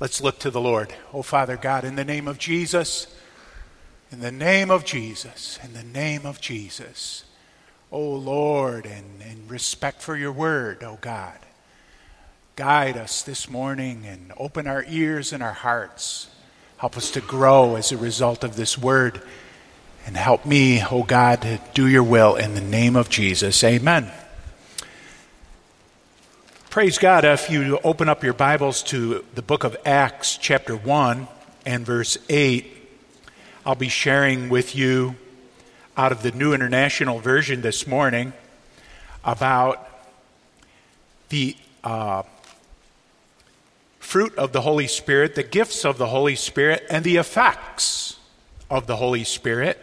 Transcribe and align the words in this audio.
Let's 0.00 0.20
look 0.20 0.38
to 0.40 0.50
the 0.50 0.60
Lord. 0.60 0.94
Oh, 1.12 1.22
Father 1.22 1.56
God, 1.56 1.84
in 1.84 1.96
the 1.96 2.04
name 2.04 2.28
of 2.28 2.38
Jesus, 2.38 3.08
in 4.12 4.20
the 4.20 4.30
name 4.30 4.70
of 4.70 4.84
Jesus, 4.84 5.58
in 5.64 5.72
the 5.72 5.82
name 5.82 6.24
of 6.24 6.40
Jesus. 6.40 7.24
Oh, 7.90 8.12
Lord, 8.12 8.86
and 8.86 9.20
in 9.22 9.48
respect 9.48 10.00
for 10.00 10.16
your 10.16 10.30
word, 10.30 10.84
oh 10.84 10.98
God, 11.00 11.38
guide 12.54 12.96
us 12.96 13.22
this 13.22 13.50
morning 13.50 14.04
and 14.06 14.32
open 14.36 14.68
our 14.68 14.84
ears 14.88 15.32
and 15.32 15.42
our 15.42 15.52
hearts. 15.52 16.28
Help 16.76 16.96
us 16.96 17.10
to 17.10 17.20
grow 17.20 17.74
as 17.74 17.90
a 17.90 17.96
result 17.96 18.44
of 18.44 18.54
this 18.54 18.78
word. 18.78 19.20
And 20.06 20.16
help 20.16 20.46
me, 20.46 20.80
oh 20.90 21.02
God, 21.02 21.42
to 21.42 21.60
do 21.74 21.88
your 21.88 22.04
will 22.04 22.36
in 22.36 22.54
the 22.54 22.60
name 22.60 22.94
of 22.94 23.10
Jesus. 23.10 23.64
Amen. 23.64 24.10
Praise 26.78 26.96
God. 26.96 27.24
If 27.24 27.50
you 27.50 27.80
open 27.82 28.08
up 28.08 28.22
your 28.22 28.34
Bibles 28.34 28.84
to 28.84 29.24
the 29.34 29.42
book 29.42 29.64
of 29.64 29.76
Acts, 29.84 30.36
chapter 30.36 30.76
1 30.76 31.26
and 31.66 31.84
verse 31.84 32.16
8, 32.28 32.72
I'll 33.66 33.74
be 33.74 33.88
sharing 33.88 34.48
with 34.48 34.76
you 34.76 35.16
out 35.96 36.12
of 36.12 36.22
the 36.22 36.30
New 36.30 36.54
International 36.54 37.18
Version 37.18 37.62
this 37.62 37.84
morning 37.88 38.32
about 39.24 39.88
the 41.30 41.56
uh, 41.82 42.22
fruit 43.98 44.32
of 44.36 44.52
the 44.52 44.60
Holy 44.60 44.86
Spirit, 44.86 45.34
the 45.34 45.42
gifts 45.42 45.84
of 45.84 45.98
the 45.98 46.06
Holy 46.06 46.36
Spirit, 46.36 46.86
and 46.88 47.02
the 47.02 47.16
effects 47.16 48.20
of 48.70 48.86
the 48.86 48.94
Holy 48.94 49.24
Spirit. 49.24 49.80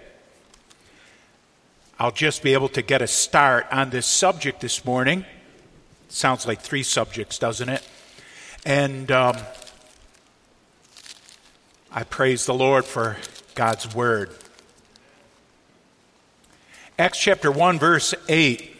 I'll 1.99 2.11
just 2.11 2.41
be 2.41 2.53
able 2.53 2.69
to 2.69 2.81
get 2.81 3.01
a 3.01 3.07
start 3.07 3.67
on 3.69 3.89
this 3.89 4.05
subject 4.05 4.61
this 4.61 4.85
morning. 4.85 5.25
Sounds 6.07 6.47
like 6.47 6.61
three 6.61 6.83
subjects, 6.83 7.37
doesn't 7.37 7.69
it? 7.69 7.87
And 8.65 9.11
um, 9.11 9.37
I 11.91 12.03
praise 12.03 12.45
the 12.45 12.53
Lord 12.53 12.85
for 12.85 13.17
God's 13.55 13.93
word. 13.93 14.31
Acts 16.97 17.19
chapter 17.19 17.51
1, 17.51 17.79
verse 17.79 18.13
8 18.29 18.73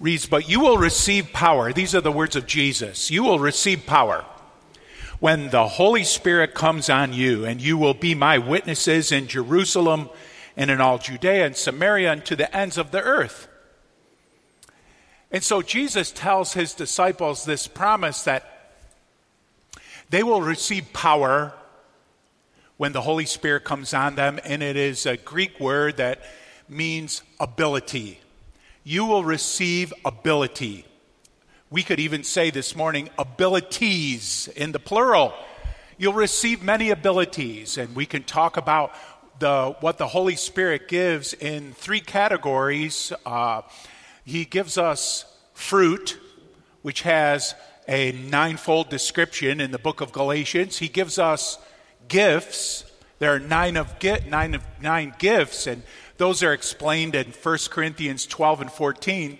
reads, 0.00 0.26
But 0.26 0.48
you 0.48 0.60
will 0.60 0.76
receive 0.76 1.32
power. 1.32 1.72
These 1.72 1.94
are 1.94 2.00
the 2.00 2.12
words 2.12 2.36
of 2.36 2.46
Jesus. 2.46 3.10
You 3.10 3.22
will 3.22 3.38
receive 3.38 3.86
power 3.86 4.24
when 5.20 5.50
the 5.50 5.68
Holy 5.68 6.04
Spirit 6.04 6.52
comes 6.52 6.90
on 6.90 7.12
you, 7.12 7.44
and 7.44 7.60
you 7.60 7.78
will 7.78 7.94
be 7.94 8.14
my 8.14 8.38
witnesses 8.38 9.12
in 9.12 9.28
Jerusalem 9.28 10.10
and 10.56 10.70
in 10.70 10.80
all 10.80 10.98
Judea 10.98 11.46
and 11.46 11.56
Samaria 11.56 12.12
and 12.12 12.24
to 12.26 12.36
the 12.36 12.54
ends 12.54 12.76
of 12.76 12.90
the 12.90 13.00
earth. 13.00 13.48
And 15.32 15.42
so 15.42 15.62
Jesus 15.62 16.12
tells 16.12 16.52
his 16.52 16.74
disciples 16.74 17.46
this 17.46 17.66
promise 17.66 18.24
that 18.24 18.74
they 20.10 20.22
will 20.22 20.42
receive 20.42 20.92
power 20.92 21.54
when 22.76 22.92
the 22.92 23.00
Holy 23.00 23.24
Spirit 23.24 23.64
comes 23.64 23.94
on 23.94 24.14
them, 24.14 24.38
and 24.44 24.62
it 24.62 24.76
is 24.76 25.06
a 25.06 25.16
Greek 25.16 25.58
word 25.58 25.96
that 25.96 26.22
means 26.68 27.22
ability. 27.40 28.20
You 28.84 29.06
will 29.06 29.24
receive 29.24 29.94
ability. 30.04 30.84
We 31.70 31.82
could 31.82 32.00
even 32.00 32.24
say 32.24 32.50
this 32.50 32.76
morning 32.76 33.08
abilities 33.18 34.48
in 34.54 34.72
the 34.72 34.78
plural. 34.78 35.32
You'll 35.96 36.12
receive 36.12 36.62
many 36.62 36.90
abilities, 36.90 37.78
and 37.78 37.94
we 37.94 38.04
can 38.04 38.24
talk 38.24 38.58
about 38.58 38.92
the, 39.38 39.76
what 39.80 39.96
the 39.96 40.08
Holy 40.08 40.36
Spirit 40.36 40.88
gives 40.88 41.32
in 41.32 41.72
three 41.72 42.00
categories. 42.00 43.12
Uh, 43.24 43.62
he 44.24 44.44
gives 44.44 44.78
us 44.78 45.24
fruit, 45.54 46.18
which 46.82 47.02
has 47.02 47.54
a 47.88 48.12
ninefold 48.12 48.88
description 48.88 49.60
in 49.60 49.70
the 49.70 49.78
book 49.78 50.00
of 50.00 50.12
Galatians. 50.12 50.78
He 50.78 50.88
gives 50.88 51.18
us 51.18 51.58
gifts. 52.08 52.84
There 53.18 53.34
are 53.34 53.40
nine 53.40 53.76
of 53.76 53.94
nine 54.28 54.54
of 54.54 54.62
nine 54.80 55.14
gifts, 55.18 55.66
and 55.66 55.82
those 56.16 56.42
are 56.42 56.52
explained 56.52 57.14
in 57.14 57.32
1 57.32 57.58
Corinthians 57.70 58.26
12 58.26 58.62
and 58.62 58.72
14. 58.72 59.38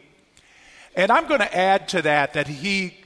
And 0.94 1.10
I'm 1.10 1.26
going 1.26 1.40
to 1.40 1.56
add 1.56 1.88
to 1.88 2.02
that 2.02 2.34
that 2.34 2.48
he 2.48 2.96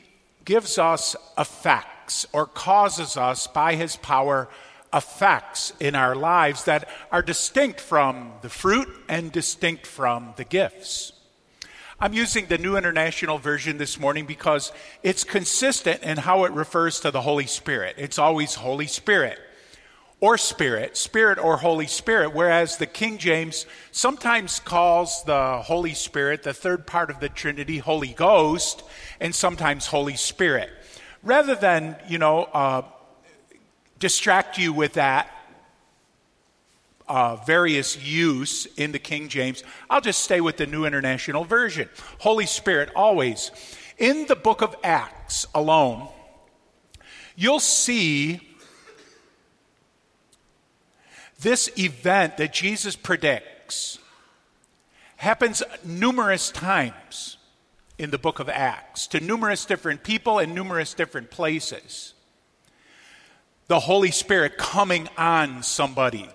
gives 0.45 0.79
us 0.79 1.15
effects 1.39 2.27
or 2.33 2.47
causes 2.47 3.17
us 3.17 3.47
by 3.47 3.75
his 3.75 3.97
power 3.97 4.49
effects 4.93 5.73
in 5.81 5.95
our 5.95 6.15
lives 6.15 6.65
that 6.65 6.89
are 7.13 7.23
distinct 7.23 7.81
from 7.81 8.33
the 8.43 8.49
fruit 8.49 8.89
and 9.09 9.31
distinct 9.31 9.87
from 9.87 10.33
the 10.37 10.45
gifts. 10.45 11.13
I'm 11.99 12.13
using 12.13 12.45
the 12.45 12.59
New 12.59 12.77
International 12.77 13.39
Version 13.39 13.79
this 13.79 13.99
morning 13.99 14.27
because 14.27 14.71
it's 15.03 15.25
consistent 15.25 16.03
in 16.03 16.19
how 16.19 16.45
it 16.45 16.53
refers 16.53 17.01
to 17.01 17.11
the 17.11 17.23
Holy 17.23 17.47
Spirit. 17.47 17.95
It's 17.97 18.19
always 18.19 18.55
Holy 18.57 18.87
Spirit 18.87 19.39
or 20.21 20.37
Spirit, 20.37 20.99
Spirit 20.99 21.39
or 21.39 21.57
Holy 21.57 21.87
Spirit, 21.87 22.35
whereas 22.35 22.77
the 22.77 22.85
King 22.85 23.17
James 23.17 23.65
sometimes 23.93 24.61
calls 24.61 25.25
the 25.25 25.63
Holy 25.63 25.95
Spirit, 25.95 26.43
the 26.43 26.53
third 26.53 26.87
part 26.87 27.09
of 27.09 27.19
the 27.21 27.31
Trinity, 27.31 27.79
Holy 27.79 28.13
Ghost, 28.13 28.83
and 29.19 29.35
sometimes 29.35 29.87
Holy 29.87 30.17
Spirit. 30.17 30.69
Rather 31.23 31.55
than, 31.55 31.97
you 32.09 32.19
know, 32.19 32.45
uh, 32.45 32.83
distract 33.99 34.59
you 34.59 34.75
with 34.75 34.93
that 34.95 35.31
uh, 37.09 37.37
various 37.37 38.03
use 38.03 38.67
in 38.77 38.93
the 38.93 38.99
King 38.99 39.29
James, 39.29 39.63
I'll 39.89 40.01
just 40.01 40.23
stay 40.23 40.41
with 40.41 40.57
the 40.57 40.67
New 40.67 40.85
International 40.85 41.45
Version. 41.45 41.89
Holy 42.19 42.47
Spirit, 42.47 42.91
always. 42.95 43.51
In 43.99 44.27
the 44.27 44.37
book 44.37 44.63
of 44.63 44.77
Acts 44.83 45.47
alone, 45.55 46.09
you'll 47.35 47.61
see 47.61 48.41
this 51.41 51.71
event 51.79 52.37
that 52.39 52.53
Jesus 52.53 52.97
predicts 52.97 53.99
happens 55.17 55.63
numerous 55.85 56.51
times 56.51 57.37
in 57.99 58.11
the 58.11 58.19
book 58.19 58.39
of 58.39 58.49
Acts 58.49 59.07
to 59.09 59.21
numerous 59.21 59.65
different 59.65 60.03
people 60.03 60.39
in 60.39 60.55
numerous 60.55 60.93
different 60.93 61.31
places 61.31 62.15
the 63.69 63.81
Holy 63.81 64.11
Spirit 64.11 64.57
coming 64.57 65.09
on 65.17 65.63
somebody, 65.63 66.29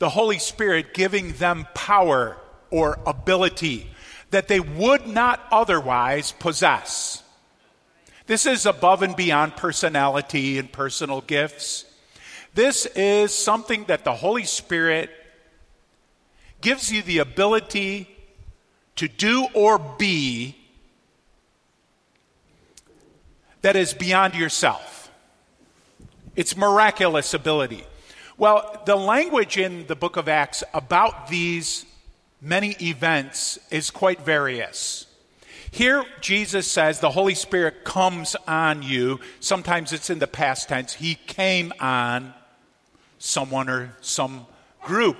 the 0.00 0.08
Holy 0.08 0.38
Spirit 0.38 0.94
giving 0.94 1.34
them 1.34 1.68
power 1.74 2.38
or 2.70 2.98
ability 3.06 3.88
that 4.30 4.48
they 4.48 4.58
would 4.58 5.06
not 5.06 5.46
otherwise 5.52 6.32
possess. 6.32 7.22
This 8.26 8.46
is 8.46 8.64
above 8.64 9.02
and 9.02 9.14
beyond 9.14 9.56
personality 9.56 10.58
and 10.58 10.72
personal 10.72 11.20
gifts. 11.20 11.84
This 12.54 12.86
is 12.86 13.34
something 13.34 13.84
that 13.84 14.04
the 14.04 14.14
Holy 14.14 14.44
Spirit 14.44 15.10
gives 16.62 16.90
you 16.90 17.02
the 17.02 17.18
ability 17.18 18.08
to 18.96 19.06
do 19.06 19.48
or 19.52 19.78
be 19.78 20.56
that 23.60 23.76
is 23.76 23.92
beyond 23.92 24.34
yourself. 24.34 25.10
It's 26.36 26.56
miraculous 26.56 27.34
ability. 27.34 27.84
Well, 28.40 28.80
the 28.86 28.96
language 28.96 29.58
in 29.58 29.86
the 29.86 29.94
book 29.94 30.16
of 30.16 30.26
Acts 30.26 30.64
about 30.72 31.28
these 31.28 31.84
many 32.40 32.70
events 32.80 33.58
is 33.70 33.90
quite 33.90 34.22
various. 34.22 35.04
Here, 35.70 36.06
Jesus 36.22 36.66
says 36.66 37.00
the 37.00 37.10
Holy 37.10 37.34
Spirit 37.34 37.84
comes 37.84 38.36
on 38.48 38.82
you. 38.82 39.20
Sometimes 39.40 39.92
it's 39.92 40.08
in 40.08 40.20
the 40.20 40.26
past 40.26 40.70
tense. 40.70 40.94
He 40.94 41.16
came 41.16 41.70
on 41.80 42.32
someone 43.18 43.68
or 43.68 43.94
some 44.00 44.46
group. 44.80 45.18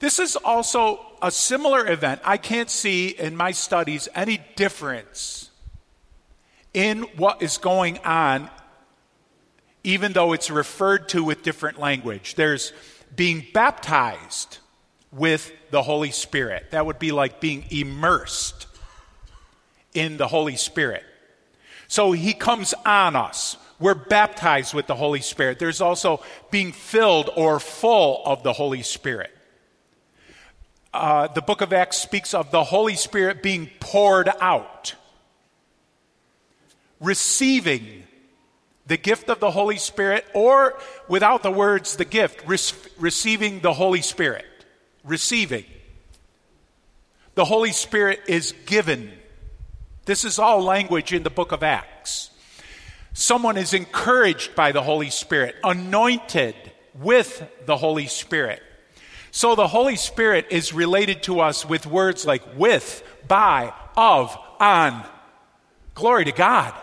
This 0.00 0.18
is 0.18 0.34
also 0.34 1.06
a 1.22 1.30
similar 1.30 1.88
event. 1.88 2.22
I 2.24 2.38
can't 2.38 2.70
see 2.70 3.10
in 3.10 3.36
my 3.36 3.52
studies 3.52 4.08
any 4.16 4.40
difference 4.56 5.48
in 6.74 7.02
what 7.16 7.40
is 7.40 7.56
going 7.56 7.98
on 7.98 8.50
even 9.84 10.12
though 10.12 10.32
it's 10.32 10.50
referred 10.50 11.08
to 11.10 11.24
with 11.24 11.42
different 11.42 11.78
language. 11.78 12.34
There's 12.34 12.72
being 13.14 13.46
baptized 13.52 14.58
with 15.12 15.52
the 15.70 15.82
Holy 15.82 16.10
Spirit. 16.10 16.70
That 16.70 16.86
would 16.86 16.98
be 16.98 17.12
like 17.12 17.40
being 17.40 17.64
immersed 17.70 18.66
in 19.94 20.16
the 20.16 20.28
Holy 20.28 20.56
Spirit. 20.56 21.02
So 21.88 22.12
he 22.12 22.32
comes 22.32 22.74
on 22.86 23.16
us. 23.16 23.56
We're 23.80 23.94
baptized 23.94 24.74
with 24.74 24.86
the 24.86 24.94
Holy 24.94 25.20
Spirit. 25.20 25.58
There's 25.58 25.80
also 25.80 26.22
being 26.50 26.72
filled 26.72 27.30
or 27.34 27.58
full 27.58 28.22
of 28.24 28.42
the 28.42 28.52
Holy 28.52 28.82
Spirit. 28.82 29.34
Uh, 30.92 31.28
the 31.28 31.40
book 31.40 31.60
of 31.60 31.72
Acts 31.72 31.96
speaks 31.96 32.34
of 32.34 32.50
the 32.50 32.64
Holy 32.64 32.96
Spirit 32.96 33.42
being 33.42 33.70
poured 33.80 34.28
out, 34.40 34.94
receiving 37.00 38.04
the 38.90 38.96
gift 38.96 39.28
of 39.28 39.38
the 39.38 39.52
Holy 39.52 39.76
Spirit, 39.76 40.26
or 40.34 40.76
without 41.06 41.44
the 41.44 41.50
words, 41.52 41.94
the 41.94 42.04
gift, 42.04 42.42
re- 42.44 42.58
receiving 42.98 43.60
the 43.60 43.72
Holy 43.72 44.02
Spirit. 44.02 44.44
Receiving. 45.04 45.64
The 47.36 47.44
Holy 47.44 47.70
Spirit 47.70 48.22
is 48.26 48.52
given. 48.66 49.12
This 50.06 50.24
is 50.24 50.40
all 50.40 50.64
language 50.64 51.12
in 51.12 51.22
the 51.22 51.30
book 51.30 51.52
of 51.52 51.62
Acts. 51.62 52.30
Someone 53.12 53.56
is 53.56 53.74
encouraged 53.74 54.56
by 54.56 54.72
the 54.72 54.82
Holy 54.82 55.10
Spirit, 55.10 55.54
anointed 55.62 56.56
with 56.92 57.48
the 57.66 57.76
Holy 57.76 58.08
Spirit. 58.08 58.60
So 59.30 59.54
the 59.54 59.68
Holy 59.68 59.94
Spirit 59.94 60.48
is 60.50 60.72
related 60.72 61.22
to 61.24 61.38
us 61.38 61.64
with 61.64 61.86
words 61.86 62.26
like 62.26 62.42
with, 62.56 63.04
by, 63.28 63.72
of, 63.96 64.36
on. 64.58 65.04
Glory 65.94 66.24
to 66.24 66.32
God. 66.32 66.74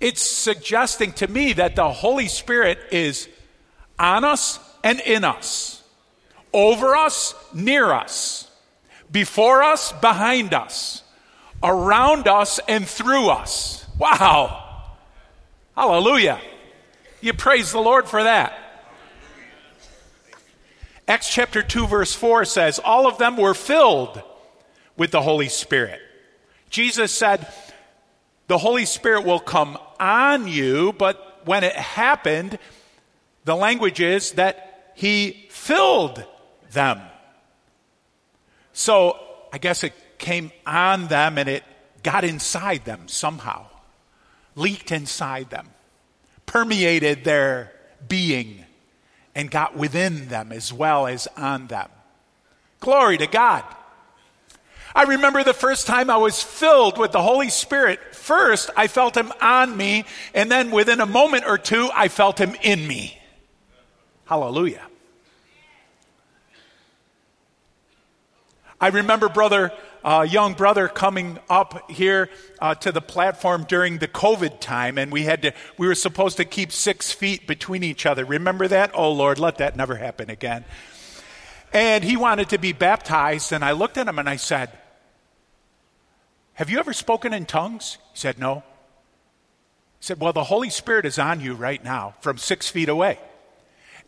It's 0.00 0.22
suggesting 0.22 1.12
to 1.14 1.28
me 1.28 1.54
that 1.54 1.76
the 1.76 1.90
Holy 1.90 2.28
Spirit 2.28 2.78
is 2.90 3.28
on 3.98 4.24
us 4.24 4.60
and 4.84 5.00
in 5.00 5.24
us, 5.24 5.82
over 6.52 6.94
us, 6.94 7.34
near 7.54 7.92
us, 7.92 8.50
before 9.10 9.62
us, 9.62 9.92
behind 9.92 10.52
us, 10.52 11.02
around 11.62 12.28
us, 12.28 12.60
and 12.68 12.86
through 12.86 13.28
us. 13.28 13.86
Wow. 13.98 14.94
Hallelujah. 15.74 16.40
You 17.20 17.32
praise 17.32 17.72
the 17.72 17.80
Lord 17.80 18.08
for 18.08 18.22
that. 18.22 18.56
Acts 21.08 21.32
chapter 21.32 21.62
2, 21.62 21.86
verse 21.86 22.12
4 22.12 22.44
says, 22.44 22.78
All 22.78 23.06
of 23.06 23.16
them 23.18 23.36
were 23.36 23.54
filled 23.54 24.22
with 24.96 25.12
the 25.12 25.22
Holy 25.22 25.48
Spirit. 25.48 26.00
Jesus 26.68 27.12
said, 27.12 27.46
The 28.48 28.58
Holy 28.58 28.84
Spirit 28.84 29.24
will 29.24 29.38
come 29.38 29.78
on 29.98 30.48
you, 30.48 30.92
but 30.92 31.42
when 31.44 31.64
it 31.64 31.74
happened, 31.74 32.58
the 33.44 33.56
language 33.56 34.00
is 34.00 34.32
that 34.32 34.92
He 34.94 35.46
filled 35.50 36.24
them. 36.72 37.00
So 38.72 39.18
I 39.52 39.58
guess 39.58 39.84
it 39.84 39.94
came 40.18 40.50
on 40.66 41.06
them 41.06 41.38
and 41.38 41.48
it 41.48 41.62
got 42.02 42.24
inside 42.24 42.84
them 42.84 43.08
somehow, 43.08 43.66
leaked 44.54 44.92
inside 44.92 45.50
them, 45.50 45.68
permeated 46.44 47.24
their 47.24 47.72
being 48.06 48.64
and 49.34 49.50
got 49.50 49.76
within 49.76 50.28
them 50.28 50.52
as 50.52 50.72
well 50.72 51.06
as 51.06 51.28
on 51.36 51.66
them. 51.66 51.88
Glory 52.80 53.18
to 53.18 53.26
God. 53.26 53.64
I 54.94 55.02
remember 55.02 55.44
the 55.44 55.52
first 55.52 55.86
time 55.86 56.08
I 56.08 56.16
was 56.16 56.42
filled 56.42 56.96
with 56.98 57.12
the 57.12 57.20
Holy 57.20 57.50
Spirit. 57.50 58.00
First, 58.26 58.70
I 58.76 58.88
felt 58.88 59.16
Him 59.16 59.32
on 59.40 59.76
me, 59.76 60.04
and 60.34 60.50
then 60.50 60.72
within 60.72 61.00
a 61.00 61.06
moment 61.06 61.44
or 61.46 61.58
two, 61.58 61.88
I 61.94 62.08
felt 62.08 62.40
Him 62.40 62.56
in 62.60 62.84
me. 62.84 63.16
Hallelujah. 64.24 64.82
I 68.80 68.88
remember 68.88 69.28
brother, 69.28 69.72
uh, 70.02 70.26
young 70.28 70.54
brother 70.54 70.88
coming 70.88 71.38
up 71.48 71.88
here 71.88 72.28
uh, 72.60 72.74
to 72.74 72.90
the 72.90 73.00
platform 73.00 73.62
during 73.62 73.98
the 73.98 74.08
COVID 74.08 74.58
time, 74.58 74.98
and 74.98 75.12
we 75.12 75.22
had 75.22 75.42
to, 75.42 75.52
we 75.78 75.86
were 75.86 75.94
supposed 75.94 76.36
to 76.38 76.44
keep 76.44 76.72
six 76.72 77.12
feet 77.12 77.46
between 77.46 77.84
each 77.84 78.06
other. 78.06 78.24
Remember 78.24 78.66
that? 78.66 78.90
Oh 78.92 79.12
Lord, 79.12 79.38
let 79.38 79.58
that 79.58 79.76
never 79.76 79.94
happen 79.94 80.30
again. 80.30 80.64
And 81.72 82.02
he 82.02 82.16
wanted 82.16 82.48
to 82.48 82.58
be 82.58 82.72
baptized, 82.72 83.52
and 83.52 83.64
I 83.64 83.70
looked 83.70 83.96
at 83.96 84.08
him 84.08 84.18
and 84.18 84.28
I 84.28 84.34
said, 84.34 84.76
Have 86.56 86.70
you 86.70 86.78
ever 86.78 86.94
spoken 86.94 87.34
in 87.34 87.44
tongues? 87.44 87.98
He 88.12 88.18
said, 88.18 88.38
No. 88.38 88.64
He 89.98 90.04
said, 90.06 90.20
Well, 90.20 90.32
the 90.32 90.44
Holy 90.44 90.70
Spirit 90.70 91.04
is 91.04 91.18
on 91.18 91.40
you 91.40 91.54
right 91.54 91.82
now 91.84 92.14
from 92.20 92.38
six 92.38 92.68
feet 92.68 92.88
away. 92.88 93.18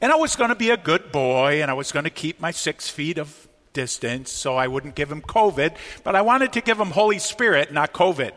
And 0.00 0.10
I 0.10 0.16
was 0.16 0.34
going 0.34 0.48
to 0.48 0.56
be 0.56 0.70
a 0.70 0.76
good 0.76 1.12
boy, 1.12 1.60
and 1.60 1.70
I 1.70 1.74
was 1.74 1.92
going 1.92 2.04
to 2.04 2.10
keep 2.10 2.40
my 2.40 2.50
six 2.50 2.88
feet 2.88 3.18
of 3.18 3.48
distance 3.74 4.32
so 4.32 4.56
I 4.56 4.66
wouldn't 4.66 4.94
give 4.94 5.12
him 5.12 5.20
COVID, 5.20 5.76
but 6.04 6.16
I 6.16 6.22
wanted 6.22 6.54
to 6.54 6.62
give 6.62 6.80
him 6.80 6.92
Holy 6.92 7.18
Spirit, 7.18 7.70
not 7.70 7.92
COVID. 7.92 8.32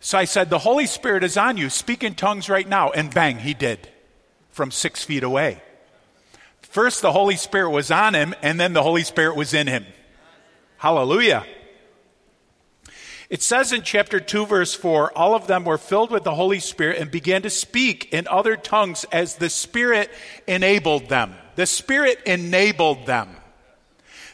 So 0.00 0.16
I 0.16 0.24
said, 0.24 0.48
The 0.48 0.60
Holy 0.60 0.86
Spirit 0.86 1.24
is 1.24 1.36
on 1.36 1.58
you. 1.58 1.68
Speak 1.68 2.02
in 2.02 2.14
tongues 2.14 2.48
right 2.48 2.66
now. 2.66 2.90
And 2.90 3.12
bang, 3.12 3.38
he 3.38 3.52
did 3.52 3.90
from 4.50 4.70
six 4.70 5.04
feet 5.04 5.22
away. 5.22 5.60
First, 6.62 7.02
the 7.02 7.12
Holy 7.12 7.36
Spirit 7.36 7.70
was 7.70 7.90
on 7.90 8.14
him, 8.14 8.34
and 8.40 8.58
then 8.58 8.72
the 8.72 8.82
Holy 8.82 9.02
Spirit 9.02 9.36
was 9.36 9.52
in 9.52 9.66
him. 9.66 9.84
Hallelujah. 10.78 11.44
It 13.28 13.42
says 13.42 13.72
in 13.72 13.82
chapter 13.82 14.20
2, 14.20 14.46
verse 14.46 14.74
4 14.74 15.16
all 15.16 15.34
of 15.34 15.46
them 15.46 15.64
were 15.64 15.78
filled 15.78 16.10
with 16.10 16.24
the 16.24 16.34
Holy 16.34 16.60
Spirit 16.60 17.00
and 17.00 17.10
began 17.10 17.42
to 17.42 17.50
speak 17.50 18.12
in 18.12 18.28
other 18.28 18.56
tongues 18.56 19.04
as 19.10 19.36
the 19.36 19.50
Spirit 19.50 20.10
enabled 20.46 21.08
them. 21.08 21.34
The 21.56 21.66
Spirit 21.66 22.20
enabled 22.24 23.06
them. 23.06 23.36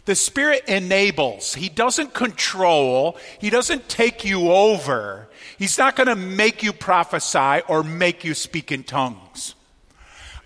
The 0.05 0.15
Spirit 0.17 0.65
enables. 0.67 1.55
He 1.55 1.69
doesn't 1.69 2.13
control. 2.13 3.17
He 3.41 3.51
doesn't 3.51 3.89
take 3.89 4.25
you 4.25 4.51
over. 4.51 5.29
He's 5.59 5.79
not 5.79 5.95
going 5.95 6.09
to 6.09 6.17
make 6.17 6.63
you 6.63 6.73
prophesy 6.73 7.63
or 7.69 7.85
make 7.85 8.25
you 8.25 8.35
speak 8.35 8.73
in 8.73 8.83
tongues. 8.83 9.55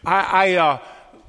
I, 0.05 0.21
I 0.21 0.55
uh, 0.57 0.79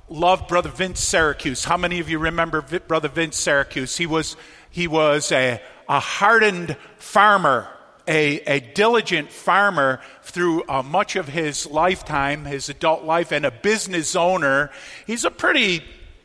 love 0.10 0.48
Brother 0.50 0.70
Vince 0.70 1.00
Syracuse. 1.00 1.64
How 1.64 1.78
many 1.78 2.00
of 2.00 2.10
you 2.10 2.20
remember 2.20 2.62
Brother 2.62 3.08
Vince 3.08 3.38
Syracuse? 3.38 3.96
He 3.96 4.06
was, 4.06 4.36
he 4.70 4.88
was 4.88 5.32
a, 5.32 5.62
a 5.90 6.00
hardened 6.00 6.76
farmer, 6.98 7.68
a, 8.08 8.40
a 8.42 8.60
diligent 8.60 9.32
farmer 9.32 10.02
through 10.24 10.64
uh, 10.68 10.84
much 10.84 11.16
of 11.16 11.28
his 11.28 11.66
lifetime, 11.66 12.46
his 12.46 12.70
adult 12.70 13.04
life, 13.04 13.32
and 13.32 13.46
a 13.46 13.52
business 13.52 14.16
owner. 14.16 14.72
He's 15.06 15.26
a 15.26 15.32
pretty, 15.32 15.84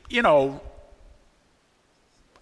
you 0.08 0.22
know, 0.22 0.60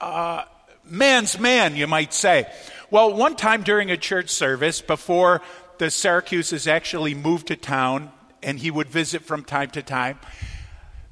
uh, 0.01 0.45
man's 0.85 1.39
man, 1.39 1.77
you 1.77 1.87
might 1.87 2.13
say. 2.13 2.51
Well, 2.91 3.15
one 3.15 3.37
time 3.37 3.63
during 3.63 3.91
a 3.91 3.97
church 3.97 4.31
service, 4.31 4.81
before 4.81 5.43
the 5.79 5.87
Syracuses 5.87 6.67
actually 6.67 7.15
moved 7.15 7.49
to 7.49 7.57
town, 7.57 8.13
and 8.43 8.59
he 8.59 8.71
would 8.71 8.89
visit 8.89 9.23
from 9.23 9.45
time 9.45 9.71
to 9.71 9.83
time, 9.83 10.19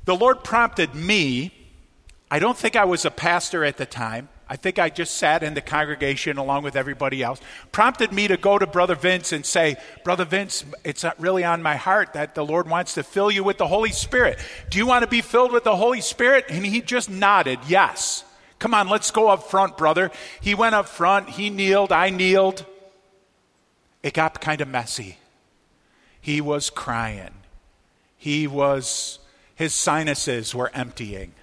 the 0.05 0.17
Lord 0.17 0.43
prompted 0.43 0.95
me. 0.95 1.53
I 2.31 2.39
don't 2.39 2.57
think 2.57 2.77
I 2.77 2.85
was 2.85 3.05
a 3.05 3.11
pastor 3.11 3.65
at 3.65 3.77
the 3.77 3.87
time. 3.87 4.29
I 4.51 4.57
think 4.57 4.79
I 4.79 4.89
just 4.89 5.19
sat 5.19 5.43
in 5.43 5.55
the 5.55 5.61
congregation 5.61 6.39
along 6.39 6.63
with 6.63 6.75
everybody 6.75 7.23
else. 7.23 7.41
Prompted 7.71 8.13
me 8.13 8.29
to 8.29 8.37
go 8.39 8.59
to 8.59 8.67
Brother 8.67 8.95
Vince 8.95 9.33
and 9.33 9.45
say, 9.45 9.77
Brother 10.05 10.25
Vince, 10.25 10.65
it's 10.85 11.05
really 11.19 11.45
on 11.45 11.63
my 11.63 11.77
heart 11.77 12.15
that 12.15 12.35
the 12.35 12.45
Lord 12.45 12.69
wants 12.69 12.95
to 12.95 13.03
fill 13.03 13.31
you 13.31 13.45
with 13.45 13.59
the 13.59 13.67
Holy 13.67 13.91
Spirit. 13.93 14.39
Do 14.71 14.79
you 14.79 14.87
want 14.87 15.03
to 15.03 15.09
be 15.09 15.21
filled 15.21 15.53
with 15.53 15.65
the 15.65 15.77
Holy 15.77 16.01
Spirit? 16.01 16.47
And 16.49 16.65
he 16.65 16.81
just 16.81 17.11
nodded, 17.11 17.59
yes. 17.69 18.25
Come 18.59 18.73
on, 18.73 18.89
let's 18.89 19.11
go 19.11 19.29
up 19.29 19.45
front, 19.51 19.77
brother. 19.77 20.11
He 20.41 20.55
went 20.55 20.75
up 20.75 20.89
front, 20.89 21.29
he 21.29 21.51
kneeled, 21.51 21.93
I 21.93 22.11
kneeled. 22.11 22.65
It 24.03 24.15
got 24.15 24.41
kind 24.41 24.61
of 24.61 24.69
messy. 24.69 25.19
He 26.21 26.41
was 26.41 26.71
crying. 26.71 27.35
He 28.17 28.47
was, 28.47 29.19
his 29.55 29.75
sinuses 29.75 30.55
were 30.55 30.71
emptying. 30.75 31.35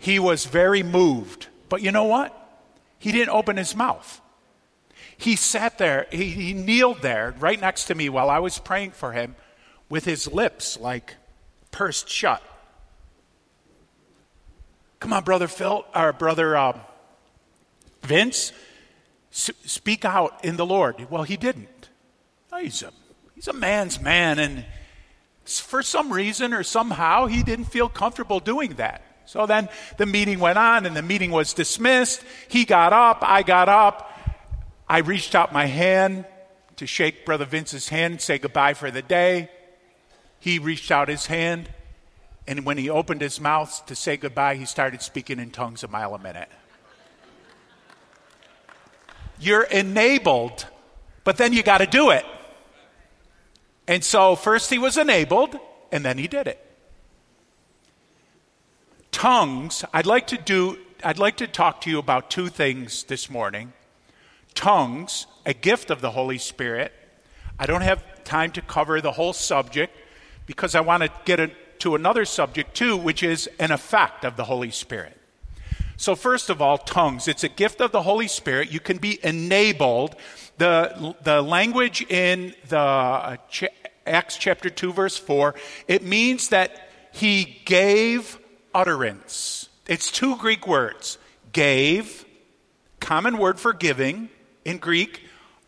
He 0.00 0.18
was 0.18 0.46
very 0.46 0.82
moved. 0.82 1.46
But 1.68 1.82
you 1.82 1.92
know 1.92 2.04
what? 2.04 2.34
He 2.98 3.12
didn't 3.12 3.28
open 3.28 3.56
his 3.58 3.76
mouth. 3.76 4.20
He 5.16 5.36
sat 5.36 5.76
there, 5.76 6.06
he, 6.10 6.30
he 6.30 6.54
kneeled 6.54 7.02
there 7.02 7.34
right 7.38 7.60
next 7.60 7.84
to 7.84 7.94
me 7.94 8.08
while 8.08 8.30
I 8.30 8.38
was 8.38 8.58
praying 8.58 8.92
for 8.92 9.12
him 9.12 9.36
with 9.90 10.06
his 10.06 10.26
lips 10.26 10.80
like 10.80 11.16
pursed 11.70 12.08
shut. 12.08 12.42
Come 15.00 15.12
on, 15.12 15.22
brother 15.24 15.48
Phil, 15.48 15.84
or 15.94 16.14
brother 16.14 16.56
uh, 16.56 16.78
Vince, 18.02 18.52
s- 19.30 19.50
speak 19.66 20.06
out 20.06 20.42
in 20.42 20.56
the 20.56 20.66
Lord. 20.66 21.10
Well, 21.10 21.22
he 21.24 21.36
didn't. 21.36 21.90
he's 22.58 22.82
a 22.82 22.92
he's 23.34 23.48
a 23.48 23.52
man's 23.52 24.00
man, 24.00 24.38
and 24.38 24.64
for 25.44 25.82
some 25.82 26.10
reason 26.12 26.54
or 26.54 26.62
somehow 26.62 27.26
he 27.26 27.42
didn't 27.42 27.66
feel 27.66 27.88
comfortable 27.90 28.40
doing 28.40 28.74
that. 28.74 29.02
So 29.30 29.46
then 29.46 29.68
the 29.96 30.06
meeting 30.06 30.40
went 30.40 30.58
on, 30.58 30.86
and 30.86 30.96
the 30.96 31.02
meeting 31.02 31.30
was 31.30 31.54
dismissed. 31.54 32.24
He 32.48 32.64
got 32.64 32.92
up, 32.92 33.18
I 33.22 33.44
got 33.44 33.68
up. 33.68 34.10
I 34.88 34.98
reached 34.98 35.36
out 35.36 35.52
my 35.52 35.66
hand 35.66 36.24
to 36.78 36.86
shake 36.88 37.24
Brother 37.24 37.44
Vince's 37.44 37.88
hand 37.88 38.14
and 38.14 38.20
say 38.20 38.38
goodbye 38.38 38.74
for 38.74 38.90
the 38.90 39.02
day. 39.02 39.48
He 40.40 40.58
reached 40.58 40.90
out 40.90 41.08
his 41.08 41.26
hand. 41.26 41.70
And 42.48 42.66
when 42.66 42.76
he 42.76 42.90
opened 42.90 43.20
his 43.20 43.40
mouth 43.40 43.86
to 43.86 43.94
say 43.94 44.16
goodbye, 44.16 44.56
he 44.56 44.64
started 44.64 45.00
speaking 45.00 45.38
in 45.38 45.52
tongues 45.52 45.84
a 45.84 45.88
mile 45.88 46.12
a 46.16 46.18
minute. 46.18 46.48
You're 49.38 49.62
enabled, 49.62 50.66
but 51.22 51.36
then 51.36 51.52
you 51.52 51.62
got 51.62 51.78
to 51.78 51.86
do 51.86 52.10
it. 52.10 52.24
And 53.86 54.02
so 54.02 54.34
first 54.34 54.70
he 54.70 54.78
was 54.78 54.98
enabled, 54.98 55.56
and 55.92 56.04
then 56.04 56.18
he 56.18 56.26
did 56.26 56.48
it. 56.48 56.66
Tongues, 59.12 59.84
I'd 59.92 60.06
like 60.06 60.28
to 60.28 60.38
do 60.38 60.78
I'd 61.02 61.18
like 61.18 61.38
to 61.38 61.46
talk 61.46 61.80
to 61.82 61.90
you 61.90 61.98
about 61.98 62.30
two 62.30 62.48
things 62.48 63.04
this 63.04 63.30
morning. 63.30 63.72
Tongues, 64.54 65.26
a 65.46 65.54
gift 65.54 65.90
of 65.90 66.02
the 66.02 66.10
Holy 66.10 66.36
Spirit. 66.36 66.92
I 67.58 67.66
don't 67.66 67.80
have 67.80 68.24
time 68.24 68.52
to 68.52 68.62
cover 68.62 69.00
the 69.00 69.12
whole 69.12 69.32
subject 69.32 69.96
because 70.46 70.74
I 70.74 70.80
want 70.80 71.02
to 71.02 71.10
get 71.24 71.80
to 71.80 71.94
another 71.94 72.24
subject 72.24 72.74
too, 72.74 72.96
which 72.96 73.22
is 73.22 73.48
an 73.58 73.70
effect 73.70 74.24
of 74.24 74.36
the 74.36 74.44
Holy 74.44 74.70
Spirit. 74.70 75.16
So, 75.96 76.14
first 76.14 76.48
of 76.48 76.62
all, 76.62 76.78
tongues. 76.78 77.28
It's 77.28 77.44
a 77.44 77.48
gift 77.48 77.80
of 77.80 77.92
the 77.92 78.02
Holy 78.02 78.28
Spirit. 78.28 78.72
You 78.72 78.80
can 78.80 78.96
be 78.96 79.18
enabled. 79.22 80.16
The, 80.56 81.14
the 81.22 81.42
language 81.42 82.02
in 82.10 82.54
the 82.68 82.78
uh, 82.78 83.36
Acts 84.06 84.38
chapter 84.38 84.70
2, 84.70 84.92
verse 84.92 85.18
4, 85.18 85.54
it 85.88 86.02
means 86.02 86.48
that 86.48 86.88
he 87.12 87.60
gave 87.64 88.38
utterance. 88.74 89.68
It's 89.86 90.10
two 90.10 90.36
Greek 90.36 90.66
words 90.66 91.18
gave, 91.52 92.24
common 93.00 93.38
word 93.38 93.58
for 93.58 93.72
giving 93.72 94.28
in 94.64 94.78
Greek, 94.78 95.22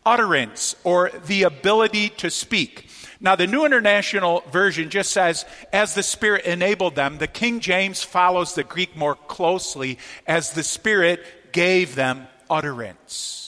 utterance 0.05 0.75
or 0.83 1.11
the 1.27 1.43
ability 1.43 2.09
to 2.09 2.29
speak. 2.29 2.89
Now, 3.19 3.35
the 3.35 3.47
New 3.47 3.65
International 3.65 4.43
Version 4.51 4.89
just 4.89 5.11
says, 5.11 5.45
as 5.71 5.95
the 5.95 6.03
Spirit 6.03 6.45
enabled 6.45 6.95
them. 6.95 7.19
The 7.19 7.27
King 7.27 7.61
James 7.61 8.03
follows 8.03 8.53
the 8.53 8.65
Greek 8.65 8.97
more 8.97 9.15
closely, 9.15 9.97
as 10.27 10.51
the 10.51 10.63
Spirit 10.63 11.51
gave 11.53 11.95
them 11.95 12.27
utterance. 12.49 13.42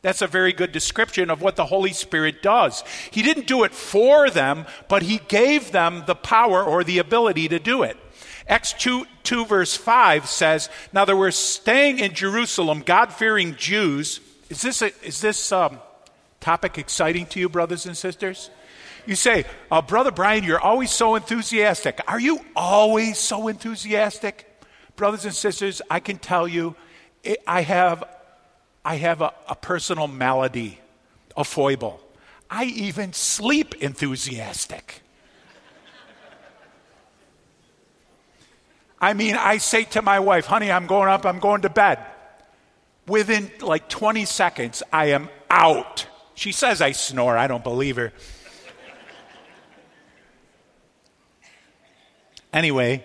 That's 0.00 0.22
a 0.22 0.28
very 0.28 0.52
good 0.52 0.70
description 0.70 1.28
of 1.28 1.42
what 1.42 1.56
the 1.56 1.66
Holy 1.66 1.92
Spirit 1.92 2.42
does. 2.42 2.84
He 3.10 3.22
didn't 3.22 3.48
do 3.48 3.64
it 3.64 3.72
for 3.72 4.30
them, 4.30 4.66
but 4.88 5.02
He 5.02 5.20
gave 5.28 5.72
them 5.72 6.04
the 6.06 6.14
power 6.14 6.62
or 6.62 6.84
the 6.84 6.98
ability 6.98 7.48
to 7.48 7.58
do 7.58 7.82
it. 7.82 7.96
Acts 8.48 8.72
2, 8.74 9.06
2 9.24 9.44
verse 9.44 9.76
5 9.76 10.26
says, 10.26 10.70
Now 10.92 11.04
there 11.04 11.16
were 11.16 11.32
staying 11.32 11.98
in 11.98 12.14
Jerusalem 12.14 12.82
God 12.84 13.12
fearing 13.12 13.56
Jews. 13.56 14.20
Is 14.48 14.62
this, 14.62 14.80
a, 14.82 14.92
is 15.04 15.20
this 15.20 15.52
um, 15.52 15.78
topic 16.40 16.78
exciting 16.78 17.26
to 17.26 17.40
you, 17.40 17.48
brothers 17.48 17.84
and 17.84 17.96
sisters? 17.96 18.50
You 19.04 19.16
say, 19.16 19.44
uh, 19.70 19.82
Brother 19.82 20.10
Bryan, 20.10 20.44
you're 20.44 20.60
always 20.60 20.90
so 20.90 21.14
enthusiastic. 21.14 22.00
Are 22.06 22.20
you 22.20 22.40
always 22.54 23.18
so 23.18 23.48
enthusiastic? 23.48 24.46
Brothers 24.96 25.24
and 25.24 25.34
sisters, 25.34 25.82
I 25.90 26.00
can 26.00 26.18
tell 26.18 26.46
you, 26.48 26.76
it, 27.22 27.38
I 27.46 27.62
have, 27.62 28.04
I 28.84 28.96
have 28.96 29.20
a, 29.20 29.32
a 29.48 29.54
personal 29.54 30.08
malady, 30.08 30.78
a 31.36 31.44
foible. 31.44 32.00
I 32.50 32.64
even 32.64 33.12
sleep 33.12 33.74
enthusiastic. 33.76 35.02
I 39.00 39.12
mean, 39.12 39.36
I 39.36 39.58
say 39.58 39.84
to 39.84 40.02
my 40.02 40.18
wife, 40.18 40.46
honey, 40.46 40.72
I'm 40.72 40.86
going 40.86 41.08
up, 41.08 41.24
I'm 41.24 41.38
going 41.38 41.62
to 41.62 41.70
bed. 41.70 41.98
Within 43.06 43.50
like 43.60 43.88
20 43.88 44.24
seconds, 44.24 44.82
I 44.92 45.06
am 45.06 45.28
out. 45.48 46.06
She 46.34 46.52
says 46.52 46.80
I 46.80 46.92
snore. 46.92 47.36
I 47.36 47.46
don't 47.46 47.62
believe 47.62 47.96
her. 47.96 48.12
Anyway, 52.52 53.04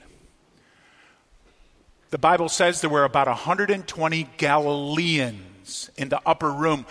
The 2.11 2.17
Bible 2.17 2.49
says 2.49 2.81
there 2.81 2.89
were 2.89 3.05
about 3.05 3.27
120 3.27 4.27
Galileans 4.35 5.89
in 5.95 6.09
the 6.09 6.19
upper 6.25 6.51
room 6.51 6.85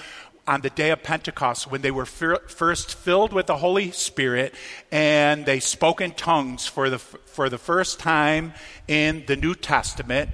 on 0.47 0.63
the 0.63 0.71
day 0.71 0.93
of 0.93 1.03
Pentecost 1.03 1.71
when 1.71 1.83
they 1.83 1.91
were 1.91 2.07
first 2.07 2.95
filled 2.95 3.35
with 3.35 3.47
the 3.47 3.59
Holy 3.59 3.91
Spirit 3.91 4.55
and 4.91 5.45
they 5.45 5.61
spoke 5.61 6.01
in 6.01 6.13
tongues 6.13 6.67
for 6.67 6.89
the, 6.89 6.99
for 6.99 7.51
the 7.51 7.59
first 7.59 8.01
time 8.01 8.55
in 8.89 9.25
the 9.27 9.37
New 9.37 9.55
Testament. 9.55 10.31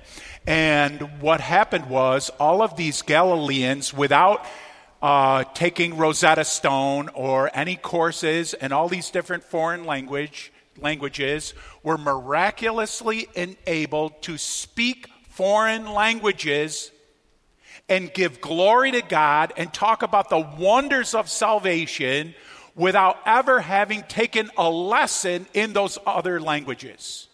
And 0.46 1.20
what 1.20 1.40
happened 1.40 1.86
was 1.86 2.30
all 2.38 2.62
of 2.62 2.76
these 2.76 3.02
Galileans, 3.02 3.92
without 3.92 4.46
uh, 5.02 5.42
taking 5.52 5.96
Rosetta 5.96 6.44
Stone 6.44 7.08
or 7.12 7.50
any 7.52 7.74
courses 7.74 8.54
and 8.54 8.72
all 8.72 8.88
these 8.88 9.10
different 9.10 9.42
foreign 9.42 9.82
language 9.82 10.52
languages 10.80 11.54
were 11.82 11.98
miraculously 11.98 13.28
enabled 13.34 14.22
to 14.22 14.38
speak 14.38 15.08
foreign 15.28 15.92
languages 15.92 16.90
and 17.88 18.12
give 18.12 18.40
glory 18.40 18.90
to 18.92 19.02
God 19.02 19.52
and 19.56 19.72
talk 19.72 20.02
about 20.02 20.28
the 20.28 20.40
wonders 20.58 21.14
of 21.14 21.28
salvation 21.28 22.34
without 22.74 23.18
ever 23.24 23.60
having 23.60 24.02
taken 24.02 24.50
a 24.56 24.68
lesson 24.68 25.46
in 25.54 25.72
those 25.72 25.98
other 26.06 26.40
languages. 26.40 27.28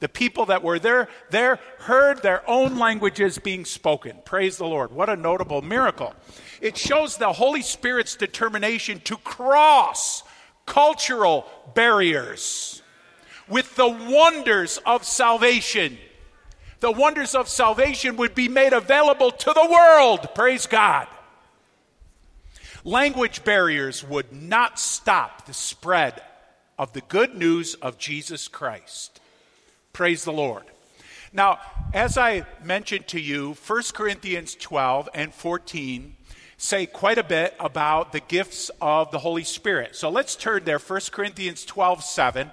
The 0.00 0.08
people 0.08 0.46
that 0.46 0.62
were 0.62 0.78
there, 0.78 1.08
there 1.28 1.60
heard 1.78 2.22
their 2.22 2.48
own 2.48 2.78
languages 2.78 3.38
being 3.38 3.66
spoken. 3.66 4.16
Praise 4.24 4.56
the 4.56 4.66
Lord. 4.66 4.92
What 4.92 5.10
a 5.10 5.16
notable 5.16 5.60
miracle. 5.60 6.14
It 6.62 6.78
shows 6.78 7.16
the 7.16 7.32
Holy 7.32 7.60
Spirit's 7.60 8.16
determination 8.16 9.00
to 9.00 9.18
cross 9.18 10.22
cultural 10.70 11.46
barriers 11.74 12.80
with 13.48 13.74
the 13.74 13.88
wonders 13.88 14.78
of 14.86 15.04
salvation. 15.04 15.98
The 16.78 16.92
wonders 16.92 17.34
of 17.34 17.48
salvation 17.48 18.16
would 18.16 18.36
be 18.36 18.48
made 18.48 18.72
available 18.72 19.32
to 19.32 19.52
the 19.52 19.68
world. 19.68 20.28
Praise 20.32 20.68
God. 20.68 21.08
Language 22.84 23.42
barriers 23.42 24.04
would 24.04 24.32
not 24.32 24.78
stop 24.78 25.44
the 25.44 25.52
spread 25.52 26.22
of 26.78 26.92
the 26.92 27.02
good 27.02 27.34
news 27.34 27.74
of 27.74 27.98
Jesus 27.98 28.46
Christ. 28.46 29.20
Praise 29.92 30.24
the 30.24 30.32
Lord. 30.32 30.64
Now, 31.32 31.58
as 31.92 32.16
I 32.16 32.46
mentioned 32.62 33.08
to 33.08 33.20
you, 33.20 33.56
1 33.66 33.82
Corinthians 33.92 34.54
12 34.54 35.08
and 35.14 35.34
14 35.34 36.14
say 36.60 36.84
quite 36.84 37.16
a 37.16 37.24
bit 37.24 37.54
about 37.58 38.12
the 38.12 38.20
gifts 38.20 38.70
of 38.82 39.10
the 39.10 39.18
Holy 39.18 39.44
Spirit. 39.44 39.96
So 39.96 40.10
let's 40.10 40.36
turn 40.36 40.64
there, 40.64 40.78
1 40.78 41.00
Corinthians 41.10 41.64
12 41.64 42.04
7. 42.04 42.50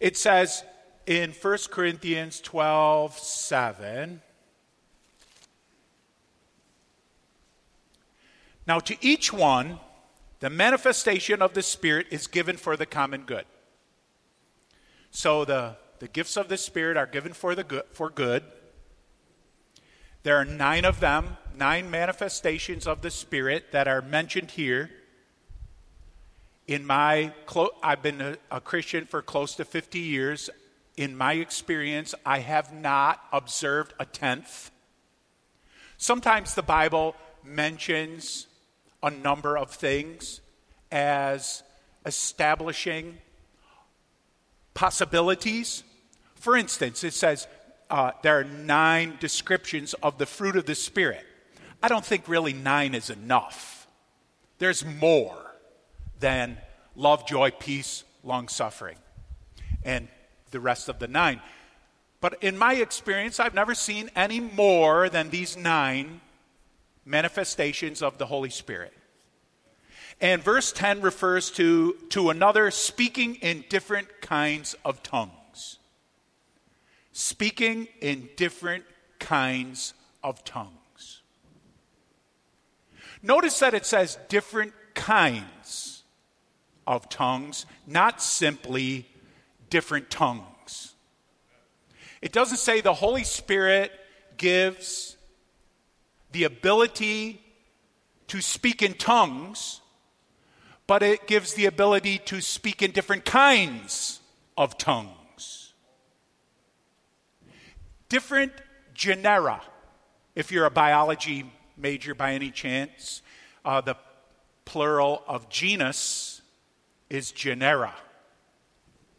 It 0.00 0.16
says 0.16 0.64
in 1.06 1.30
1 1.30 1.58
Corinthians 1.70 2.40
12 2.40 3.16
7. 3.16 4.20
Now, 8.66 8.80
to 8.80 8.96
each 9.00 9.32
one, 9.32 9.78
the 10.40 10.50
manifestation 10.50 11.40
of 11.40 11.54
the 11.54 11.62
Spirit 11.62 12.08
is 12.10 12.26
given 12.26 12.56
for 12.56 12.76
the 12.76 12.84
common 12.84 13.22
good. 13.22 13.44
So 15.12 15.44
the, 15.44 15.76
the 16.00 16.08
gifts 16.08 16.36
of 16.36 16.48
the 16.48 16.56
Spirit 16.56 16.96
are 16.96 17.06
given 17.06 17.32
for, 17.32 17.54
the 17.54 17.62
good, 17.62 17.84
for 17.92 18.10
good. 18.10 18.42
There 20.24 20.36
are 20.36 20.44
nine 20.44 20.84
of 20.84 20.98
them 20.98 21.36
nine 21.56 21.90
manifestations 21.90 22.86
of 22.86 23.02
the 23.02 23.10
Spirit 23.10 23.72
that 23.72 23.88
are 23.88 24.02
mentioned 24.02 24.52
here. 24.52 24.90
In 26.66 26.84
my, 26.84 27.32
I've 27.82 28.02
been 28.02 28.20
a, 28.20 28.36
a 28.50 28.60
Christian 28.60 29.06
for 29.06 29.22
close 29.22 29.54
to 29.56 29.64
50 29.64 29.98
years. 29.98 30.50
In 30.96 31.16
my 31.16 31.34
experience, 31.34 32.14
I 32.24 32.40
have 32.40 32.72
not 32.72 33.20
observed 33.32 33.94
a 34.00 34.04
tenth. 34.04 34.70
Sometimes 35.98 36.54
the 36.54 36.62
Bible 36.62 37.14
mentions 37.44 38.46
a 39.02 39.10
number 39.10 39.56
of 39.56 39.70
things 39.70 40.40
as 40.90 41.62
establishing 42.04 43.18
possibilities. 44.74 45.84
For 46.34 46.56
instance, 46.56 47.02
it 47.04 47.14
says 47.14 47.46
uh, 47.90 48.12
there 48.22 48.38
are 48.38 48.44
nine 48.44 49.16
descriptions 49.20 49.94
of 49.94 50.18
the 50.18 50.26
fruit 50.26 50.56
of 50.56 50.66
the 50.66 50.74
Spirit. 50.74 51.25
I 51.86 51.88
don't 51.88 52.04
think 52.04 52.26
really 52.26 52.52
nine 52.52 52.96
is 52.96 53.10
enough. 53.10 53.86
There's 54.58 54.84
more 54.84 55.54
than 56.18 56.58
love, 56.96 57.28
joy, 57.28 57.52
peace, 57.52 58.02
long 58.24 58.48
suffering, 58.48 58.96
and 59.84 60.08
the 60.50 60.58
rest 60.58 60.88
of 60.88 60.98
the 60.98 61.06
nine. 61.06 61.40
But 62.20 62.42
in 62.42 62.58
my 62.58 62.74
experience, 62.74 63.38
I've 63.38 63.54
never 63.54 63.72
seen 63.72 64.10
any 64.16 64.40
more 64.40 65.08
than 65.08 65.30
these 65.30 65.56
nine 65.56 66.22
manifestations 67.04 68.02
of 68.02 68.18
the 68.18 68.26
Holy 68.26 68.50
Spirit. 68.50 68.92
And 70.20 70.42
verse 70.42 70.72
10 70.72 71.02
refers 71.02 71.52
to, 71.52 71.92
to 72.08 72.30
another 72.30 72.72
speaking 72.72 73.36
in 73.36 73.64
different 73.68 74.08
kinds 74.20 74.74
of 74.84 75.04
tongues. 75.04 75.78
Speaking 77.12 77.86
in 78.00 78.28
different 78.34 78.82
kinds 79.20 79.94
of 80.24 80.42
tongues. 80.42 80.75
Notice 83.22 83.58
that 83.60 83.74
it 83.74 83.86
says 83.86 84.18
different 84.28 84.72
kinds 84.94 86.02
of 86.86 87.08
tongues, 87.08 87.66
not 87.86 88.22
simply 88.22 89.06
different 89.70 90.10
tongues. 90.10 90.94
It 92.22 92.32
doesn't 92.32 92.58
say 92.58 92.80
the 92.80 92.94
Holy 92.94 93.24
Spirit 93.24 93.92
gives 94.36 95.16
the 96.32 96.44
ability 96.44 97.42
to 98.28 98.40
speak 98.40 98.82
in 98.82 98.94
tongues 98.94 99.80
but 100.86 101.02
it 101.02 101.26
gives 101.26 101.54
the 101.54 101.66
ability 101.66 102.18
to 102.18 102.40
speak 102.40 102.82
in 102.82 102.92
different 102.92 103.24
kinds 103.24 104.20
of 104.56 104.78
tongues. 104.78 105.72
Different 108.08 108.52
genera. 108.94 109.62
If 110.34 110.52
you're 110.52 110.66
a 110.66 110.70
biology 110.70 111.50
major 111.76 112.14
by 112.14 112.32
any 112.32 112.50
chance, 112.50 113.22
uh, 113.64 113.80
the 113.80 113.96
plural 114.64 115.22
of 115.26 115.48
genus 115.48 116.42
is 117.10 117.32
genera. 117.32 117.94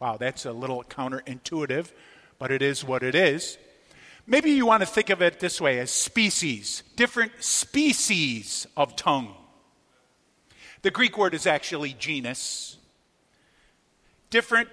Wow, 0.00 0.16
that's 0.16 0.46
a 0.46 0.52
little 0.52 0.84
counterintuitive, 0.84 1.90
but 2.38 2.50
it 2.50 2.62
is 2.62 2.84
what 2.84 3.02
it 3.02 3.14
is. 3.14 3.58
Maybe 4.26 4.50
you 4.50 4.66
want 4.66 4.82
to 4.82 4.86
think 4.86 5.10
of 5.10 5.22
it 5.22 5.40
this 5.40 5.60
way 5.60 5.78
as 5.78 5.90
species, 5.90 6.82
different 6.96 7.32
species 7.40 8.66
of 8.76 8.94
tongue. 8.94 9.34
The 10.82 10.90
Greek 10.90 11.16
word 11.18 11.34
is 11.34 11.46
actually 11.46 11.94
genus. 11.94 12.76
Different 14.30 14.68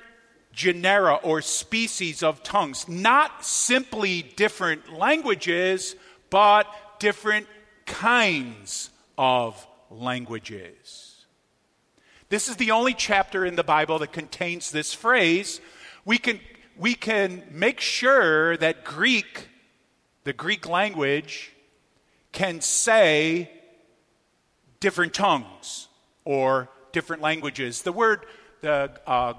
genera 0.52 1.16
or 1.16 1.42
species 1.42 2.22
of 2.22 2.44
tongues, 2.44 2.88
not 2.88 3.46
simply 3.46 4.22
different 4.22 4.94
languages, 4.94 5.96
but 6.30 6.68
different 7.00 7.48
kinds 7.86 8.90
of 9.18 9.66
languages. 9.90 11.26
This 12.30 12.50
is 12.50 12.56
the 12.58 12.72
only 12.72 12.94
chapter 12.94 13.46
in 13.46 13.56
the 13.56 13.64
Bible 13.64 14.00
that 14.00 14.12
contains 14.12 14.72
this 14.72 14.94
phrase. 14.94 15.62
We 16.06 16.18
can, 16.18 16.40
we 16.78 16.96
can 16.96 17.44
make 17.52 17.80
sure 17.80 18.58
that 18.58 18.84
Greek, 18.84 19.48
the 20.24 20.34
Greek 20.34 20.68
language, 20.68 21.52
can 22.32 22.62
say 22.62 23.50
different 24.80 25.14
tongues 25.14 25.88
or 26.26 26.70
different 26.92 27.22
languages. 27.22 27.84
The 27.84 27.92
word, 27.92 28.26
the 28.62 28.92
uh, 29.06 29.34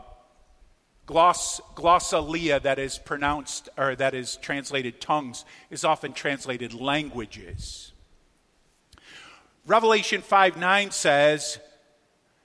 gloss, 1.07 1.61
glossolalia 1.75 2.63
that 2.63 2.79
is 2.79 2.99
pronounced 2.99 3.69
or 3.77 3.97
that 3.97 4.15
is 4.15 4.37
translated 4.37 5.01
tongues 5.01 5.45
is 5.71 5.85
often 5.85 6.13
translated 6.13 6.73
languages. 6.73 7.93
Revelation 9.67 10.23
5 10.23 10.57
9 10.57 10.91
says, 10.93 11.59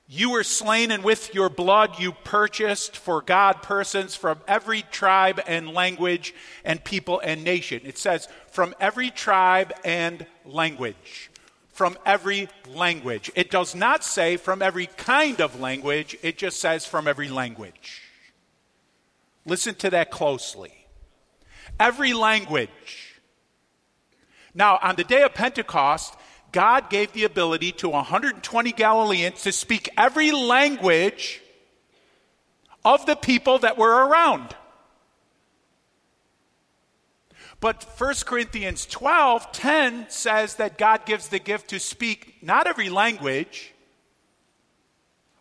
You 0.08 0.32
were 0.32 0.44
slain, 0.44 0.92
and 0.92 1.04
with 1.04 1.34
your 1.34 1.50
blood 1.50 2.00
you 2.00 2.12
purchased 2.12 2.98
for 2.98 3.22
God 3.22 3.62
persons 3.62 4.16
from 4.16 4.40
every 4.48 4.82
tribe 4.82 5.40
and 5.48 5.74
language 5.74 6.34
and 6.66 6.84
people 6.84 7.20
and 7.24 7.44
nation. 7.44 7.82
It 7.86 7.98
says, 7.98 8.28
From 8.52 8.74
every 8.80 9.10
tribe 9.10 9.74
and 9.84 10.26
language 10.46 11.32
from 11.72 11.98
every 12.06 12.48
language. 12.68 13.32
It 13.34 13.50
does 13.50 13.74
not 13.74 14.04
say 14.04 14.38
from 14.38 14.62
every 14.62 14.86
kind 14.86 15.42
of 15.42 15.60
language, 15.60 16.16
it 16.22 16.38
just 16.38 16.60
says 16.60 16.86
from 16.86 17.08
every 17.08 17.28
language. 17.30 18.04
Listen 19.46 19.74
to 19.76 19.90
that 19.90 20.12
closely. 20.12 20.86
Every 21.80 22.14
language. 22.14 23.20
Now, 24.54 24.78
on 24.84 24.96
the 24.96 25.04
day 25.04 25.24
of 25.24 25.34
Pentecost, 25.34 26.16
God 26.52 26.90
gave 26.90 27.14
the 27.14 27.24
ability 27.24 27.72
to 27.74 27.90
120 27.90 28.72
Galileans 28.74 29.42
to 29.44 29.52
speak 29.52 29.90
every 29.98 30.32
language 30.32 31.42
of 32.84 33.06
the 33.06 33.16
people 33.16 33.60
that 33.60 33.78
were 33.78 34.08
around. 34.08 34.56
But 37.60 37.84
1 37.98 38.14
Corinthians 38.26 38.86
12 38.88 39.52
10 39.52 40.10
says 40.10 40.56
that 40.56 40.80
God 40.80 41.06
gives 41.06 41.28
the 41.28 41.40
gift 41.40 41.70
to 41.70 41.80
speak 41.80 42.38
not 42.42 42.68
every 42.68 42.90
language, 42.90 43.72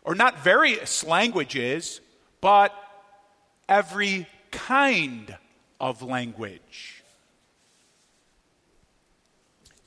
or 0.03 0.13
not 0.13 0.43
various 0.43 1.03
languages, 1.03 1.99
but 2.39 2.73
every 3.67 4.27
kind 4.51 5.35
of 5.79 6.03
language. 6.03 7.00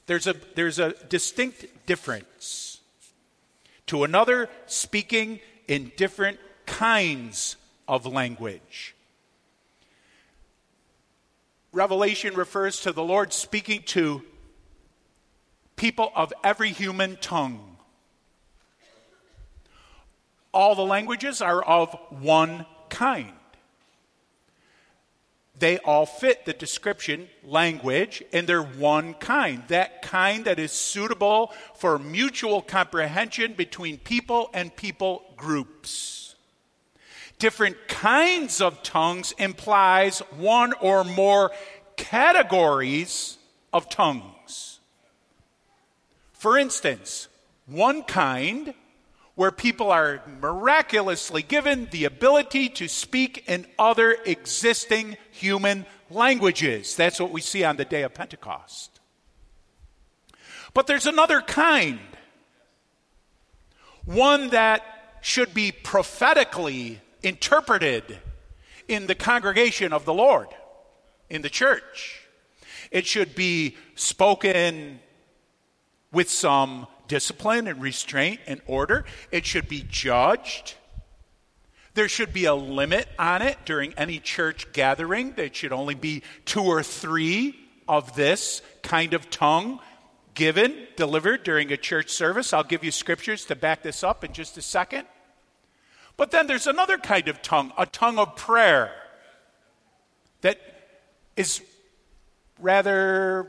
There's 0.07 0.27
a, 0.27 0.35
there's 0.55 0.79
a 0.79 0.93
distinct 1.09 1.87
difference 1.87 2.81
to 3.87 4.05
another 4.05 4.49
speaking 4.67 5.40
in 5.69 5.93
different 5.97 6.38
kinds 6.67 7.57
of 7.88 8.07
language. 8.07 8.95
Revelation 11.73 12.35
refers 12.35 12.81
to 12.83 12.93
the 12.93 13.03
Lord 13.03 13.33
speaking 13.33 13.83
to 13.87 14.23
people 15.77 16.12
of 16.14 16.33
every 16.45 16.71
human 16.71 17.17
tongue. 17.17 17.77
All 20.53 20.75
the 20.77 20.83
languages 20.85 21.43
are 21.43 21.62
of 21.64 21.97
one 22.11 22.67
kind. 22.88 23.33
They 25.59 25.79
all 25.79 26.05
fit 26.05 26.45
the 26.45 26.53
description 26.53 27.29
language, 27.45 28.23
and 28.33 28.47
they're 28.47 28.62
one 28.62 29.14
kind. 29.14 29.62
That 29.69 30.03
kind 30.03 30.45
that 30.47 30.59
is 30.59 30.73
suitable 30.73 31.53
for 31.75 31.99
mutual 31.99 32.61
comprehension 32.61 33.55
between 33.55 33.99
people 33.99 34.51
and 34.53 34.75
people 34.75 35.23
groups 35.37 36.25
different 37.38 37.77
kinds 37.88 38.61
of 38.61 38.83
tongues 38.83 39.35
implies 39.38 40.21
one 40.38 40.73
or 40.81 41.05
more 41.05 41.51
categories 41.97 43.38
of 43.73 43.88
tongues. 43.88 44.81
For 46.33 46.59
instance, 46.59 47.29
one 47.67 48.03
kind 48.03 48.75
where 49.35 49.51
people 49.51 49.90
are 49.90 50.23
miraculously 50.40 51.43
given 51.43 51.88
the 51.90 52.05
ability 52.05 52.69
to 52.69 52.88
speak 52.88 53.45
in 53.49 53.67
other 53.79 54.17
existing 54.25 55.17
human 55.35 55.85
languages. 56.11 56.94
That's 56.97 57.20
what 57.20 57.33
we 57.33 57.40
see 57.40 57.64
on 57.64 57.77
the 57.77 57.85
day 57.85 58.03
of 58.03 58.14
Pentecost. 58.14 59.01
But 60.73 60.87
there's 60.87 61.07
another 61.07 61.40
kind, 61.40 62.01
one 64.05 64.51
that 64.51 64.83
should 65.23 65.55
be 65.55 65.73
prophetically 65.73 67.01
interpreted 67.23 68.18
in 68.88 69.07
the 69.07 69.14
congregation 69.14 69.92
of 69.92 70.05
the 70.05 70.14
Lord, 70.14 70.49
in 71.31 71.42
the 71.42 71.51
church. 71.51 72.20
It 72.90 73.07
should 73.07 73.35
be 73.35 73.77
spoken 73.94 75.01
with 76.12 76.31
some 76.31 76.87
discipline 77.09 77.66
and 77.66 77.81
restraint 77.81 78.40
and 78.47 78.61
order. 78.66 79.05
It 79.33 79.47
should 79.47 79.68
be 79.68 79.85
judged. 79.88 80.75
There 81.94 82.09
should 82.09 82.33
be 82.33 82.44
a 82.46 82.54
limit 82.54 83.09
on 83.18 83.40
it 83.40 83.57
during 83.64 83.94
any 83.94 84.18
church 84.18 84.72
gathering. 84.72 85.33
There 85.33 85.48
should 85.52 85.72
only 85.72 85.94
be 85.94 86.22
two 86.44 86.62
or 86.62 86.83
three 86.83 87.57
of 87.88 88.16
this 88.16 88.62
kind 88.83 89.14
of 89.14 89.30
tongue 89.30 89.78
given, 90.35 90.88
delivered 90.96 91.44
during 91.44 91.72
a 91.72 91.76
church 91.76 92.11
service. 92.11 92.52
I'll 92.52 92.64
give 92.64 92.83
you 92.83 92.90
scriptures 92.90 93.44
to 93.46 93.54
back 93.54 93.83
this 93.83 94.02
up 94.02 94.24
in 94.24 94.33
just 94.33 94.59
a 94.59 94.62
second. 94.62 95.07
But 96.16 96.33
then 96.33 96.48
there's 96.48 96.66
another 96.66 96.98
kind 96.98 97.28
of 97.28 97.42
tongue, 97.42 97.72
a 97.78 97.87
tongue 97.87 98.18
of 98.18 98.35
prayer, 98.35 98.92
that 100.40 100.61
is 101.37 101.62
rather 102.61 103.48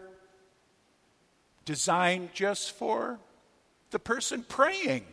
designed 1.65 2.29
just 2.34 2.71
for 2.71 3.19
the 3.89 3.99
person 3.99 4.45
praying. 4.47 5.03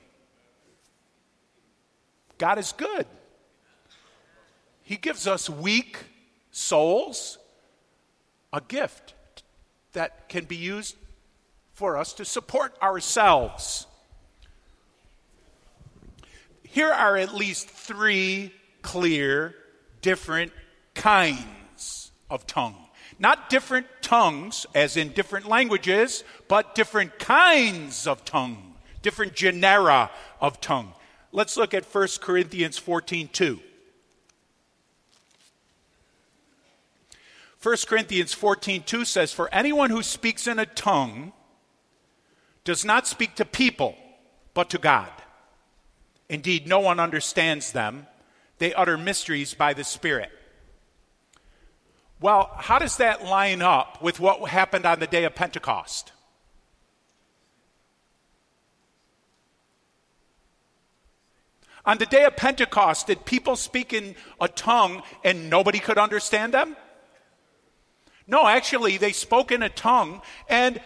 God 2.37 2.59
is 2.59 2.73
good. 2.73 3.07
He 4.93 4.99
gives 4.99 5.27
us 5.27 5.49
weak 5.49 5.97
souls 6.51 7.39
a 8.53 8.61
gift 8.61 9.15
that 9.95 10.29
can 10.29 10.45
be 10.45 10.57
used 10.57 10.97
for 11.73 11.97
us 11.97 12.13
to 12.13 12.27
support 12.27 12.77
ourselves 12.83 13.87
here 16.73 16.93
are 16.93 17.17
at 17.17 17.35
least 17.35 17.71
three 17.71 18.53
clear, 18.83 19.55
different 20.03 20.53
kinds 20.95 22.13
of 22.29 22.47
tongue. 22.47 22.77
Not 23.19 23.49
different 23.49 23.87
tongues, 24.03 24.67
as 24.75 24.99
in 24.99 25.13
different 25.13 25.49
languages, 25.49 26.23
but 26.49 26.75
different 26.75 27.19
kinds 27.19 28.07
of 28.07 28.27
tongue 28.27 28.75
different 29.01 29.35
genera 29.35 30.11
of 30.39 30.61
tongue. 30.61 30.93
Let's 31.33 31.57
look 31.57 31.73
at 31.73 31.87
1 31.87 32.09
Corinthians 32.21 32.77
14 32.77 33.31
2. 33.33 33.61
1 37.63 37.77
Corinthians 37.87 38.33
14 38.33 38.83
2 38.83 39.05
says, 39.05 39.33
For 39.33 39.53
anyone 39.55 39.91
who 39.91 40.03
speaks 40.03 40.47
in 40.47 40.59
a 40.59 40.67
tongue 40.67 41.33
does 42.65 42.85
not 42.85 43.07
speak 43.07 43.37
to 43.37 43.45
people, 43.45 43.97
but 44.53 44.71
to 44.71 44.79
God. 44.79 45.11
Indeed, 46.29 46.67
no 46.67 46.81
one 46.81 46.99
understands 46.99 47.73
them. 47.73 48.07
They 48.59 48.75
utter 48.75 48.99
mysteries 48.99 49.55
by 49.55 49.75
the 49.75 49.85
Spirit. 49.85 50.31
Well, 52.21 52.51
how 52.57 52.79
does 52.79 52.97
that 52.99 53.25
line 53.25 53.63
up 53.63 54.03
with 54.03 54.19
what 54.19 54.49
happened 54.49 54.87
on 54.87 55.01
the 55.01 55.07
day 55.07 55.25
of 55.25 55.35
Pentecost? 55.35 56.13
On 61.85 61.99
the 61.99 62.07
day 62.07 62.25
of 62.25 62.37
Pentecost, 62.37 63.09
did 63.09 63.25
people 63.25 63.57
speak 63.57 63.93
in 63.93 64.15
a 64.41 64.47
tongue 64.47 65.03
and 65.25 65.51
nobody 65.51 65.81
could 65.81 65.99
understand 65.99 66.55
them? 66.55 66.77
No, 68.33 68.49
actually, 68.49 68.97
they 68.97 69.13
spoke 69.13 69.53
in 69.53 69.63
a 69.63 69.69
tongue 69.69 70.23
and 70.49 70.81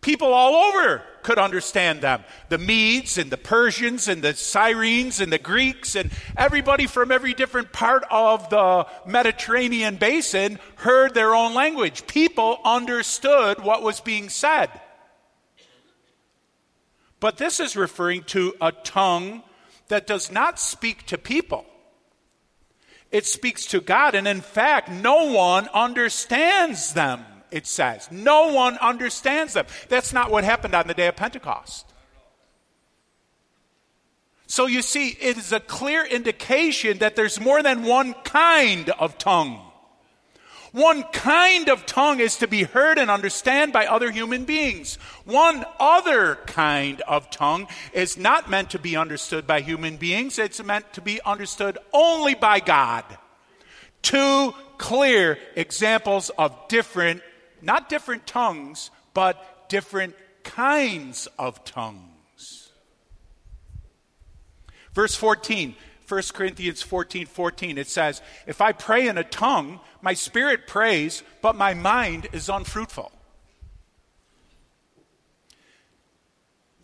people 0.00 0.32
all 0.32 0.54
over 0.54 1.02
could 1.24 1.38
understand 1.38 2.02
them. 2.02 2.22
The 2.50 2.58
Medes 2.58 3.18
and 3.18 3.32
the 3.32 3.36
Persians 3.36 4.06
and 4.06 4.22
the 4.22 4.32
Cyrenes 4.32 5.20
and 5.20 5.32
the 5.32 5.40
Greeks 5.40 5.96
and 5.96 6.12
everybody 6.36 6.86
from 6.86 7.10
every 7.10 7.34
different 7.34 7.72
part 7.72 8.04
of 8.12 8.48
the 8.48 8.86
Mediterranean 9.04 9.96
basin 9.96 10.60
heard 10.76 11.14
their 11.14 11.34
own 11.34 11.52
language. 11.52 12.06
People 12.06 12.60
understood 12.64 13.58
what 13.64 13.82
was 13.82 14.00
being 14.00 14.28
said. 14.28 14.70
But 17.18 17.38
this 17.38 17.58
is 17.58 17.74
referring 17.74 18.22
to 18.24 18.54
a 18.60 18.70
tongue 18.70 19.42
that 19.88 20.06
does 20.06 20.30
not 20.30 20.60
speak 20.60 21.06
to 21.06 21.18
people. 21.18 21.66
It 23.10 23.26
speaks 23.26 23.66
to 23.66 23.80
God, 23.80 24.14
and 24.14 24.26
in 24.26 24.40
fact, 24.40 24.90
no 24.90 25.32
one 25.32 25.68
understands 25.72 26.92
them, 26.92 27.24
it 27.50 27.66
says. 27.66 28.08
No 28.10 28.52
one 28.52 28.76
understands 28.78 29.54
them. 29.54 29.66
That's 29.88 30.12
not 30.12 30.30
what 30.30 30.44
happened 30.44 30.74
on 30.74 30.86
the 30.86 30.94
day 30.94 31.06
of 31.06 31.16
Pentecost. 31.16 31.86
So 34.46 34.66
you 34.66 34.82
see, 34.82 35.16
it 35.20 35.36
is 35.36 35.52
a 35.52 35.60
clear 35.60 36.04
indication 36.04 36.98
that 36.98 37.16
there's 37.16 37.40
more 37.40 37.62
than 37.62 37.82
one 37.82 38.14
kind 38.24 38.90
of 38.90 39.18
tongue. 39.18 39.65
One 40.76 41.04
kind 41.04 41.70
of 41.70 41.86
tongue 41.86 42.20
is 42.20 42.36
to 42.36 42.46
be 42.46 42.64
heard 42.64 42.98
and 42.98 43.10
understood 43.10 43.72
by 43.72 43.86
other 43.86 44.10
human 44.10 44.44
beings. 44.44 44.96
One 45.24 45.64
other 45.80 46.34
kind 46.44 47.00
of 47.08 47.30
tongue 47.30 47.68
is 47.94 48.18
not 48.18 48.50
meant 48.50 48.68
to 48.72 48.78
be 48.78 48.94
understood 48.94 49.46
by 49.46 49.62
human 49.62 49.96
beings, 49.96 50.38
it's 50.38 50.62
meant 50.62 50.92
to 50.92 51.00
be 51.00 51.18
understood 51.22 51.78
only 51.94 52.34
by 52.34 52.60
God. 52.60 53.04
Two 54.02 54.52
clear 54.76 55.38
examples 55.54 56.28
of 56.36 56.54
different, 56.68 57.22
not 57.62 57.88
different 57.88 58.26
tongues, 58.26 58.90
but 59.14 59.70
different 59.70 60.14
kinds 60.44 61.26
of 61.38 61.64
tongues. 61.64 62.70
Verse 64.92 65.14
14 65.14 65.74
1 66.08 66.22
Corinthians 66.34 66.82
14 66.82 67.26
14, 67.26 67.78
it 67.78 67.88
says, 67.88 68.22
If 68.46 68.60
I 68.60 68.72
pray 68.72 69.08
in 69.08 69.18
a 69.18 69.24
tongue, 69.24 69.80
my 70.00 70.14
spirit 70.14 70.66
prays, 70.66 71.22
but 71.42 71.56
my 71.56 71.74
mind 71.74 72.28
is 72.32 72.48
unfruitful. 72.48 73.10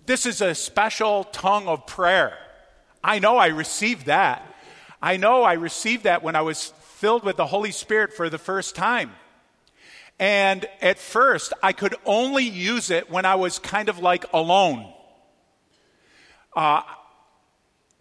This 0.06 0.26
is 0.26 0.40
a 0.40 0.54
special 0.54 1.24
tongue 1.24 1.68
of 1.68 1.86
prayer. 1.86 2.36
I 3.04 3.20
know 3.20 3.36
I 3.36 3.46
received 3.48 4.06
that. 4.06 4.44
I 5.00 5.16
know 5.16 5.42
I 5.42 5.54
received 5.54 6.04
that 6.04 6.22
when 6.22 6.34
I 6.34 6.42
was 6.42 6.72
filled 6.80 7.24
with 7.24 7.36
the 7.36 7.46
Holy 7.46 7.70
Spirit 7.70 8.12
for 8.12 8.28
the 8.28 8.38
first 8.38 8.74
time. 8.74 9.12
And 10.18 10.66
at 10.80 10.98
first, 10.98 11.52
I 11.62 11.72
could 11.72 11.94
only 12.04 12.44
use 12.44 12.90
it 12.90 13.10
when 13.10 13.24
I 13.24 13.36
was 13.36 13.58
kind 13.58 13.88
of 13.88 13.98
like 13.98 14.24
alone. 14.32 14.92
Uh, 16.54 16.82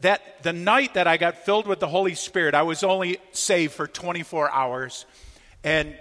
that 0.01 0.43
the 0.43 0.53
night 0.53 0.95
that 0.95 1.07
I 1.07 1.17
got 1.17 1.45
filled 1.45 1.67
with 1.67 1.79
the 1.79 1.87
Holy 1.87 2.15
Spirit, 2.15 2.53
I 2.53 2.63
was 2.63 2.83
only 2.83 3.19
saved 3.31 3.73
for 3.73 3.87
24 3.87 4.51
hours. 4.51 5.05
And 5.63 5.95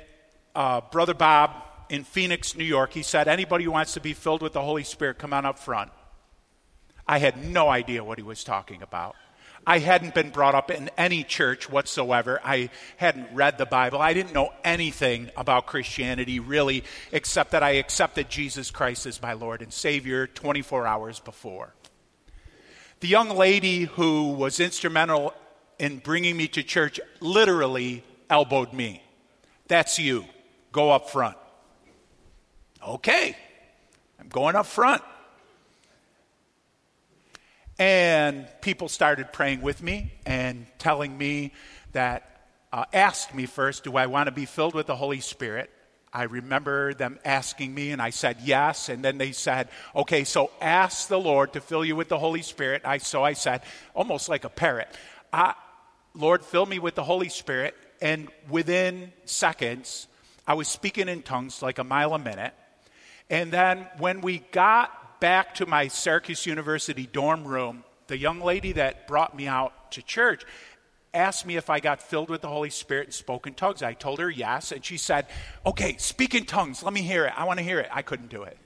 uh, 0.54 0.80
Brother 0.90 1.14
Bob 1.14 1.50
in 1.88 2.04
Phoenix, 2.04 2.56
New 2.56 2.64
York, 2.64 2.92
he 2.92 3.02
said, 3.02 3.28
Anybody 3.28 3.64
who 3.64 3.72
wants 3.72 3.94
to 3.94 4.00
be 4.00 4.14
filled 4.14 4.42
with 4.42 4.52
the 4.52 4.62
Holy 4.62 4.84
Spirit, 4.84 5.18
come 5.18 5.32
on 5.32 5.44
up 5.44 5.58
front. 5.58 5.90
I 7.06 7.18
had 7.18 7.44
no 7.44 7.68
idea 7.68 8.04
what 8.04 8.18
he 8.18 8.24
was 8.24 8.44
talking 8.44 8.82
about. 8.82 9.16
I 9.66 9.78
hadn't 9.78 10.14
been 10.14 10.30
brought 10.30 10.54
up 10.54 10.70
in 10.70 10.90
any 10.96 11.22
church 11.22 11.68
whatsoever. 11.68 12.40
I 12.42 12.70
hadn't 12.96 13.34
read 13.34 13.58
the 13.58 13.66
Bible. 13.66 14.00
I 14.00 14.14
didn't 14.14 14.32
know 14.32 14.52
anything 14.64 15.30
about 15.36 15.66
Christianity, 15.66 16.40
really, 16.40 16.84
except 17.12 17.50
that 17.50 17.62
I 17.62 17.72
accepted 17.72 18.30
Jesus 18.30 18.70
Christ 18.70 19.04
as 19.04 19.20
my 19.20 19.34
Lord 19.34 19.60
and 19.60 19.72
Savior 19.72 20.26
24 20.26 20.86
hours 20.86 21.20
before. 21.20 21.74
The 23.00 23.08
young 23.08 23.30
lady 23.30 23.84
who 23.84 24.32
was 24.32 24.60
instrumental 24.60 25.32
in 25.78 25.98
bringing 25.98 26.36
me 26.36 26.48
to 26.48 26.62
church 26.62 27.00
literally 27.20 28.04
elbowed 28.28 28.74
me. 28.74 29.02
That's 29.68 29.98
you. 29.98 30.26
Go 30.70 30.90
up 30.90 31.08
front. 31.08 31.38
Okay, 32.86 33.36
I'm 34.18 34.28
going 34.28 34.54
up 34.54 34.66
front. 34.66 35.02
And 37.78 38.46
people 38.60 38.90
started 38.90 39.32
praying 39.32 39.62
with 39.62 39.82
me 39.82 40.12
and 40.26 40.66
telling 40.78 41.16
me 41.16 41.54
that, 41.92 42.48
uh, 42.70 42.84
asked 42.92 43.34
me 43.34 43.46
first, 43.46 43.84
do 43.84 43.96
I 43.96 44.06
want 44.06 44.26
to 44.26 44.32
be 44.32 44.44
filled 44.44 44.74
with 44.74 44.86
the 44.86 44.96
Holy 44.96 45.20
Spirit? 45.20 45.70
I 46.12 46.24
remember 46.24 46.92
them 46.92 47.18
asking 47.24 47.72
me, 47.72 47.90
and 47.90 48.02
I 48.02 48.10
said 48.10 48.38
yes. 48.42 48.88
And 48.88 49.04
then 49.04 49.18
they 49.18 49.32
said, 49.32 49.68
okay, 49.94 50.24
so 50.24 50.50
ask 50.60 51.08
the 51.08 51.20
Lord 51.20 51.52
to 51.52 51.60
fill 51.60 51.84
you 51.84 51.94
with 51.94 52.08
the 52.08 52.18
Holy 52.18 52.42
Spirit. 52.42 52.82
I, 52.84 52.98
so 52.98 53.22
I 53.22 53.34
said, 53.34 53.62
almost 53.94 54.28
like 54.28 54.44
a 54.44 54.48
parrot, 54.48 54.88
Lord, 56.14 56.44
fill 56.44 56.66
me 56.66 56.80
with 56.80 56.96
the 56.96 57.04
Holy 57.04 57.28
Spirit. 57.28 57.76
And 58.02 58.28
within 58.48 59.12
seconds, 59.24 60.08
I 60.46 60.54
was 60.54 60.66
speaking 60.66 61.08
in 61.08 61.22
tongues 61.22 61.62
like 61.62 61.78
a 61.78 61.84
mile 61.84 62.14
a 62.14 62.18
minute. 62.18 62.54
And 63.28 63.52
then 63.52 63.86
when 63.98 64.20
we 64.20 64.38
got 64.50 65.20
back 65.20 65.54
to 65.56 65.66
my 65.66 65.86
Syracuse 65.86 66.46
University 66.46 67.06
dorm 67.06 67.46
room, 67.46 67.84
the 68.08 68.18
young 68.18 68.40
lady 68.40 68.72
that 68.72 69.06
brought 69.06 69.36
me 69.36 69.46
out 69.46 69.92
to 69.92 70.02
church 70.02 70.44
asked 71.12 71.46
me 71.46 71.56
if 71.56 71.70
I 71.70 71.80
got 71.80 72.02
filled 72.02 72.30
with 72.30 72.40
the 72.40 72.48
Holy 72.48 72.70
Spirit 72.70 73.08
and 73.08 73.14
spoke 73.14 73.46
in 73.46 73.54
tongues. 73.54 73.82
I 73.82 73.94
told 73.94 74.20
her 74.20 74.30
yes, 74.30 74.72
and 74.72 74.84
she 74.84 74.96
said, 74.96 75.26
Okay, 75.66 75.96
speak 75.98 76.34
in 76.34 76.44
tongues. 76.44 76.82
Let 76.82 76.92
me 76.92 77.02
hear 77.02 77.24
it. 77.26 77.32
I 77.36 77.44
want 77.44 77.58
to 77.58 77.64
hear 77.64 77.80
it. 77.80 77.88
I 77.92 78.02
couldn't 78.02 78.30
do 78.30 78.42
it. 78.42 78.56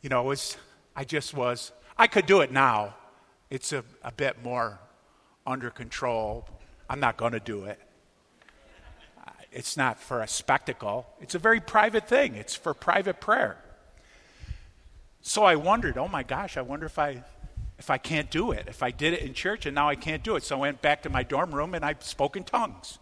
You 0.00 0.08
know, 0.08 0.22
it 0.22 0.26
was, 0.26 0.56
I 0.96 1.04
just 1.04 1.34
was, 1.34 1.72
I 1.96 2.06
could 2.06 2.26
do 2.26 2.40
it 2.40 2.50
now. 2.50 2.94
It's 3.50 3.72
a, 3.72 3.84
a 4.02 4.10
bit 4.12 4.42
more 4.42 4.80
under 5.46 5.70
control. 5.70 6.48
I'm 6.88 7.00
not 7.00 7.16
going 7.16 7.32
to 7.32 7.40
do 7.40 7.64
it. 7.64 7.78
It's 9.52 9.76
not 9.76 10.00
for 10.00 10.22
a 10.22 10.28
spectacle, 10.28 11.06
it's 11.20 11.34
a 11.34 11.38
very 11.38 11.60
private 11.60 12.08
thing, 12.08 12.36
it's 12.36 12.54
for 12.54 12.72
private 12.72 13.20
prayer. 13.20 13.58
So 15.20 15.44
I 15.44 15.56
wondered, 15.56 15.98
oh 15.98 16.08
my 16.08 16.22
gosh, 16.22 16.56
I 16.56 16.62
wonder 16.62 16.86
if 16.86 16.98
I 16.98 17.22
if 17.82 17.90
I 17.90 17.98
can't 17.98 18.30
do 18.30 18.52
it. 18.52 18.66
If 18.68 18.80
I 18.80 18.92
did 18.92 19.12
it 19.12 19.22
in 19.22 19.34
church 19.34 19.66
and 19.66 19.74
now 19.74 19.88
I 19.88 19.96
can't 19.96 20.22
do 20.22 20.36
it. 20.36 20.44
So 20.44 20.56
I 20.56 20.60
went 20.60 20.80
back 20.82 21.02
to 21.02 21.10
my 21.10 21.24
dorm 21.24 21.52
room 21.52 21.74
and 21.74 21.84
I 21.84 21.96
spoke 21.98 22.36
in 22.36 22.44
tongues. 22.44 23.00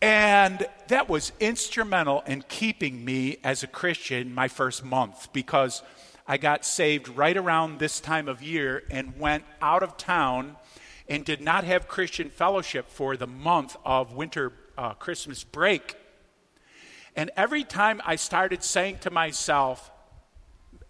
And 0.00 0.64
that 0.86 1.08
was 1.08 1.32
instrumental 1.40 2.22
in 2.24 2.44
keeping 2.46 3.04
me 3.04 3.38
as 3.42 3.64
a 3.64 3.66
Christian 3.66 4.32
my 4.32 4.46
first 4.46 4.84
month 4.84 5.32
because 5.32 5.82
I 6.28 6.36
got 6.36 6.64
saved 6.64 7.08
right 7.08 7.36
around 7.36 7.80
this 7.80 7.98
time 7.98 8.28
of 8.28 8.40
year 8.40 8.84
and 8.92 9.18
went 9.18 9.42
out 9.60 9.82
of 9.82 9.96
town 9.96 10.54
and 11.08 11.24
did 11.24 11.40
not 11.40 11.64
have 11.64 11.88
Christian 11.88 12.30
fellowship 12.30 12.88
for 12.88 13.16
the 13.16 13.26
month 13.26 13.76
of 13.84 14.12
winter 14.12 14.52
uh, 14.78 14.94
Christmas 14.94 15.42
break. 15.42 15.96
And 17.16 17.32
every 17.36 17.64
time 17.64 18.00
I 18.06 18.14
started 18.14 18.62
saying 18.62 18.98
to 18.98 19.10
myself, 19.10 19.90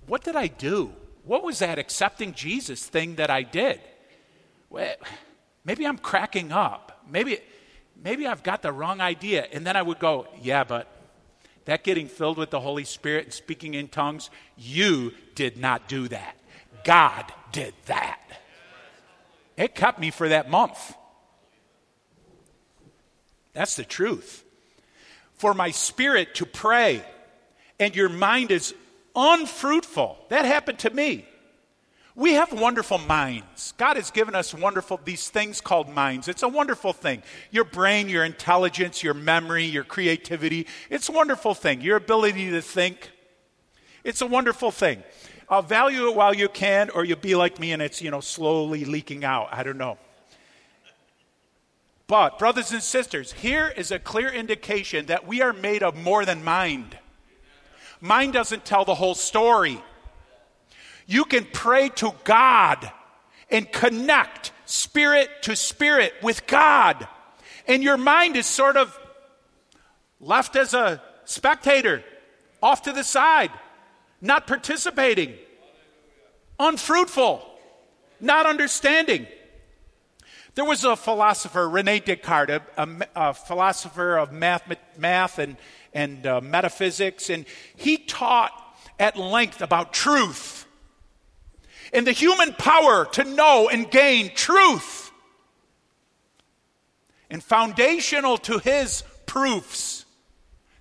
What 0.06 0.22
did 0.22 0.36
I 0.36 0.48
do? 0.48 0.92
What 1.26 1.42
was 1.42 1.58
that 1.58 1.78
accepting 1.78 2.32
Jesus 2.32 2.86
thing 2.86 3.16
that 3.16 3.30
I 3.30 3.42
did? 3.42 3.80
Well, 4.70 4.94
maybe 5.64 5.84
I'm 5.84 5.98
cracking 5.98 6.52
up. 6.52 7.02
Maybe, 7.10 7.38
maybe 8.02 8.26
I've 8.26 8.44
got 8.44 8.62
the 8.62 8.72
wrong 8.72 9.00
idea. 9.00 9.46
And 9.52 9.66
then 9.66 9.76
I 9.76 9.82
would 9.82 9.98
go, 9.98 10.28
yeah, 10.40 10.62
but 10.62 10.88
that 11.64 11.82
getting 11.82 12.06
filled 12.06 12.38
with 12.38 12.50
the 12.50 12.60
Holy 12.60 12.84
Spirit 12.84 13.24
and 13.24 13.32
speaking 13.32 13.74
in 13.74 13.88
tongues, 13.88 14.30
you 14.56 15.12
did 15.34 15.56
not 15.58 15.88
do 15.88 16.06
that. 16.08 16.36
God 16.84 17.32
did 17.50 17.74
that. 17.86 18.20
It 19.56 19.74
kept 19.74 19.98
me 19.98 20.12
for 20.12 20.28
that 20.28 20.48
month. 20.48 20.94
That's 23.52 23.74
the 23.74 23.84
truth. 23.84 24.44
For 25.34 25.54
my 25.54 25.72
spirit 25.72 26.36
to 26.36 26.46
pray 26.46 27.02
and 27.80 27.96
your 27.96 28.08
mind 28.08 28.52
is 28.52 28.74
unfruitful. 29.16 30.18
That 30.28 30.44
happened 30.44 30.78
to 30.80 30.90
me. 30.90 31.24
We 32.14 32.32
have 32.32 32.50
wonderful 32.52 32.96
minds. 32.96 33.74
God 33.76 33.96
has 33.96 34.10
given 34.10 34.34
us 34.34 34.54
wonderful, 34.54 34.98
these 35.04 35.28
things 35.28 35.60
called 35.60 35.90
minds. 35.90 36.28
It's 36.28 36.42
a 36.42 36.48
wonderful 36.48 36.94
thing. 36.94 37.22
Your 37.50 37.64
brain, 37.64 38.08
your 38.08 38.24
intelligence, 38.24 39.02
your 39.02 39.12
memory, 39.12 39.64
your 39.64 39.84
creativity. 39.84 40.66
It's 40.88 41.10
a 41.10 41.12
wonderful 41.12 41.54
thing. 41.54 41.82
Your 41.82 41.96
ability 41.96 42.50
to 42.52 42.62
think. 42.62 43.10
It's 44.02 44.22
a 44.22 44.26
wonderful 44.26 44.70
thing. 44.70 45.02
I'll 45.48 45.62
value 45.62 46.08
it 46.08 46.16
while 46.16 46.34
you 46.34 46.48
can, 46.48 46.88
or 46.90 47.04
you'll 47.04 47.18
be 47.18 47.34
like 47.34 47.60
me 47.60 47.72
and 47.72 47.82
it's, 47.82 48.00
you 48.00 48.10
know, 48.10 48.20
slowly 48.20 48.86
leaking 48.86 49.22
out. 49.22 49.48
I 49.52 49.62
don't 49.62 49.78
know. 49.78 49.98
But, 52.06 52.38
brothers 52.38 52.72
and 52.72 52.82
sisters, 52.82 53.32
here 53.32 53.72
is 53.76 53.90
a 53.90 53.98
clear 53.98 54.28
indication 54.28 55.06
that 55.06 55.26
we 55.26 55.42
are 55.42 55.52
made 55.52 55.82
of 55.82 55.96
more 55.96 56.24
than 56.24 56.44
mind. 56.44 56.96
Mind 58.06 58.32
doesn't 58.32 58.64
tell 58.64 58.84
the 58.84 58.94
whole 58.94 59.16
story. 59.16 59.82
You 61.06 61.24
can 61.24 61.44
pray 61.52 61.88
to 61.96 62.12
God 62.22 62.90
and 63.50 63.70
connect 63.70 64.52
spirit 64.64 65.28
to 65.42 65.56
spirit 65.56 66.12
with 66.22 66.46
God. 66.46 67.08
And 67.66 67.82
your 67.82 67.96
mind 67.96 68.36
is 68.36 68.46
sort 68.46 68.76
of 68.76 68.96
left 70.20 70.54
as 70.54 70.72
a 70.72 71.02
spectator, 71.24 72.04
off 72.62 72.82
to 72.82 72.92
the 72.92 73.02
side, 73.02 73.50
not 74.20 74.46
participating, 74.46 75.34
unfruitful, 76.58 77.44
not 78.20 78.46
understanding. 78.46 79.26
There 80.54 80.64
was 80.64 80.84
a 80.84 80.96
philosopher, 80.96 81.68
Rene 81.68 82.00
Descartes, 82.00 82.50
a, 82.50 82.62
a, 82.82 83.06
a 83.16 83.34
philosopher 83.34 84.16
of 84.16 84.32
math, 84.32 84.62
math 84.96 85.38
and, 85.38 85.56
and 85.96 86.26
uh, 86.26 86.42
metaphysics, 86.42 87.30
and 87.30 87.46
he 87.74 87.96
taught 87.96 88.52
at 88.98 89.16
length 89.16 89.62
about 89.62 89.94
truth 89.94 90.66
and 91.92 92.06
the 92.06 92.12
human 92.12 92.52
power 92.52 93.06
to 93.06 93.24
know 93.24 93.70
and 93.70 93.90
gain 93.90 94.30
truth. 94.34 95.10
And 97.30 97.42
foundational 97.42 98.36
to 98.38 98.58
his 98.58 99.02
proofs 99.24 100.04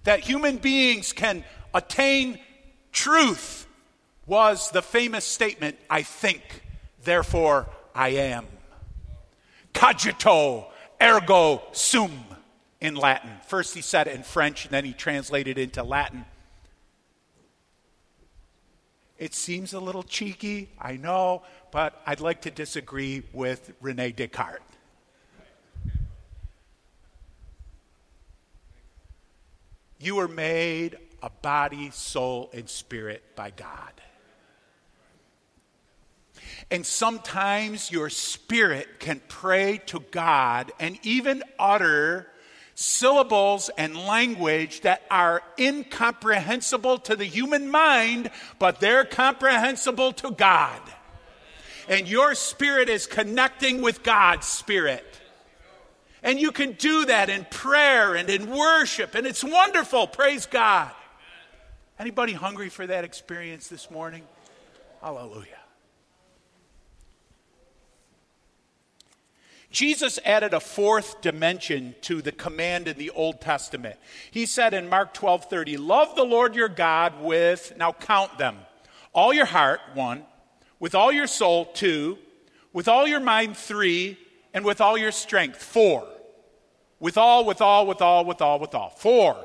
that 0.04 0.20
human 0.20 0.58
beings 0.58 1.14
can 1.14 1.46
attain 1.74 2.38
truth 2.92 3.68
was 4.28 4.70
the 4.72 4.82
famous 4.82 5.24
statement, 5.24 5.78
I 5.90 6.02
think, 6.02 6.42
therefore 7.04 7.68
I 7.96 8.10
am. 8.10 8.46
Cogito 9.74 10.68
ergo 11.02 11.64
sum 11.72 12.35
in 12.82 12.96
Latin. 12.96 13.32
First 13.48 13.74
he 13.74 13.82
said 13.82 14.08
it 14.08 14.16
in 14.16 14.24
French 14.24 14.66
and 14.66 14.74
then 14.74 14.86
he 14.86 14.94
translated 14.94 15.58
it 15.58 15.62
into 15.62 15.84
Latin. 15.84 16.26
It 19.18 19.34
seems 19.34 19.74
a 19.74 19.80
little 19.80 20.04
cheeky, 20.04 20.70
I 20.80 20.98
know, 20.98 21.44
but 21.72 22.02
I'd 22.06 22.20
like 22.20 22.42
to 22.42 22.52
disagree 22.52 23.24
with 23.32 23.72
Rene 23.82 24.12
Descartes. 24.12 24.62
You 30.00 30.16
were 30.16 30.28
made 30.28 30.98
a 31.24 31.30
body, 31.30 31.90
soul, 31.92 32.50
and 32.54 32.70
spirit 32.70 33.24
by 33.36 33.52
God. 33.52 33.94
And 36.70 36.86
sometimes 36.86 37.92
your 37.92 38.10
spirit 38.10 39.00
can 39.00 39.22
pray 39.28 39.82
to 39.88 40.02
God 40.12 40.72
and 40.80 41.00
even 41.04 41.42
utter 41.58 42.28
syllables 42.76 43.70
and 43.78 43.98
language 43.98 44.82
that 44.82 45.02
are 45.10 45.42
incomprehensible 45.58 47.00
to 47.00 47.16
the 47.16 47.26
human 47.26 47.72
mind, 47.72 48.30
but 48.60 48.80
they're 48.80 49.06
comprehensible 49.06 50.12
to 50.12 50.32
God. 50.32 50.82
And 51.88 52.08
your 52.08 52.36
spirit 52.36 52.90
is 52.90 53.08
connecting 53.08 53.82
with 53.82 54.04
God's 54.04 54.46
spirit. 54.46 55.06
And 56.22 56.40
you 56.40 56.52
can 56.52 56.74
do 56.74 57.06
that 57.06 57.30
in 57.30 57.46
prayer 57.50 58.16
and 58.16 58.30
in 58.30 58.50
worship, 58.50 59.16
and 59.16 59.26
it's 59.26 59.44
wonderful. 59.44 60.08
Praise 60.08 60.46
God. 60.46 60.92
Anybody 61.98 62.34
hungry 62.34 62.70
for 62.70 62.86
that 62.86 63.04
experience 63.06 63.68
this 63.68 63.90
morning? 63.90 64.24
Hallelujah. 65.02 65.65
Jesus 69.76 70.20
added 70.24 70.54
a 70.54 70.62
fourth 70.62 71.20
dimension 71.20 71.96
to 72.00 72.22
the 72.22 72.32
command 72.32 72.88
in 72.88 72.98
the 72.98 73.10
Old 73.10 73.42
Testament. 73.42 73.98
He 74.32 74.46
said 74.46 74.74
in 74.74 74.88
Mark 74.88 75.14
12 75.14 75.50
30, 75.50 75.76
Love 75.76 76.16
the 76.16 76.24
Lord 76.24 76.56
your 76.56 76.70
God 76.70 77.22
with, 77.22 77.74
now 77.76 77.92
count 77.92 78.38
them, 78.38 78.56
all 79.12 79.34
your 79.34 79.46
heart, 79.46 79.82
one, 79.94 80.24
with 80.80 80.96
all 80.96 81.12
your 81.12 81.28
soul, 81.28 81.66
two, 81.66 82.18
with 82.72 82.88
all 82.88 83.06
your 83.06 83.20
mind, 83.20 83.58
three, 83.58 84.18
and 84.54 84.64
with 84.64 84.80
all 84.80 84.98
your 84.98 85.12
strength, 85.12 85.62
four. 85.62 86.08
With 87.02 87.18
all, 87.18 87.44
with 87.44 87.60
all, 87.60 87.86
with 87.86 88.02
all, 88.02 88.24
with 88.24 88.42
all, 88.42 88.60
with 88.60 88.74
all. 88.74 88.92
Four. 88.92 89.36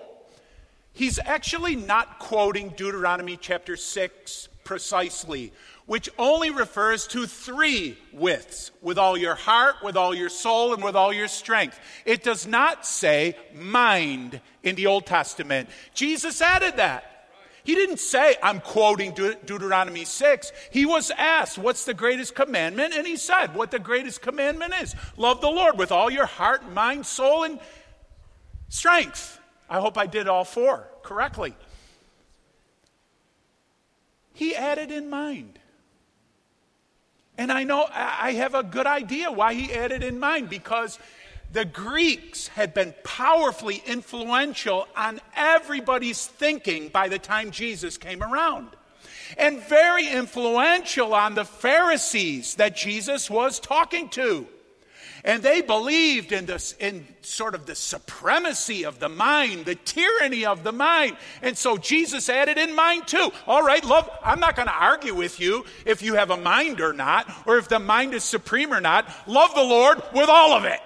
He's 0.93 1.19
actually 1.19 1.75
not 1.75 2.21
quoting 2.21 2.69
Deuteronomy 2.77 3.37
chapter 3.37 3.77
6 3.77 4.49
precisely 4.63 5.53
which 5.91 6.09
only 6.21 6.51
refers 6.51 7.09
to 7.09 7.27
three 7.27 7.99
withs 8.13 8.71
with 8.81 8.97
all 8.97 9.17
your 9.17 9.35
heart, 9.35 9.75
with 9.83 9.97
all 9.97 10.15
your 10.15 10.29
soul, 10.29 10.73
and 10.73 10.85
with 10.85 10.95
all 10.95 11.13
your 11.13 11.27
strength. 11.27 11.81
It 12.05 12.23
does 12.23 12.47
not 12.47 12.87
say 12.87 13.37
mind 13.53 14.41
in 14.63 14.77
the 14.77 14.87
Old 14.87 15.05
Testament. 15.05 15.69
Jesus 15.93 16.41
added 16.41 16.77
that. 16.77 17.27
He 17.65 17.75
didn't 17.75 17.99
say, 17.99 18.37
I'm 18.41 18.61
quoting 18.61 19.15
De- 19.15 19.35
Deuteronomy 19.35 20.05
6. 20.05 20.53
He 20.71 20.87
was 20.87 21.11
asked, 21.19 21.59
What's 21.59 21.85
the 21.85 21.93
greatest 21.93 22.37
commandment? 22.37 22.95
And 22.95 23.05
he 23.05 23.17
said, 23.17 23.57
What 23.57 23.73
the 23.73 23.81
greatest 23.81 24.23
commandment 24.23 24.75
is 24.81 24.95
love 25.17 25.41
the 25.41 25.51
Lord 25.51 25.77
with 25.77 25.91
all 25.91 26.09
your 26.09 26.27
heart, 26.27 26.71
mind, 26.71 27.05
soul, 27.05 27.43
and 27.43 27.59
strength. 28.69 29.41
I 29.69 29.81
hope 29.81 29.99
I 29.99 30.07
did 30.07 30.29
all 30.29 30.45
four 30.45 30.87
correctly. 31.03 31.57
He 34.33 34.55
added 34.55 34.93
in 34.93 35.11
mind. 35.11 35.60
And 37.41 37.51
I 37.51 37.65
know 37.65 37.89
I 37.91 38.33
have 38.33 38.55
a 38.55 38.63
good 38.63 38.87
idea 38.87 39.33
why 39.33 39.55
he 39.55 39.73
added 39.73 40.03
in 40.03 40.21
mind 40.21 40.51
because 40.51 40.99
the 41.51 41.65
Greeks 41.65 42.49
had 42.49 42.75
been 42.75 42.95
powerfully 43.03 43.83
influential 43.87 44.87
on 44.95 45.23
everybody's 45.35 46.27
thinking 46.27 46.89
by 46.89 47.09
the 47.09 47.19
time 47.19 47.51
Jesus 47.51 47.97
came 47.97 48.23
around. 48.23 48.69
And 49.39 49.63
very 49.63 50.07
influential 50.07 51.15
on 51.15 51.35
the 51.35 51.47
Pharisees 51.47 52.57
that 52.57 52.77
Jesus 52.77 53.31
was 53.31 53.59
talking 53.59 54.11
to. 54.11 54.47
And 55.25 55.43
they 55.43 55.61
believed 55.61 56.33
in 56.33 56.47
this, 56.47 56.75
in 56.81 57.07
sort 57.21 57.55
of 57.55 57.67
the 57.67 57.75
supremacy 57.75 58.85
of 58.85 58.99
the 58.99 59.09
mind, 59.09 59.67
the 59.67 59.75
tyranny 59.75 60.47
of 60.47 60.63
the 60.63 60.73
mind. 60.73 61.17
And 61.43 61.57
so 61.57 61.77
Jesus 61.77 62.29
added 62.29 62.57
in 62.57 62.75
mind 62.75 63.07
too. 63.07 63.31
All 63.47 63.63
right, 63.63 63.85
love, 63.85 64.09
I'm 64.25 64.41
not 64.41 64.57
going 64.57 64.69
to 64.69 64.75
argue 64.75 65.15
with 65.15 65.39
you 65.39 65.65
if 65.85 66.03
you 66.03 66.15
have 66.15 66.31
a 66.31 66.37
mind 66.37 66.81
or 66.81 66.93
not, 66.93 67.31
or 67.47 67.59
if 67.59 67.69
the 67.69 67.79
mind 67.79 68.15
is 68.15 68.25
supreme 68.25 68.73
or 68.73 68.81
not. 68.81 69.07
Love 69.27 69.55
the 69.55 69.63
Lord 69.63 70.03
with 70.15 70.29
all 70.29 70.53
of 70.53 70.65
it. 70.65 70.81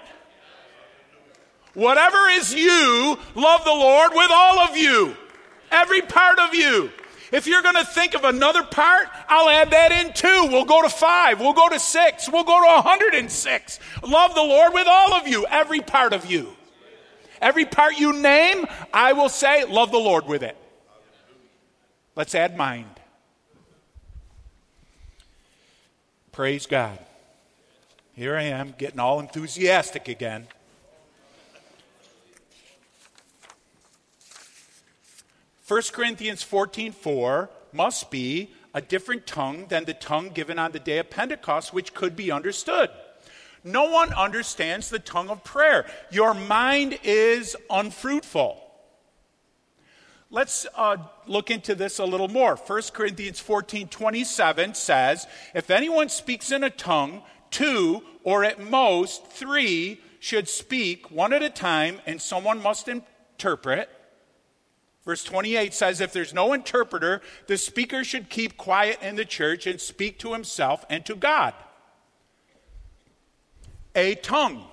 Whatever 1.73 2.29
is 2.29 2.53
you, 2.53 3.17
love 3.35 3.63
the 3.65 3.71
Lord 3.71 4.11
with 4.13 4.31
all 4.31 4.59
of 4.59 4.77
you. 4.77 5.15
Every 5.71 6.01
part 6.01 6.39
of 6.39 6.55
you. 6.55 6.91
If 7.35 7.47
you're 7.47 7.61
going 7.61 7.75
to 7.75 7.83
think 7.83 8.13
of 8.15 8.23
another 8.23 8.63
part, 8.63 9.09
I'll 9.27 9.49
add 9.49 9.71
that 9.71 9.91
in 9.91 10.13
too. 10.13 10.47
We'll 10.49 10.63
go 10.63 10.81
to 10.81 10.87
five. 10.87 11.41
We'll 11.41 11.51
go 11.51 11.67
to 11.67 11.77
six. 11.77 12.29
We'll 12.29 12.45
go 12.45 12.61
to 12.61 12.75
106. 12.75 13.79
Love 14.07 14.35
the 14.35 14.41
Lord 14.41 14.73
with 14.73 14.87
all 14.87 15.13
of 15.13 15.27
you, 15.27 15.45
every 15.47 15.81
part 15.81 16.13
of 16.13 16.25
you. 16.31 16.55
Every 17.41 17.65
part 17.65 17.99
you 17.99 18.13
name, 18.13 18.65
I 18.93 19.11
will 19.11 19.27
say, 19.27 19.65
love 19.65 19.91
the 19.91 19.97
Lord 19.97 20.27
with 20.27 20.43
it. 20.43 20.55
Let's 22.15 22.33
add 22.35 22.55
mind. 22.55 23.01
Praise 26.31 26.65
God. 26.65 26.99
Here 28.13 28.37
I 28.37 28.43
am 28.43 28.75
getting 28.77 29.01
all 29.01 29.19
enthusiastic 29.19 30.07
again. 30.07 30.47
1 35.67 35.81
Corinthians 35.93 36.43
14 36.43 36.91
4 36.91 37.49
must 37.73 38.11
be 38.11 38.51
a 38.73 38.81
different 38.81 39.25
tongue 39.25 39.65
than 39.69 39.85
the 39.85 39.93
tongue 39.93 40.29
given 40.29 40.59
on 40.59 40.71
the 40.71 40.79
day 40.79 40.99
of 40.99 41.09
Pentecost, 41.09 41.73
which 41.73 41.93
could 41.93 42.15
be 42.15 42.31
understood. 42.31 42.89
No 43.63 43.89
one 43.89 44.13
understands 44.13 44.89
the 44.89 44.99
tongue 44.99 45.29
of 45.29 45.43
prayer. 45.43 45.87
Your 46.11 46.35
mind 46.35 46.99
is 47.03 47.55
unfruitful. 47.69 48.61
Let's 50.29 50.67
uh, 50.75 50.97
look 51.25 51.49
into 51.49 51.73
this 51.73 51.97
a 51.97 52.05
little 52.05 52.27
more. 52.27 52.55
1 52.55 52.81
Corinthians 52.93 53.39
14 53.39 53.87
27 53.87 54.75
says, 54.75 55.25
If 55.55 55.71
anyone 55.71 56.09
speaks 56.09 56.51
in 56.51 56.63
a 56.63 56.69
tongue, 56.69 57.23
two 57.49 58.03
or 58.23 58.43
at 58.43 58.59
most 58.59 59.25
three 59.27 59.99
should 60.19 60.47
speak 60.47 61.09
one 61.09 61.33
at 61.33 61.41
a 61.41 61.49
time, 61.49 62.01
and 62.05 62.21
someone 62.21 62.61
must 62.61 62.87
interpret. 62.87 63.89
Verse 65.05 65.23
28 65.23 65.73
says, 65.73 66.01
If 66.01 66.13
there's 66.13 66.33
no 66.33 66.53
interpreter, 66.53 67.21
the 67.47 67.57
speaker 67.57 68.03
should 68.03 68.29
keep 68.29 68.57
quiet 68.57 68.99
in 69.01 69.15
the 69.15 69.25
church 69.25 69.67
and 69.67 69.79
speak 69.79 70.17
to 70.19 70.33
himself 70.33 70.83
and 70.89 71.05
to 71.05 71.15
God. 71.15 71.53
A 73.93 74.15
tongue 74.15 74.65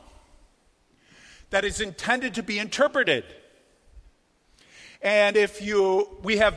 that 1.51 1.65
is 1.65 1.81
intended 1.81 2.35
to 2.35 2.43
be 2.43 2.59
interpreted. 2.59 3.25
And 5.03 5.37
if 5.37 5.61
you, 5.61 6.09
we 6.23 6.39
have 6.39 6.57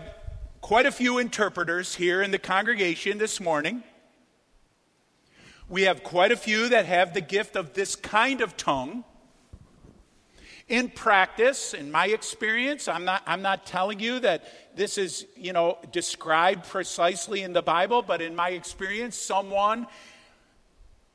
quite 0.61 0.85
a 0.85 0.91
few 0.91 1.17
interpreters 1.17 1.95
here 1.95 2.21
in 2.21 2.31
the 2.31 2.39
congregation 2.39 3.17
this 3.17 3.41
morning. 3.41 3.83
We 5.67 5.83
have 5.83 6.01
quite 6.01 6.31
a 6.31 6.37
few 6.37 6.69
that 6.69 6.85
have 6.85 7.13
the 7.13 7.21
gift 7.21 7.55
of 7.55 7.73
this 7.73 7.95
kind 7.95 8.39
of 8.39 8.55
tongue. 8.55 9.03
In 10.67 10.89
practice, 10.89 11.75
in 11.75 11.91
my 11.91 12.07
experience, 12.07 12.87
I'm 12.87 13.05
not, 13.05 13.21
I'm 13.27 13.43
not 13.43 13.67
telling 13.67 13.99
you 13.99 14.19
that 14.21 14.45
this 14.75 14.97
is, 14.97 15.27
you 15.35 15.53
know, 15.53 15.77
described 15.91 16.67
precisely 16.67 17.43
in 17.43 17.53
the 17.53 17.61
Bible, 17.61 18.01
but 18.01 18.19
in 18.19 18.35
my 18.35 18.49
experience, 18.49 19.15
someone, 19.15 19.85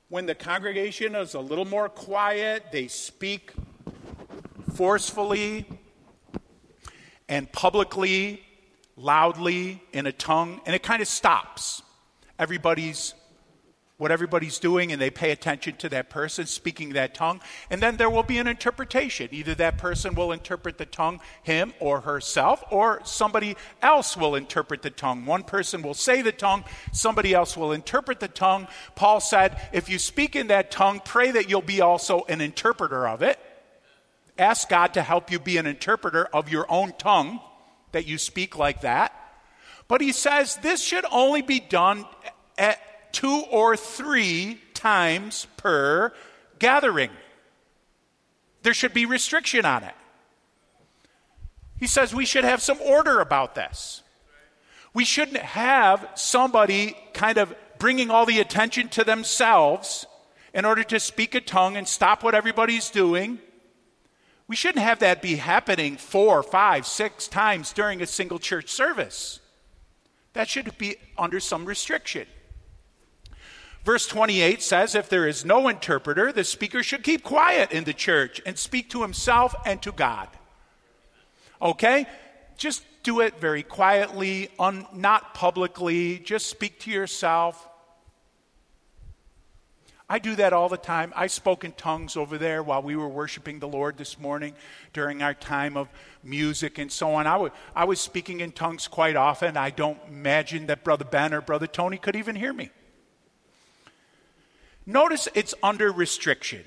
when 0.08 0.26
the 0.26 0.36
congregation 0.36 1.16
is 1.16 1.34
a 1.34 1.40
little 1.40 1.64
more 1.64 1.88
quiet, 1.88 2.66
they 2.70 2.86
speak 2.86 3.52
forcefully 4.74 5.66
and 7.28 7.50
publicly, 7.50 8.42
loudly 8.96 9.82
in 9.92 10.06
a 10.06 10.12
tongue, 10.12 10.60
and 10.64 10.76
it 10.76 10.82
kind 10.84 11.02
of 11.02 11.08
stops. 11.08 11.82
Everybody's 12.38 13.14
what 14.00 14.10
everybody's 14.10 14.58
doing 14.58 14.92
and 14.92 15.00
they 15.00 15.10
pay 15.10 15.30
attention 15.30 15.76
to 15.76 15.86
that 15.90 16.08
person 16.08 16.46
speaking 16.46 16.94
that 16.94 17.14
tongue. 17.14 17.38
And 17.68 17.82
then 17.82 17.98
there 17.98 18.08
will 18.08 18.22
be 18.22 18.38
an 18.38 18.46
interpretation. 18.46 19.28
Either 19.30 19.54
that 19.56 19.76
person 19.76 20.14
will 20.14 20.32
interpret 20.32 20.78
the 20.78 20.86
tongue, 20.86 21.20
him 21.42 21.74
or 21.80 22.00
herself, 22.00 22.64
or 22.70 23.02
somebody 23.04 23.56
else 23.82 24.16
will 24.16 24.36
interpret 24.36 24.80
the 24.80 24.88
tongue. 24.88 25.26
One 25.26 25.42
person 25.42 25.82
will 25.82 25.92
say 25.92 26.22
the 26.22 26.32
tongue, 26.32 26.64
somebody 26.92 27.34
else 27.34 27.58
will 27.58 27.72
interpret 27.72 28.20
the 28.20 28.28
tongue. 28.28 28.68
Paul 28.94 29.20
said, 29.20 29.60
if 29.70 29.90
you 29.90 29.98
speak 29.98 30.34
in 30.34 30.46
that 30.46 30.70
tongue, 30.70 31.02
pray 31.04 31.32
that 31.32 31.50
you'll 31.50 31.60
be 31.60 31.82
also 31.82 32.24
an 32.26 32.40
interpreter 32.40 33.06
of 33.06 33.20
it. 33.20 33.38
Ask 34.38 34.70
God 34.70 34.94
to 34.94 35.02
help 35.02 35.30
you 35.30 35.38
be 35.38 35.58
an 35.58 35.66
interpreter 35.66 36.24
of 36.24 36.48
your 36.48 36.64
own 36.70 36.94
tongue, 36.96 37.40
that 37.92 38.06
you 38.06 38.16
speak 38.16 38.56
like 38.56 38.80
that. 38.80 39.12
But 39.88 40.00
he 40.00 40.12
says 40.12 40.56
this 40.56 40.80
should 40.82 41.04
only 41.12 41.42
be 41.42 41.60
done 41.60 42.06
at 42.56 42.80
two 43.12 43.44
or 43.50 43.76
three 43.76 44.60
times 44.74 45.46
per 45.56 46.12
gathering. 46.58 47.10
There 48.62 48.74
should 48.74 48.92
be 48.92 49.06
restriction 49.06 49.64
on 49.64 49.84
it. 49.84 49.94
He 51.78 51.86
says 51.86 52.14
we 52.14 52.26
should 52.26 52.44
have 52.44 52.62
some 52.62 52.80
order 52.80 53.20
about 53.20 53.54
this. 53.54 54.02
We 54.92 55.04
shouldn't 55.04 55.38
have 55.38 56.06
somebody 56.14 56.96
kind 57.14 57.38
of 57.38 57.54
bringing 57.78 58.10
all 58.10 58.26
the 58.26 58.40
attention 58.40 58.88
to 58.90 59.04
themselves 59.04 60.06
in 60.52 60.64
order 60.64 60.82
to 60.84 61.00
speak 61.00 61.34
a 61.34 61.40
tongue 61.40 61.76
and 61.76 61.88
stop 61.88 62.22
what 62.22 62.34
everybody's 62.34 62.90
doing. 62.90 63.38
We 64.46 64.56
shouldn't 64.56 64.84
have 64.84 64.98
that 64.98 65.22
be 65.22 65.36
happening 65.36 65.96
four, 65.96 66.42
five, 66.42 66.86
six 66.86 67.28
times 67.28 67.72
during 67.72 68.02
a 68.02 68.06
single 68.06 68.40
church 68.40 68.68
service. 68.68 69.40
That 70.32 70.48
should 70.48 70.76
be 70.76 70.96
under 71.16 71.40
some 71.40 71.64
restriction. 71.64 72.26
Verse 73.84 74.06
28 74.06 74.62
says, 74.62 74.94
If 74.94 75.08
there 75.08 75.26
is 75.26 75.44
no 75.44 75.68
interpreter, 75.68 76.32
the 76.32 76.44
speaker 76.44 76.82
should 76.82 77.02
keep 77.02 77.22
quiet 77.22 77.72
in 77.72 77.84
the 77.84 77.94
church 77.94 78.40
and 78.44 78.58
speak 78.58 78.90
to 78.90 79.02
himself 79.02 79.54
and 79.64 79.80
to 79.82 79.92
God. 79.92 80.28
Okay? 81.62 82.06
Just 82.56 82.84
do 83.02 83.20
it 83.20 83.40
very 83.40 83.62
quietly, 83.62 84.50
un, 84.58 84.86
not 84.92 85.32
publicly. 85.32 86.18
Just 86.18 86.46
speak 86.48 86.78
to 86.80 86.90
yourself. 86.90 87.66
I 90.10 90.18
do 90.18 90.34
that 90.36 90.52
all 90.52 90.68
the 90.68 90.76
time. 90.76 91.12
I 91.14 91.28
spoke 91.28 91.64
in 91.64 91.72
tongues 91.72 92.16
over 92.16 92.36
there 92.36 92.62
while 92.62 92.82
we 92.82 92.96
were 92.96 93.08
worshiping 93.08 93.60
the 93.60 93.68
Lord 93.68 93.96
this 93.96 94.18
morning 94.18 94.54
during 94.92 95.22
our 95.22 95.34
time 95.34 95.76
of 95.76 95.88
music 96.24 96.78
and 96.78 96.90
so 96.90 97.14
on. 97.14 97.28
I, 97.28 97.34
w- 97.34 97.52
I 97.76 97.84
was 97.84 98.00
speaking 98.00 98.40
in 98.40 98.50
tongues 98.50 98.88
quite 98.88 99.14
often. 99.14 99.56
I 99.56 99.70
don't 99.70 100.00
imagine 100.08 100.66
that 100.66 100.82
Brother 100.82 101.04
Ben 101.04 101.32
or 101.32 101.40
Brother 101.40 101.68
Tony 101.68 101.96
could 101.96 102.16
even 102.16 102.34
hear 102.34 102.52
me. 102.52 102.70
Notice 104.90 105.28
it's 105.34 105.54
under 105.62 105.92
restriction. 105.92 106.64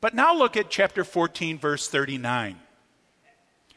But 0.00 0.14
now 0.14 0.34
look 0.34 0.56
at 0.56 0.70
chapter 0.70 1.04
14, 1.04 1.58
verse 1.58 1.88
39. 1.88 2.58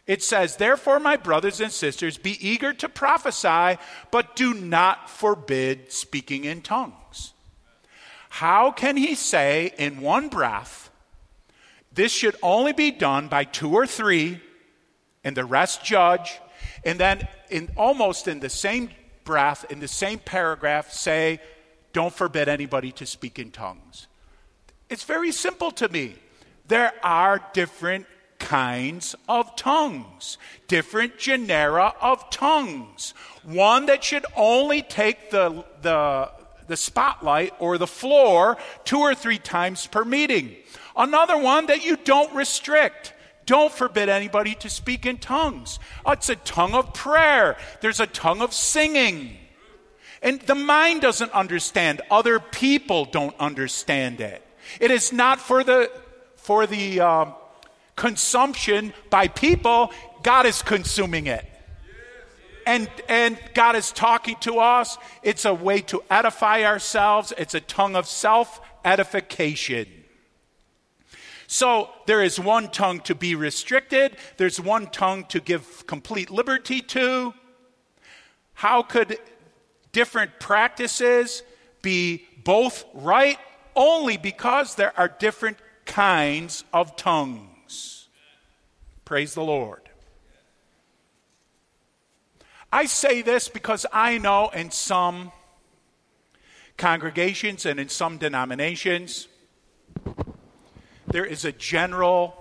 It 0.08 0.24
says, 0.24 0.56
Therefore, 0.56 1.02
my 1.02 1.18
brothers 1.18 1.60
and 1.60 1.72
sisters, 1.72 2.18
be 2.18 2.38
eager 2.46 2.72
to 2.74 2.88
prophesy, 2.88 3.78
but 4.10 4.38
do 4.38 4.54
not 4.54 5.10
forbid 5.10 5.92
speaking 5.92 6.46
in 6.46 6.62
tongues. 6.62 7.34
How 8.30 8.72
can 8.72 8.96
he 8.96 9.16
say 9.16 9.74
in 9.78 10.00
one 10.00 10.30
breath, 10.30 10.90
This 11.92 12.12
should 12.14 12.38
only 12.42 12.72
be 12.72 12.90
done 12.90 13.28
by 13.28 13.44
two 13.44 13.74
or 13.74 13.86
three, 13.86 14.40
and 15.26 15.36
the 15.36 15.46
rest 15.46 15.84
judge, 15.84 16.40
and 16.86 16.98
then 16.98 17.28
in 17.50 17.70
almost 17.76 18.30
in 18.30 18.40
the 18.40 18.50
same 18.50 18.92
breath, 19.26 19.66
in 19.70 19.82
the 19.82 19.90
same 19.90 20.20
paragraph, 20.20 20.90
say, 20.92 21.42
don't 21.94 22.14
forbid 22.14 22.50
anybody 22.50 22.92
to 22.94 23.06
speak 23.06 23.40
in 23.40 23.52
tongues. 23.52 24.08
It's 24.90 25.04
very 25.04 25.32
simple 25.32 25.72
to 25.72 25.88
me. 25.90 26.16
There 26.68 26.94
are 27.04 27.42
different 27.54 28.06
kinds 28.40 29.16
of 29.30 29.56
tongues, 29.56 30.38
different 30.68 31.18
genera 31.18 31.94
of 32.02 32.30
tongues. 32.30 33.14
One 33.44 33.86
that 33.86 34.04
should 34.04 34.26
only 34.36 34.82
take 34.82 35.32
the, 35.32 35.64
the, 35.82 36.32
the 36.68 36.78
spotlight 36.78 37.54
or 37.60 37.78
the 37.78 37.88
floor 37.88 38.58
two 38.84 39.00
or 39.00 39.16
three 39.16 39.38
times 39.38 39.88
per 39.88 40.04
meeting. 40.04 40.56
Another 40.96 41.38
one 41.38 41.68
that 41.68 41.86
you 41.86 41.98
don't 41.98 42.34
restrict. 42.36 43.14
Don't 43.46 43.72
forbid 43.72 44.10
anybody 44.10 44.56
to 44.56 44.70
speak 44.70 45.06
in 45.06 45.18
tongues. 45.18 45.80
It's 46.08 46.30
a 46.30 46.36
tongue 46.36 46.74
of 46.74 46.94
prayer. 46.94 47.58
There's 47.82 48.00
a 48.00 48.08
tongue 48.08 48.42
of 48.42 48.54
singing. 48.54 49.38
And 50.24 50.40
the 50.42 50.56
mind 50.56 51.02
doesn't 51.02 51.32
understand. 51.34 52.02
Other 52.10 52.40
people 52.40 53.06
don't 53.06 53.36
understand 53.40 54.22
it. 54.22 54.42
It 54.80 54.90
is 54.90 55.12
not 55.12 55.40
for 55.40 55.64
the, 55.64 55.92
for 56.38 56.66
the 56.66 57.02
uh, 57.02 57.26
consumption 57.98 58.94
by 59.10 59.28
people. 59.28 59.92
God 60.24 60.46
is 60.46 60.62
consuming 60.62 61.28
it. 61.28 61.46
And, 62.66 62.90
and 63.10 63.38
God 63.54 63.76
is 63.76 63.92
talking 63.92 64.38
to 64.42 64.60
us. 64.60 64.98
It's 65.22 65.44
a 65.44 65.54
way 65.54 65.82
to 65.82 66.02
edify 66.10 66.64
ourselves. 66.64 67.34
It's 67.38 67.54
a 67.54 67.60
tongue 67.60 67.98
of 67.98 68.08
self 68.08 68.62
edification. 68.86 69.88
So 71.48 71.90
there 72.06 72.24
is 72.24 72.40
one 72.40 72.70
tongue 72.70 73.02
to 73.02 73.14
be 73.14 73.36
restricted, 73.36 74.16
there's 74.38 74.60
one 74.60 74.88
tongue 74.88 75.26
to 75.26 75.42
give 75.42 75.86
complete 75.86 76.32
liberty 76.32 76.82
to. 76.82 77.34
How 78.54 78.82
could 78.82 79.20
different 79.94 80.40
practices 80.40 81.44
be 81.82 82.26
both 82.44 82.84
right 82.94 83.38
only 83.76 84.18
because 84.18 84.76
there 84.76 84.92
are 85.00 85.08
different 85.08 85.58
kinds 85.86 86.66
of 86.74 86.96
tongues. 86.98 88.10
Praise 89.06 89.34
the 89.34 89.44
Lord. 89.44 89.82
I 92.72 92.86
say 92.86 93.22
this 93.22 93.50
because 93.50 93.86
I 93.94 94.18
know 94.18 94.50
in 94.50 94.72
some 94.72 95.32
congregations 96.76 97.66
and 97.66 97.80
in 97.80 97.88
some 97.88 98.18
denominations, 98.18 99.28
there 101.08 101.26
is 101.26 101.46
a 101.46 101.52
general 101.52 102.36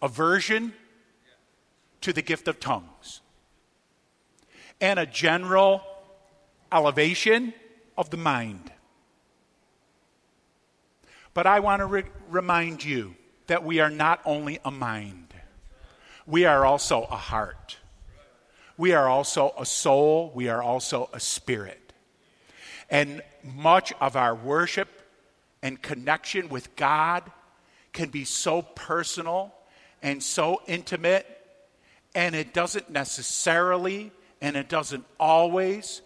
aversion 0.00 0.72
to 2.02 2.12
the 2.12 2.22
gift 2.22 2.46
of 2.46 2.60
tongues 2.60 3.20
and 4.80 4.98
a 4.98 5.06
general 5.06 5.82
elevation 6.72 7.52
of 7.96 8.10
the 8.10 8.16
mind. 8.16 8.72
But 11.34 11.46
I 11.46 11.60
want 11.60 11.80
to 11.80 11.86
re- 11.86 12.04
remind 12.28 12.84
you 12.84 13.14
that 13.46 13.64
we 13.64 13.80
are 13.80 13.90
not 13.90 14.20
only 14.24 14.58
a 14.64 14.70
mind, 14.70 15.34
we 16.26 16.44
are 16.44 16.64
also 16.64 17.02
a 17.02 17.16
heart. 17.16 17.76
We 18.76 18.92
are 18.92 19.08
also 19.08 19.52
a 19.58 19.66
soul. 19.66 20.32
We 20.34 20.48
are 20.48 20.62
also 20.62 21.10
a 21.12 21.20
spirit. 21.20 21.92
And 22.88 23.22
much 23.44 23.92
of 24.00 24.16
our 24.16 24.34
worship 24.34 24.88
and 25.62 25.80
connection 25.80 26.48
with 26.48 26.74
God 26.76 27.30
can 27.92 28.08
be 28.08 28.24
so 28.24 28.62
personal 28.62 29.54
and 30.02 30.22
so 30.22 30.62
intimate, 30.66 31.26
and 32.14 32.34
it 32.34 32.54
doesn't 32.54 32.90
necessarily 32.90 34.12
and 34.40 34.56
it 34.56 34.68
doesn't 34.68 35.04
always 35.18 36.02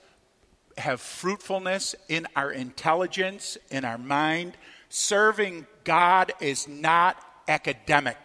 have 0.78 1.00
fruitfulness 1.00 1.94
in 2.08 2.26
our 2.34 2.50
intelligence, 2.50 3.56
in 3.70 3.84
our 3.84 3.98
mind. 3.98 4.56
Serving 4.88 5.66
God 5.84 6.32
is 6.40 6.66
not 6.66 7.16
academic, 7.48 8.18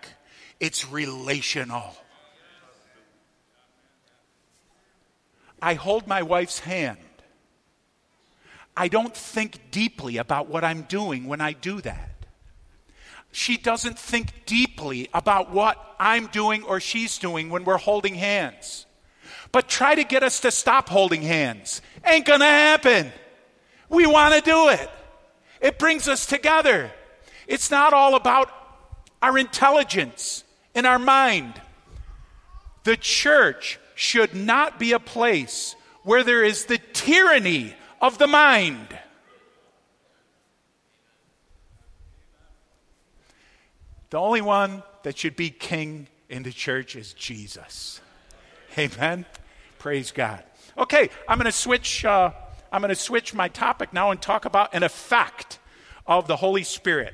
it's 0.60 0.90
relational. 0.90 1.96
I 5.62 5.74
hold 5.74 6.08
my 6.08 6.22
wife's 6.22 6.60
hand. 6.60 6.98
I 8.78 8.88
don't 8.88 9.14
think 9.14 9.72
deeply 9.72 10.16
about 10.16 10.48
what 10.48 10.64
I'm 10.64 10.84
doing 10.84 11.28
when 11.28 11.42
I 11.42 11.52
do 11.52 11.82
that. 11.82 12.10
She 13.32 13.58
doesn't 13.58 14.00
think 14.00 14.46
deeply 14.46 15.10
about 15.14 15.52
what 15.52 15.96
I'm 16.00 16.28
doing 16.28 16.64
or 16.64 16.80
she's 16.80 17.18
doing 17.18 17.50
when 17.50 17.66
we're 17.66 17.78
holding 17.78 18.16
hands. 18.16 18.86
But 19.52 19.68
try 19.68 19.96
to 19.96 20.04
get 20.04 20.24
us 20.24 20.40
to 20.42 20.52
stop 20.52 20.90
holding 20.90 21.22
hands. 21.22 21.82
Ain't 22.06 22.26
gonna 22.26 22.46
happen. 22.46 23.12
We 23.90 24.06
wanna 24.06 24.42
do 24.42 24.70
it. 24.70 24.90
It 25.62 25.80
brings 25.80 26.08
us 26.08 26.26
together. 26.26 26.92
It's 27.48 27.72
not 27.72 27.94
all 27.94 28.16
about 28.16 28.52
our 29.22 29.38
intelligence 29.38 30.44
and 30.76 30.86
our 30.86 31.00
mind. 31.00 31.60
The 32.84 32.96
church 32.96 33.80
should 33.96 34.34
not 34.34 34.80
be 34.80 34.94
a 34.94 35.00
place 35.00 35.76
where 36.04 36.24
there 36.24 36.44
is 36.44 36.66
the 36.66 36.80
tyranny 36.94 37.76
of 38.02 38.18
the 38.18 38.28
mind. 38.28 38.98
The 44.10 44.18
only 44.18 44.42
one 44.42 44.84
that 45.04 45.18
should 45.18 45.36
be 45.36 45.50
king 45.50 46.08
in 46.30 46.44
the 46.44 46.52
church 46.52 46.96
is 46.96 47.14
Jesus. 47.14 48.02
Amen. 48.80 49.26
Praise 49.78 50.12
God. 50.14 50.42
Okay, 50.78 51.10
I'm 51.28 51.38
going 51.38 51.48
to 51.48 51.52
switch. 51.52 52.06
Uh, 52.06 52.32
I'm 52.72 52.80
going 52.80 52.88
to 52.88 52.96
switch 52.96 53.34
my 53.34 53.50
topic 53.50 53.92
now 53.92 54.12
and 54.12 54.22
talk 54.22 54.46
about 54.46 54.74
an 54.74 54.84
effect 54.84 55.60
of 56.08 56.28
the 56.28 56.38
Holy 56.38 56.64
Spirit. 56.64 57.14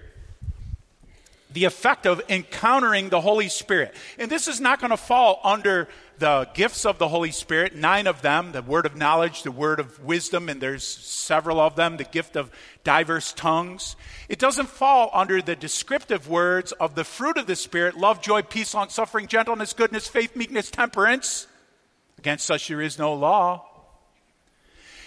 The 1.51 1.63
effect 1.65 2.05
of 2.05 2.21
encountering 2.29 3.09
the 3.09 3.19
Holy 3.19 3.49
Spirit. 3.49 3.95
And 4.19 4.29
this 4.29 4.47
is 4.47 4.61
not 4.61 4.79
going 4.79 4.91
to 4.91 4.97
fall 4.97 5.39
under 5.43 5.87
the 6.19 6.47
gifts 6.53 6.85
of 6.85 6.99
the 6.99 7.07
Holy 7.07 7.31
Spirit, 7.31 7.75
nine 7.75 8.05
of 8.05 8.21
them 8.21 8.51
the 8.51 8.61
word 8.61 8.85
of 8.85 8.95
knowledge, 8.95 9.41
the 9.41 9.51
word 9.51 9.79
of 9.79 10.03
wisdom, 10.03 10.49
and 10.49 10.61
there's 10.61 10.83
several 10.85 11.59
of 11.59 11.75
them, 11.75 11.97
the 11.97 12.03
gift 12.03 12.35
of 12.35 12.51
diverse 12.83 13.33
tongues. 13.33 13.95
It 14.29 14.37
doesn't 14.37 14.69
fall 14.69 15.09
under 15.13 15.41
the 15.41 15.55
descriptive 15.55 16.29
words 16.29 16.73
of 16.73 16.93
the 16.93 17.03
fruit 17.03 17.37
of 17.37 17.47
the 17.47 17.55
Spirit 17.55 17.97
love, 17.97 18.21
joy, 18.21 18.43
peace, 18.43 18.75
long 18.75 18.89
suffering, 18.89 19.25
gentleness, 19.25 19.73
goodness, 19.73 20.07
faith, 20.07 20.35
meekness, 20.35 20.69
temperance. 20.69 21.47
Against 22.17 22.45
such 22.45 22.67
there 22.67 22.81
is 22.81 22.97
no 22.97 23.13
law. 23.13 23.65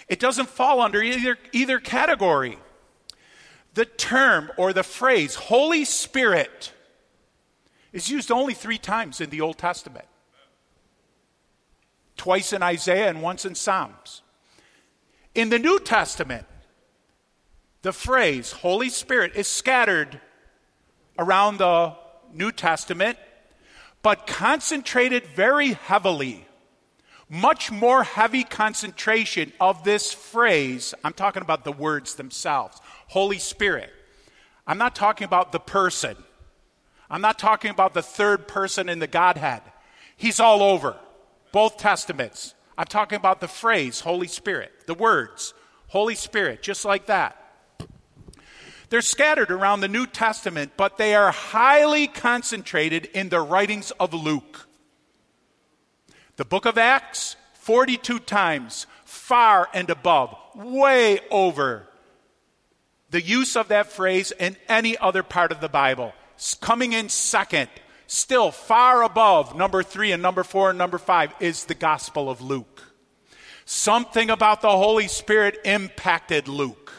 It 0.07 0.19
doesn't 0.19 0.49
fall 0.49 0.81
under 0.81 1.01
either, 1.01 1.37
either 1.51 1.79
category. 1.79 2.57
The 3.73 3.85
term 3.85 4.51
or 4.57 4.73
the 4.73 4.83
phrase 4.83 5.35
Holy 5.35 5.85
Spirit 5.85 6.73
is 7.93 8.09
used 8.09 8.31
only 8.31 8.53
three 8.53 8.77
times 8.77 9.21
in 9.21 9.29
the 9.29 9.41
Old 9.41 9.57
Testament 9.57 10.05
twice 12.19 12.51
in 12.51 12.61
Isaiah 12.61 13.09
and 13.09 13.21
once 13.21 13.45
in 13.45 13.55
Psalms. 13.55 14.21
In 15.33 15.49
the 15.49 15.57
New 15.57 15.79
Testament, 15.79 16.45
the 17.81 17.93
phrase 17.93 18.51
Holy 18.51 18.89
Spirit 18.89 19.31
is 19.35 19.47
scattered 19.47 20.19
around 21.17 21.57
the 21.57 21.95
New 22.33 22.51
Testament, 22.51 23.17
but 24.03 24.27
concentrated 24.27 25.25
very 25.27 25.73
heavily. 25.73 26.45
Much 27.29 27.71
more 27.71 28.03
heavy 28.03 28.43
concentration 28.43 29.53
of 29.59 29.83
this 29.83 30.11
phrase. 30.11 30.95
I'm 31.03 31.13
talking 31.13 31.43
about 31.43 31.63
the 31.63 31.71
words 31.71 32.15
themselves 32.15 32.81
Holy 33.07 33.37
Spirit. 33.37 33.91
I'm 34.65 34.79
not 34.79 34.95
talking 34.95 35.25
about 35.25 35.51
the 35.51 35.59
person. 35.59 36.15
I'm 37.09 37.21
not 37.21 37.39
talking 37.39 37.71
about 37.71 37.93
the 37.93 38.01
third 38.01 38.47
person 38.47 38.89
in 38.89 38.99
the 38.99 39.07
Godhead. 39.07 39.61
He's 40.17 40.39
all 40.39 40.61
over 40.61 40.95
both 41.51 41.77
Testaments. 41.77 42.53
I'm 42.77 42.85
talking 42.85 43.17
about 43.17 43.41
the 43.41 43.47
phrase 43.47 43.99
Holy 44.01 44.27
Spirit, 44.27 44.71
the 44.87 44.93
words 44.93 45.53
Holy 45.87 46.15
Spirit, 46.15 46.61
just 46.61 46.85
like 46.85 47.07
that. 47.07 47.35
They're 48.89 49.01
scattered 49.01 49.51
around 49.51 49.81
the 49.81 49.87
New 49.87 50.07
Testament, 50.07 50.71
but 50.77 50.97
they 50.97 51.13
are 51.13 51.31
highly 51.31 52.07
concentrated 52.07 53.05
in 53.05 53.29
the 53.29 53.41
writings 53.41 53.91
of 53.99 54.13
Luke. 54.13 54.68
The 56.39 56.45
book 56.45 56.65
of 56.65 56.77
Acts, 56.77 57.35
42 57.55 58.19
times, 58.19 58.87
far 59.03 59.67
and 59.73 59.89
above, 59.89 60.33
way 60.55 61.19
over 61.29 61.85
the 63.09 63.21
use 63.21 63.57
of 63.57 63.67
that 63.67 63.91
phrase 63.91 64.31
in 64.39 64.55
any 64.69 64.97
other 64.97 65.21
part 65.21 65.51
of 65.51 65.59
the 65.59 65.67
Bible. 65.67 66.13
Coming 66.61 66.93
in 66.93 67.09
second 67.09 67.67
still 68.07 68.51
far 68.51 69.03
above 69.03 69.53
number 69.53 69.83
three 69.83 70.13
and 70.13 70.23
number 70.23 70.45
four 70.45 70.69
and 70.69 70.77
number 70.77 70.97
five 70.97 71.33
is 71.41 71.65
the 71.65 71.75
Gospel 71.75 72.29
of 72.29 72.39
Luke. 72.39 72.83
Something 73.65 74.29
about 74.29 74.61
the 74.61 74.69
Holy 74.69 75.09
Spirit 75.09 75.59
impacted 75.65 76.47
Luke. 76.47 76.98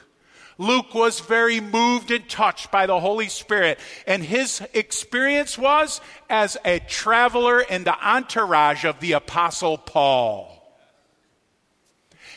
Luke 0.60 0.94
was 0.94 1.20
very 1.20 1.58
moved 1.58 2.10
and 2.10 2.28
touched 2.28 2.70
by 2.70 2.84
the 2.84 3.00
Holy 3.00 3.28
Spirit, 3.28 3.78
and 4.06 4.22
his 4.22 4.62
experience 4.74 5.56
was 5.56 6.02
as 6.28 6.58
a 6.66 6.80
traveler 6.80 7.62
in 7.62 7.84
the 7.84 8.06
entourage 8.06 8.84
of 8.84 9.00
the 9.00 9.12
Apostle 9.12 9.78
Paul. 9.78 10.54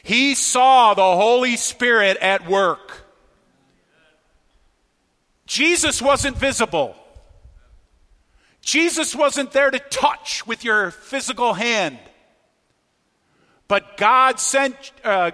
He 0.03 0.35
saw 0.35 0.93
the 0.93 1.01
Holy 1.01 1.57
Spirit 1.57 2.15
at 2.21 2.47
work. 2.47 3.05
Jesus 5.45 6.01
wasn't 6.01 6.37
visible. 6.37 6.95
Jesus 8.61 9.13
wasn't 9.13 9.51
there 9.51 9.69
to 9.69 9.79
touch 9.79 10.47
with 10.47 10.63
your 10.63 10.91
physical 10.91 11.55
hand. 11.55 11.99
But 13.67 13.97
God 13.97 14.39
sent, 14.39 14.75
uh, 15.03 15.31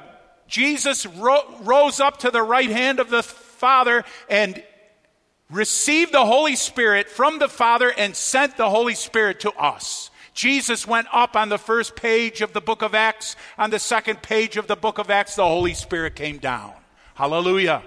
Jesus 0.49 1.05
ro- 1.05 1.55
rose 1.61 1.99
up 1.99 2.17
to 2.17 2.31
the 2.31 2.43
right 2.43 2.69
hand 2.69 2.99
of 2.99 3.09
the 3.09 3.23
Father 3.23 4.03
and 4.29 4.61
received 5.49 6.11
the 6.11 6.25
Holy 6.25 6.55
Spirit 6.55 7.07
from 7.07 7.39
the 7.39 7.47
Father 7.47 7.91
and 7.95 8.15
sent 8.15 8.57
the 8.57 8.69
Holy 8.69 8.95
Spirit 8.95 9.39
to 9.41 9.51
us. 9.53 10.09
Jesus 10.33 10.87
went 10.87 11.07
up 11.13 11.35
on 11.35 11.49
the 11.49 11.57
first 11.57 11.95
page 11.95 12.41
of 12.41 12.53
the 12.53 12.61
book 12.61 12.81
of 12.81 12.95
Acts. 12.95 13.35
On 13.57 13.69
the 13.69 13.79
second 13.79 14.21
page 14.21 14.57
of 14.57 14.67
the 14.67 14.75
book 14.75 14.97
of 14.97 15.09
Acts, 15.09 15.35
the 15.35 15.45
Holy 15.45 15.73
Spirit 15.73 16.15
came 16.15 16.37
down. 16.37 16.73
Hallelujah. 17.13 17.83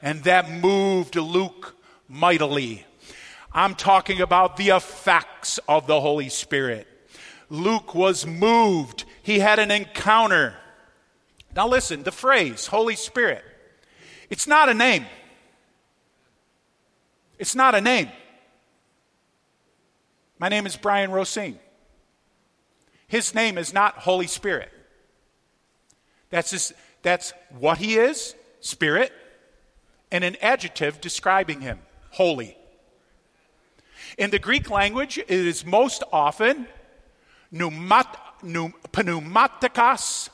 And 0.00 0.22
that 0.24 0.50
moved 0.50 1.16
Luke 1.16 1.74
mightily. 2.08 2.86
I'm 3.52 3.74
talking 3.74 4.20
about 4.20 4.56
the 4.56 4.68
effects 4.68 5.58
of 5.68 5.86
the 5.86 6.00
Holy 6.00 6.28
Spirit. 6.28 6.86
Luke 7.48 7.94
was 7.94 8.24
moved, 8.24 9.04
he 9.22 9.40
had 9.40 9.58
an 9.58 9.72
encounter. 9.72 10.54
Now, 11.54 11.66
listen 11.68 12.02
the 12.02 12.12
phrase 12.12 12.66
Holy 12.66 12.96
Spirit, 12.96 13.44
it's 14.28 14.46
not 14.46 14.68
a 14.68 14.74
name. 14.74 15.06
It's 17.38 17.54
not 17.54 17.74
a 17.74 17.80
name. 17.80 18.10
My 20.38 20.48
name 20.48 20.66
is 20.66 20.76
Bryan 20.76 21.10
Rocine. 21.10 21.58
His 23.08 23.34
name 23.34 23.58
is 23.58 23.74
not 23.74 23.94
Holy 23.96 24.26
Spirit. 24.26 24.70
That's, 26.28 26.50
his, 26.50 26.72
that's 27.02 27.32
what 27.58 27.78
he 27.78 27.96
is, 27.96 28.34
Spirit, 28.60 29.12
and 30.12 30.22
an 30.22 30.36
adjective 30.40 31.00
describing 31.00 31.60
him, 31.60 31.80
holy. 32.10 32.56
In 34.16 34.30
the 34.30 34.38
Greek 34.38 34.70
language, 34.70 35.18
it 35.18 35.30
is 35.30 35.64
most 35.64 36.02
often 36.12 36.66
pneumat, 37.52 38.16
pneumatikos 38.42 40.30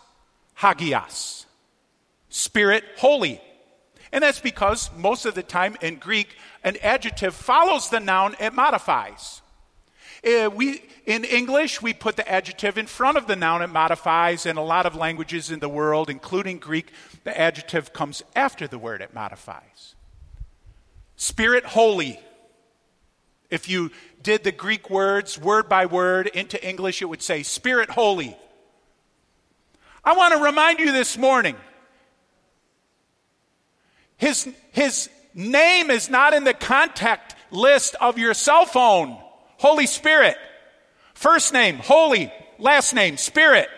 hagios, 0.61 1.47
spirit 2.29 2.85
holy. 2.97 3.41
And 4.13 4.23
that's 4.23 4.41
because 4.41 4.91
most 4.97 5.27
of 5.27 5.35
the 5.35 5.43
time 5.43 5.77
in 5.83 5.97
Greek, 5.97 6.37
an 6.63 6.77
adjective 6.83 7.35
follows 7.35 7.91
the 7.91 8.01
noun 8.01 8.37
it 8.41 8.55
modifies. 8.55 9.43
Uh, 10.25 10.49
we, 10.53 10.83
in 11.05 11.25
English, 11.25 11.83
we 11.83 11.93
put 11.93 12.17
the 12.17 12.29
adjective 12.29 12.79
in 12.79 12.87
front 12.87 13.19
of 13.19 13.27
the 13.27 13.37
noun 13.37 13.63
it 13.63 13.69
modifies. 13.69 14.47
In 14.47 14.57
a 14.57 14.65
lot 14.65 14.87
of 14.87 14.95
languages 14.95 15.51
in 15.51 15.61
the 15.61 15.69
world, 15.69 16.09
including 16.09 16.59
Greek, 16.59 16.91
the 17.25 17.39
adjective 17.39 17.93
comes 17.93 18.23
after 18.35 18.67
the 18.67 18.79
word 18.79 19.03
it 19.03 19.15
modifies. 19.15 19.95
Spirit 21.17 21.65
holy. 21.65 22.21
If 23.51 23.69
you 23.69 23.91
did 24.23 24.43
the 24.43 24.53
Greek 24.53 24.91
words 24.91 25.39
word 25.39 25.69
by 25.69 25.87
word 25.87 26.27
into 26.29 26.65
English, 26.67 27.03
it 27.03 27.07
would 27.07 27.23
say 27.23 27.43
Spirit 27.43 27.91
Holy. 27.91 28.37
I 30.07 30.13
want 30.13 30.35
to 30.35 30.41
remind 30.41 30.79
you 30.79 30.93
this 30.93 31.19
morning 31.19 31.57
his, 34.17 34.49
his 34.71 35.11
name 35.35 35.91
is 35.91 36.09
not 36.09 36.33
in 36.33 36.45
the 36.45 36.55
contact 36.55 37.35
list 37.51 37.97
of 38.01 38.17
your 38.17 38.33
cell 38.33 38.65
phone. 38.67 39.19
Holy 39.59 39.87
Spirit. 39.87 40.37
First 41.15 41.53
name, 41.53 41.79
Holy. 41.79 42.33
Last 42.59 42.95
name, 42.95 43.17
Spirit. 43.17 43.69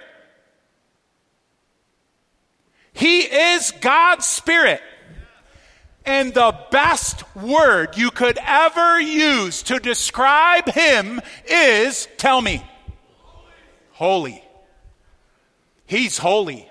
He 2.92 3.20
is 3.20 3.72
God's 3.80 4.26
Spirit. 4.26 4.82
And 6.04 6.34
the 6.34 6.56
best 6.70 7.24
word 7.36 7.96
you 7.96 8.10
could 8.10 8.38
ever 8.44 9.00
use 9.00 9.62
to 9.64 9.78
describe 9.78 10.68
him 10.68 11.20
is 11.48 12.06
tell 12.18 12.40
me. 12.40 12.62
Holy. 13.92 14.42
He's 15.88 16.18
holy. 16.18 16.68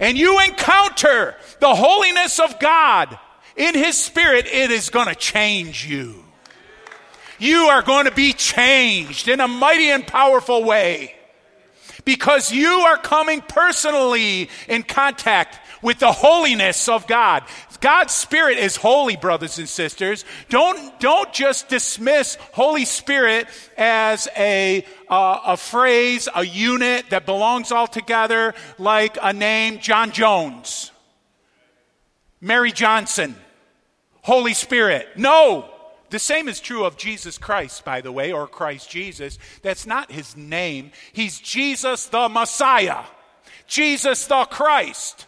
And 0.00 0.18
you 0.18 0.40
encounter 0.40 1.36
the 1.60 1.74
holiness 1.74 2.40
of 2.40 2.58
God 2.58 3.16
in 3.54 3.74
His 3.74 3.96
Spirit, 3.96 4.46
it 4.46 4.70
is 4.70 4.90
going 4.90 5.08
to 5.08 5.14
change 5.14 5.86
you. 5.86 6.24
You 7.38 7.66
are 7.66 7.82
going 7.82 8.06
to 8.06 8.10
be 8.10 8.32
changed 8.32 9.28
in 9.28 9.40
a 9.40 9.48
mighty 9.48 9.90
and 9.90 10.06
powerful 10.06 10.64
way 10.64 11.14
because 12.04 12.50
you 12.50 12.68
are 12.68 12.96
coming 12.96 13.42
personally 13.42 14.48
in 14.68 14.82
contact 14.82 15.58
with 15.82 15.98
the 15.98 16.12
holiness 16.12 16.88
of 16.88 17.06
God. 17.06 17.44
God's 17.80 18.14
Spirit 18.14 18.58
is 18.58 18.76
holy, 18.76 19.16
brothers 19.16 19.58
and 19.58 19.68
sisters. 19.68 20.24
Don't, 20.48 20.98
don't 21.00 21.32
just 21.32 21.68
dismiss 21.68 22.36
Holy 22.52 22.84
Spirit 22.84 23.46
as 23.76 24.28
a, 24.36 24.84
uh, 25.08 25.40
a 25.46 25.56
phrase, 25.56 26.28
a 26.34 26.44
unit 26.44 27.10
that 27.10 27.26
belongs 27.26 27.72
all 27.72 27.86
together 27.86 28.54
like 28.78 29.18
a 29.22 29.32
name, 29.32 29.78
John 29.78 30.10
Jones, 30.10 30.90
Mary 32.40 32.72
Johnson, 32.72 33.36
Holy 34.22 34.54
Spirit. 34.54 35.08
No. 35.16 35.70
The 36.08 36.18
same 36.20 36.48
is 36.48 36.60
true 36.60 36.84
of 36.84 36.96
Jesus 36.96 37.36
Christ, 37.36 37.84
by 37.84 38.00
the 38.00 38.12
way, 38.12 38.32
or 38.32 38.46
Christ 38.46 38.88
Jesus. 38.88 39.38
That's 39.62 39.86
not 39.86 40.12
his 40.12 40.36
name. 40.36 40.92
He's 41.12 41.40
Jesus 41.40 42.06
the 42.06 42.28
Messiah, 42.28 43.04
Jesus 43.66 44.26
the 44.26 44.44
Christ. 44.44 45.25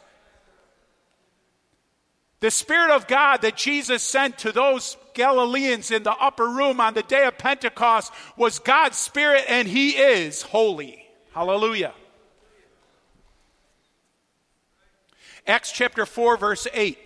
The 2.40 2.50
Spirit 2.52 2.90
of 2.92 3.08
God 3.08 3.42
that 3.42 3.56
Jesus 3.56 4.02
sent 4.02 4.38
to 4.38 4.52
those 4.52 4.96
Galileans 5.14 5.90
in 5.90 6.04
the 6.04 6.12
upper 6.12 6.46
room 6.46 6.80
on 6.80 6.94
the 6.94 7.02
day 7.02 7.26
of 7.26 7.36
Pentecost 7.36 8.12
was 8.36 8.60
God's 8.60 8.96
Spirit, 8.96 9.44
and 9.48 9.66
He 9.66 9.90
is 9.90 10.42
holy. 10.42 11.04
Hallelujah. 11.32 11.94
Acts 15.46 15.72
chapter 15.72 16.06
4, 16.06 16.36
verse 16.36 16.68
8. 16.72 16.98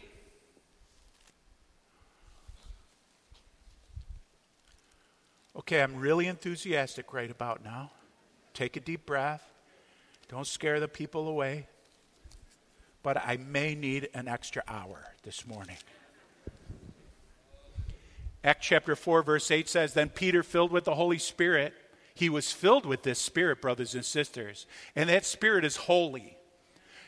Okay, 5.57 5.83
I'm 5.83 5.97
really 5.97 6.27
enthusiastic 6.27 7.15
right 7.15 7.31
about 7.31 7.65
now. 7.65 7.91
Take 8.53 8.77
a 8.77 8.81
deep 8.81 9.07
breath. 9.07 9.43
Don't 10.29 10.47
scare 10.47 10.81
the 10.81 10.89
people 10.89 11.29
away 11.29 11.69
but 13.03 13.17
I 13.17 13.37
may 13.37 13.75
need 13.75 14.09
an 14.15 14.29
extra 14.29 14.63
hour 14.69 15.15
this 15.23 15.47
morning. 15.47 15.77
Acts 18.45 18.67
chapter 18.67 18.97
4, 18.97 19.23
verse 19.23 19.51
8 19.51 19.69
says 19.69 19.95
Then 19.95 20.09
Peter, 20.09 20.43
filled 20.43 20.73
with 20.73 20.85
the 20.85 20.95
Holy 20.95 21.19
Spirit, 21.19 21.75
he 22.15 22.29
was 22.29 22.53
filled 22.53 22.85
with 22.85 23.03
this 23.03 23.19
Spirit, 23.19 23.63
brothers 23.63 23.95
and 23.95 24.05
sisters, 24.05 24.67
and 24.97 25.09
that 25.09 25.25
Spirit 25.25 25.65
is 25.65 25.77
holy. 25.77 26.37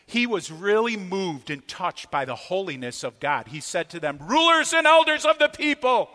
He 0.06 0.26
was 0.26 0.50
really 0.50 0.96
moved 0.96 1.50
and 1.50 1.66
touched 1.66 2.10
by 2.10 2.24
the 2.24 2.34
holiness 2.34 3.02
of 3.02 3.20
God. 3.20 3.48
He 3.48 3.60
said 3.60 3.88
to 3.90 4.00
them, 4.00 4.18
Rulers 4.20 4.72
and 4.72 4.86
elders 4.86 5.24
of 5.24 5.38
the 5.38 5.48
people, 5.48 6.10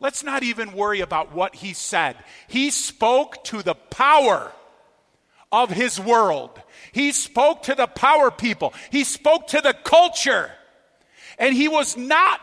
let's 0.00 0.24
not 0.24 0.42
even 0.42 0.72
worry 0.72 1.00
about 1.00 1.32
what 1.32 1.56
he 1.56 1.72
said. 1.72 2.16
He 2.48 2.70
spoke 2.70 3.44
to 3.44 3.62
the 3.62 3.74
power 3.74 4.52
of 5.52 5.70
his 5.70 6.00
world. 6.00 6.60
He 6.92 7.12
spoke 7.12 7.64
to 7.64 7.74
the 7.74 7.86
power 7.86 8.30
people. 8.30 8.74
He 8.90 9.04
spoke 9.04 9.48
to 9.48 9.60
the 9.60 9.74
culture. 9.74 10.50
And 11.38 11.54
he 11.54 11.68
was 11.68 11.96
not 11.96 12.40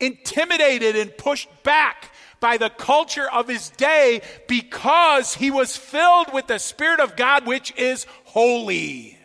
intimidated 0.00 0.96
and 0.96 1.16
pushed 1.16 1.48
back 1.62 2.10
by 2.40 2.56
the 2.56 2.70
culture 2.70 3.30
of 3.30 3.48
his 3.48 3.70
day 3.70 4.20
because 4.48 5.34
he 5.34 5.50
was 5.50 5.76
filled 5.76 6.32
with 6.32 6.46
the 6.46 6.58
Spirit 6.58 7.00
of 7.00 7.16
God, 7.16 7.46
which 7.46 7.72
is 7.76 8.06
holy. 8.24 9.18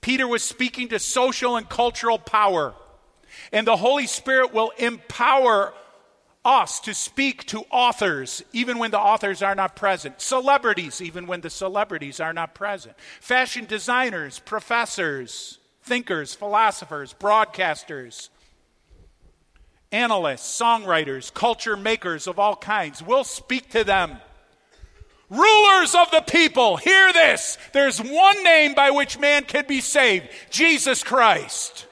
Peter 0.00 0.28
was 0.28 0.42
speaking 0.42 0.88
to 0.88 0.98
social 0.98 1.56
and 1.56 1.68
cultural 1.68 2.18
power, 2.18 2.74
and 3.52 3.66
the 3.66 3.76
Holy 3.76 4.06
Spirit 4.06 4.52
will 4.52 4.70
empower 4.78 5.72
us 6.44 6.80
to 6.80 6.94
speak 6.94 7.44
to 7.46 7.64
authors 7.70 8.42
even 8.52 8.78
when 8.78 8.90
the 8.90 8.98
authors 8.98 9.42
are 9.42 9.54
not 9.54 9.76
present, 9.76 10.20
celebrities 10.20 11.00
even 11.00 11.26
when 11.26 11.40
the 11.40 11.50
celebrities 11.50 12.20
are 12.20 12.32
not 12.32 12.54
present, 12.54 12.94
fashion 13.20 13.64
designers, 13.64 14.38
professors, 14.40 15.58
thinkers, 15.82 16.34
philosophers, 16.34 17.14
broadcasters, 17.18 18.28
analysts, 19.92 20.60
songwriters, 20.60 21.32
culture 21.32 21.76
makers 21.76 22.26
of 22.26 22.38
all 22.38 22.56
kinds. 22.56 23.02
We'll 23.02 23.24
speak 23.24 23.70
to 23.70 23.84
them. 23.84 24.18
Rulers 25.30 25.94
of 25.94 26.10
the 26.10 26.20
people, 26.20 26.76
hear 26.76 27.12
this. 27.12 27.56
There's 27.72 27.98
one 27.98 28.44
name 28.44 28.74
by 28.74 28.90
which 28.90 29.18
man 29.18 29.44
can 29.44 29.66
be 29.66 29.80
saved 29.80 30.28
Jesus 30.50 31.02
Christ. 31.02 31.86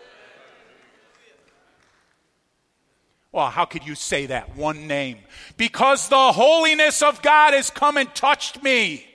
Well, 3.33 3.49
how 3.49 3.65
could 3.65 3.87
you 3.87 3.95
say 3.95 4.27
that? 4.27 4.55
One 4.57 4.87
name. 4.87 5.19
Because 5.57 6.09
the 6.09 6.33
holiness 6.33 7.03
of 7.03 7.23
God 7.23 7.55
has 7.55 7.71
come 7.71 7.97
and 7.97 8.15
touched 8.15 8.63
me. 8.63 9.07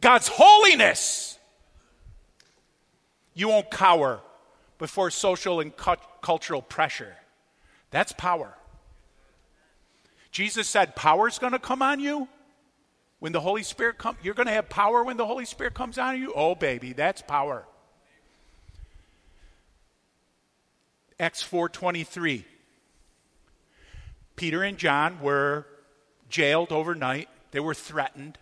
God's 0.00 0.28
holiness. 0.28 1.36
You 3.34 3.48
won't 3.48 3.70
cower 3.70 4.20
before 4.78 5.10
social 5.10 5.60
and 5.60 5.76
cu- 5.76 5.96
cultural 6.22 6.62
pressure. 6.62 7.16
That's 7.90 8.12
power. 8.12 8.54
Jesus 10.30 10.68
said, 10.68 10.94
Power's 10.94 11.38
going 11.38 11.54
to 11.54 11.58
come 11.58 11.82
on 11.82 11.98
you 11.98 12.28
when 13.18 13.32
the 13.32 13.40
Holy 13.40 13.62
Spirit 13.62 13.98
comes. 13.98 14.18
You're 14.22 14.34
going 14.34 14.46
to 14.46 14.52
have 14.52 14.68
power 14.68 15.02
when 15.02 15.16
the 15.16 15.26
Holy 15.26 15.44
Spirit 15.44 15.74
comes 15.74 15.98
on 15.98 16.20
you? 16.20 16.32
Oh, 16.36 16.54
baby, 16.54 16.92
that's 16.92 17.22
power. 17.22 17.66
Acts 21.18 21.42
4:23. 21.42 22.44
Peter 24.36 24.62
and 24.62 24.76
John 24.76 25.20
were 25.20 25.66
jailed 26.28 26.72
overnight. 26.72 27.28
They 27.52 27.60
were 27.60 27.74
threatened. 27.74 28.38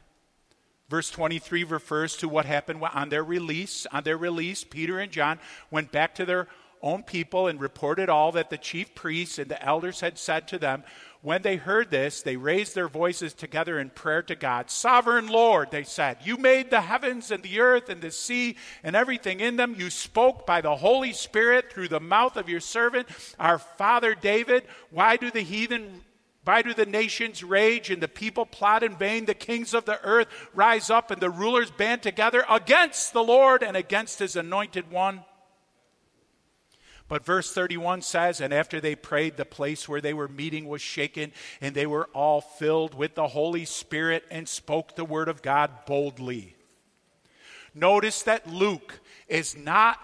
Verse 0.89 1.09
23 1.11 1.65
refers 1.65 2.17
to 2.17 2.29
what 2.29 2.45
happened 2.45 2.83
on 2.83 3.09
their 3.09 3.23
release. 3.23 3.87
On 3.93 4.03
their 4.03 4.19
release, 4.19 4.65
Peter 4.65 4.99
and 4.99 5.13
John 5.13 5.39
went 5.71 5.93
back 5.93 6.15
to 6.17 6.27
their 6.27 6.49
own 6.83 7.03
people 7.03 7.47
and 7.47 7.61
reported 7.61 8.09
all 8.09 8.33
that 8.33 8.51
the 8.51 8.59
chief 8.59 8.95
priests 8.95 9.39
and 9.39 9.51
the 9.51 9.63
elders 9.63 10.01
had 10.01 10.19
said 10.19 10.47
to 10.49 10.59
them. 10.59 10.85
When 11.25 11.41
they 11.41 11.57
heard 11.57 11.91
this, 11.91 12.21
they 12.21 12.37
raised 12.37 12.75
their 12.75 12.87
voices 12.87 13.33
together 13.33 13.81
in 13.81 13.89
prayer 13.89 14.23
to 14.25 14.35
God. 14.35 14.71
Sovereign 14.71 15.27
Lord, 15.27 15.71
they 15.71 15.83
said, 15.83 16.19
You 16.23 16.37
made 16.37 16.69
the 16.69 16.83
heavens 16.83 17.31
and 17.31 17.43
the 17.43 17.61
earth 17.61 17.89
and 17.89 18.03
the 18.03 18.11
sea 18.11 18.57
and 18.83 18.95
everything 18.95 19.41
in 19.41 19.57
them. 19.57 19.75
You 19.79 19.89
spoke 19.89 20.45
by 20.45 20.61
the 20.61 20.77
Holy 20.77 21.15
Spirit 21.15 21.73
through 21.73 21.89
the 21.89 21.99
mouth 21.99 22.37
of 22.37 22.51
your 22.51 22.61
servant, 22.61 23.09
our 23.41 23.59
father 23.59 24.15
David. 24.15 24.65
Why 24.91 25.17
do 25.17 25.31
the 25.31 25.41
heathen 25.41 26.03
why 26.45 26.61
do 26.61 26.75
the 26.75 26.85
nations 26.85 27.43
rage 27.43 27.89
and 27.89 28.03
the 28.03 28.09
people 28.09 28.45
plot 28.45 28.83
in 28.83 28.95
vain? 28.97 29.25
The 29.25 29.33
kings 29.33 29.73
of 29.73 29.87
the 29.87 29.99
earth 30.05 30.29
rise 30.53 30.91
up 30.91 31.11
and 31.11 31.23
the 31.23 31.31
rulers 31.31 31.71
band 31.71 32.03
together 32.03 32.45
against 32.51 33.15
the 33.15 33.25
Lord 33.25 33.63
and 33.63 33.79
against 33.79 34.19
his 34.19 34.37
anointed 34.37 34.91
one. 34.91 35.25
But 37.15 37.25
verse 37.25 37.53
31 37.53 38.03
says, 38.03 38.41
And 38.41 38.53
after 38.53 38.81
they 38.81 38.97
prayed, 38.97 39.37
the 39.37 39.45
place 39.45 39.89
where 39.89 40.01
they 40.01 40.13
were 40.13 40.27
meeting 40.27 40.67
was 40.67 40.83
shaken, 40.83 41.31
and 41.61 41.73
they 41.73 41.87
were 41.87 42.09
all 42.13 42.41
filled 42.41 42.93
with 42.93 43.15
the 43.15 43.29
Holy 43.29 43.67
Spirit 43.67 44.25
and 44.33 44.49
spoke 44.49 44.97
the 44.97 45.05
word 45.05 45.29
of 45.29 45.41
God 45.41 45.71
boldly. 45.87 46.57
Notice 47.73 48.25
that 48.25 48.49
Luke 48.49 48.99
is 49.29 49.57
not 49.57 50.01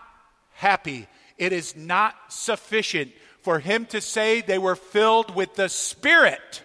happy. 0.53 1.09
It 1.37 1.53
is 1.53 1.75
not 1.75 2.15
sufficient 2.29 3.11
for 3.43 3.59
him 3.59 3.87
to 3.87 4.01
say 4.01 4.41
they 4.41 4.57
were 4.57 4.77
filled 4.77 5.35
with 5.35 5.57
the 5.57 5.69
Spirit 5.69 6.63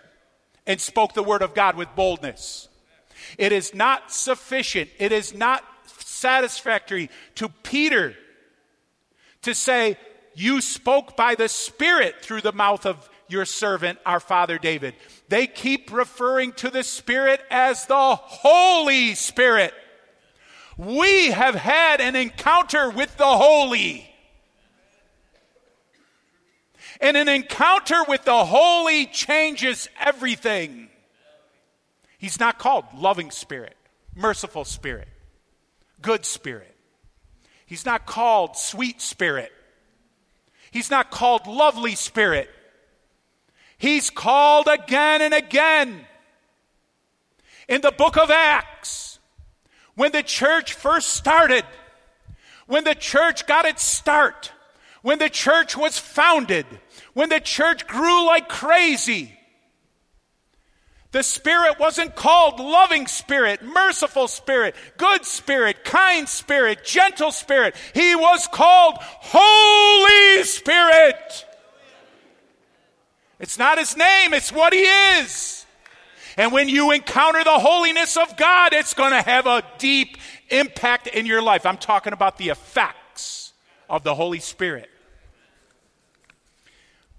and 0.68 0.80
spoke 0.80 1.16
the 1.16 1.24
word 1.24 1.41
of 1.41 1.56
God 1.56 1.76
with 1.76 1.89
boldness. 1.96 2.68
It 3.39 3.52
is 3.52 3.74
not 3.74 4.12
sufficient. 4.12 4.91
It 5.00 5.12
is 5.12 5.34
not 5.34 5.64
satisfactory 5.88 7.10
to 7.34 7.50
Peter 7.50 8.14
to 9.41 9.56
say, 9.56 9.98
you 10.36 10.62
spoke 10.62 11.16
by 11.16 11.36
the 11.36 11.50
Spirit 11.50 12.16
through 12.22 12.42
the 12.42 12.52
mouth 12.52 12.86
of 12.86 13.10
your 13.28 13.46
servant, 13.46 14.00
our 14.06 14.20
father 14.20 14.58
David. 14.58 14.94
They 15.30 15.48
keep 15.48 15.92
referring 15.92 16.52
to 16.54 16.70
the 16.70 16.84
Spirit 16.84 17.42
as 17.50 17.86
the 17.86 18.16
Holy 18.16 19.16
Spirit. 19.16 19.74
We 20.78 21.32
have 21.32 21.56
had 21.56 22.02
an 22.02 22.16
encounter 22.16 22.90
with 22.90 23.16
the 23.18 23.26
Holy. 23.26 24.10
And 27.02 27.18
an 27.18 27.28
encounter 27.28 28.04
with 28.08 28.24
the 28.26 28.46
Holy 28.46 29.06
changes 29.06 29.88
everything. 30.00 30.90
He's 32.18 32.40
not 32.40 32.58
called 32.58 32.86
loving 32.96 33.32
spirit, 33.32 33.76
merciful 34.16 34.66
spirit, 34.66 35.08
good 36.02 36.26
spirit. 36.26 36.76
He's 37.66 37.86
not 37.86 38.06
called 38.06 38.56
sweet 38.56 39.02
spirit, 39.02 39.52
He's 40.76 40.91
not 40.91 41.09
called 41.09 41.47
lovely 41.47 41.95
spirit. 41.95 42.49
He's 43.78 44.09
called 44.09 44.67
again 44.67 45.21
and 45.21 45.34
again. 45.34 46.05
In 47.69 47.80
the 47.80 47.93
book 47.93 48.17
of 48.17 48.30
Acts, 48.30 49.19
When 49.95 50.11
the 50.11 50.21
church 50.21 50.73
first 50.73 51.13
started, 51.13 51.63
when 52.67 52.84
the 52.84 52.93
church 52.93 53.47
got 53.47 53.63
its 53.63 53.86
start, 53.86 54.51
when 55.01 55.17
the 55.17 55.30
church 55.30 55.78
was 55.78 55.97
founded, 55.97 56.65
when 57.13 57.30
the 57.30 57.39
church 57.39 57.88
grew 57.88 58.28
like 58.28 58.49
crazy, 58.49 59.35
the 61.16 61.24
Spirit 61.24 61.80
wasn't 61.80 62.13
called 62.13 62.59
loving 62.59 63.07
spirit, 63.07 63.63
merciful 63.63 64.28
spirit, 64.28 64.76
good 64.97 65.24
spirit, 65.24 65.86
kind 65.86 66.28
spirit, 66.28 66.84
gentle 66.84 67.32
spirit. 67.32 67.74
He 67.93 68.16
was 68.16 68.49
called 68.51 68.97
Holy 68.99 70.43
Spirit. 70.43 71.45
It's 73.39 73.57
not 73.57 73.78
his 73.78 73.95
name, 73.95 74.34
it's 74.34 74.51
what 74.51 74.74
he 74.74 74.82
is. 74.82 75.66
And 76.36 76.51
when 76.51 76.68
you 76.68 76.91
encounter 76.91 77.45
the 77.45 77.59
holiness 77.59 78.18
of 78.18 78.36
God, 78.36 78.74
it's 78.74 78.93
going 78.93 79.11
to 79.11 79.22
have 79.22 79.47
a 79.47 79.63
deep 79.78 80.18
impact 80.49 81.07
in 81.07 81.26
your 81.26 81.41
life. 81.41 81.66
I'm 81.66 81.78
talking 81.78 82.11
about 82.11 82.38
the 82.38 82.49
effects 82.49 83.53
of 83.89 84.03
the 84.03 84.16
Holy 84.16 84.41
Spirit. 84.41 84.89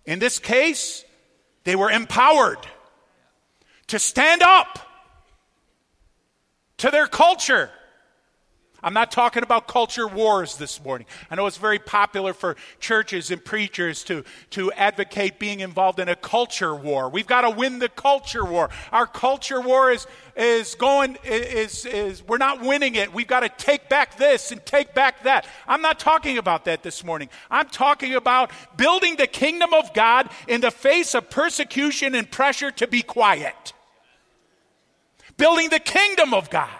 In 0.05 0.19
this 0.19 0.39
case, 0.39 1.03
they 1.65 1.77
were 1.77 1.91
empowered 1.91 2.59
to 3.89 3.99
stand 3.99 4.43
up 4.43 4.79
to 6.79 6.91
their 6.91 7.07
culture. 7.07 7.71
I'm 8.83 8.93
not 8.93 9.11
talking 9.11 9.43
about 9.43 9.67
culture 9.67 10.07
wars 10.07 10.59
this 10.59 10.85
morning. 10.85 11.09
I 11.31 11.35
know 11.35 11.47
it's 11.47 11.57
very 11.57 11.79
popular 11.79 12.33
for 12.35 12.57
churches 12.79 13.31
and 13.31 13.43
preachers 13.45 14.05
to, 14.05 14.23
to 14.51 14.71
advocate 14.73 15.39
being 15.39 15.61
involved 15.61 15.99
in 15.99 16.09
a 16.09 16.15
culture 16.15 16.75
war. 16.75 17.09
We've 17.09 17.27
got 17.27 17.41
to 17.41 17.51
win 17.51 17.79
the 17.79 17.89
culture 17.89 18.45
war. 18.45 18.71
Our 18.93 19.07
culture 19.07 19.61
war 19.61 19.91
is, 19.91 20.07
is 20.37 20.75
going, 20.77 21.17
is, 21.25 21.87
is, 21.87 22.23
we're 22.23 22.37
not 22.37 22.61
winning 22.61 22.95
it. 22.95 23.13
We've 23.13 23.27
got 23.27 23.41
to 23.41 23.49
take 23.49 23.89
back 23.89 24.19
this 24.19 24.53
and 24.53 24.65
take 24.65 24.95
back 24.95 25.25
that. 25.25 25.47
I'm 25.67 25.83
not 25.83 25.99
talking 25.99 26.39
about 26.39 26.67
that 26.67 26.83
this 26.83 27.03
morning. 27.03 27.31
I'm 27.51 27.69
talking 27.69 28.15
about 28.15 28.53
building 28.77 29.17
the 29.17 29.27
kingdom 29.27 29.73
of 29.73 29.95
God 29.95 30.29
in 30.47 30.61
the 30.61 30.71
face 30.71 31.15
of 31.15 31.31
persecution 31.31 32.15
and 32.15 32.31
pressure 32.31 32.71
to 32.73 32.87
be 32.87 33.03
quiet 33.03 33.73
building 35.37 35.69
the 35.71 35.81
kingdom 35.81 36.35
of 36.35 36.51
God. 36.51 36.71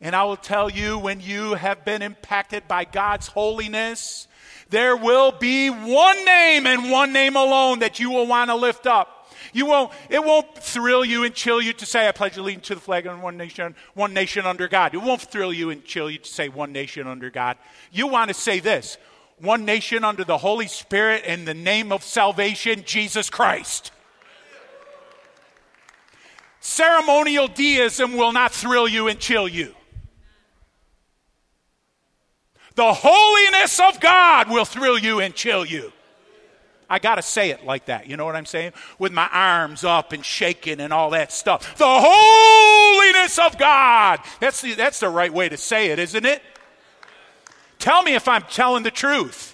And 0.00 0.14
I 0.14 0.24
will 0.24 0.36
tell 0.36 0.68
you, 0.68 0.98
when 0.98 1.20
you 1.20 1.54
have 1.54 1.84
been 1.84 2.02
impacted 2.02 2.68
by 2.68 2.84
God's 2.84 3.26
holiness, 3.26 4.28
there 4.68 4.96
will 4.96 5.32
be 5.32 5.70
one 5.70 6.24
name 6.24 6.66
and 6.66 6.90
one 6.90 7.12
name 7.12 7.36
alone 7.36 7.78
that 7.78 8.00
you 8.00 8.10
will 8.10 8.26
want 8.26 8.50
to 8.50 8.54
lift 8.54 8.86
up. 8.86 9.14
You 9.52 9.66
won't, 9.66 9.92
it 10.10 10.22
won't 10.22 10.58
thrill 10.58 11.04
you 11.04 11.24
and 11.24 11.34
chill 11.34 11.60
you 11.60 11.72
to 11.74 11.86
say, 11.86 12.08
I 12.08 12.12
pledge 12.12 12.36
allegiance 12.36 12.66
to 12.68 12.74
the 12.74 12.80
flag 12.80 13.06
of 13.06 13.20
one 13.20 13.36
nation, 13.36 13.74
one 13.94 14.12
nation 14.12 14.46
under 14.46 14.68
God. 14.68 14.94
It 14.94 14.98
won't 14.98 15.22
thrill 15.22 15.52
you 15.52 15.70
and 15.70 15.84
chill 15.84 16.10
you 16.10 16.18
to 16.18 16.28
say 16.28 16.48
one 16.48 16.72
nation 16.72 17.06
under 17.06 17.30
God. 17.30 17.56
You 17.92 18.08
want 18.08 18.28
to 18.28 18.34
say 18.34 18.60
this 18.60 18.98
one 19.38 19.64
nation 19.64 20.04
under 20.04 20.24
the 20.24 20.38
Holy 20.38 20.66
Spirit 20.66 21.24
in 21.24 21.44
the 21.44 21.54
name 21.54 21.92
of 21.92 22.02
salvation, 22.02 22.82
Jesus 22.84 23.30
Christ. 23.30 23.90
Ceremonial 26.66 27.46
deism 27.46 28.16
will 28.16 28.32
not 28.32 28.50
thrill 28.50 28.88
you 28.88 29.08
and 29.08 29.20
chill 29.20 29.46
you. 29.46 29.74
The 32.74 32.90
holiness 32.90 33.78
of 33.78 34.00
God 34.00 34.48
will 34.48 34.64
thrill 34.64 34.96
you 34.96 35.20
and 35.20 35.34
chill 35.34 35.66
you. 35.66 35.92
I 36.88 37.00
got 37.00 37.16
to 37.16 37.22
say 37.22 37.50
it 37.50 37.66
like 37.66 37.84
that. 37.86 38.08
You 38.08 38.16
know 38.16 38.24
what 38.24 38.34
I'm 38.34 38.46
saying? 38.46 38.72
With 38.98 39.12
my 39.12 39.28
arms 39.30 39.84
up 39.84 40.14
and 40.14 40.24
shaking 40.24 40.80
and 40.80 40.90
all 40.90 41.10
that 41.10 41.32
stuff. 41.32 41.76
The 41.76 41.84
holiness 41.86 43.38
of 43.38 43.58
God. 43.58 44.20
That's 44.40 44.62
the, 44.62 44.72
that's 44.72 45.00
the 45.00 45.10
right 45.10 45.32
way 45.32 45.50
to 45.50 45.58
say 45.58 45.88
it, 45.88 45.98
isn't 45.98 46.24
it? 46.24 46.40
Tell 47.78 48.02
me 48.02 48.14
if 48.14 48.26
I'm 48.26 48.42
telling 48.44 48.84
the 48.84 48.90
truth 48.90 49.53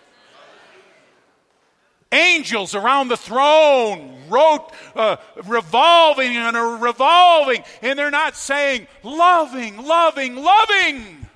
angels 2.13 2.75
around 2.75 3.09
the 3.09 3.17
throne 3.17 4.17
wrote, 4.29 4.71
uh, 4.95 5.17
revolving 5.45 6.37
and 6.37 6.83
revolving, 6.83 7.63
and 7.83 7.99
they're 7.99 8.11
not 8.11 8.37
saying, 8.37 8.87
loving, 9.03 9.85
loving, 9.85 10.37
loving. 10.37 11.27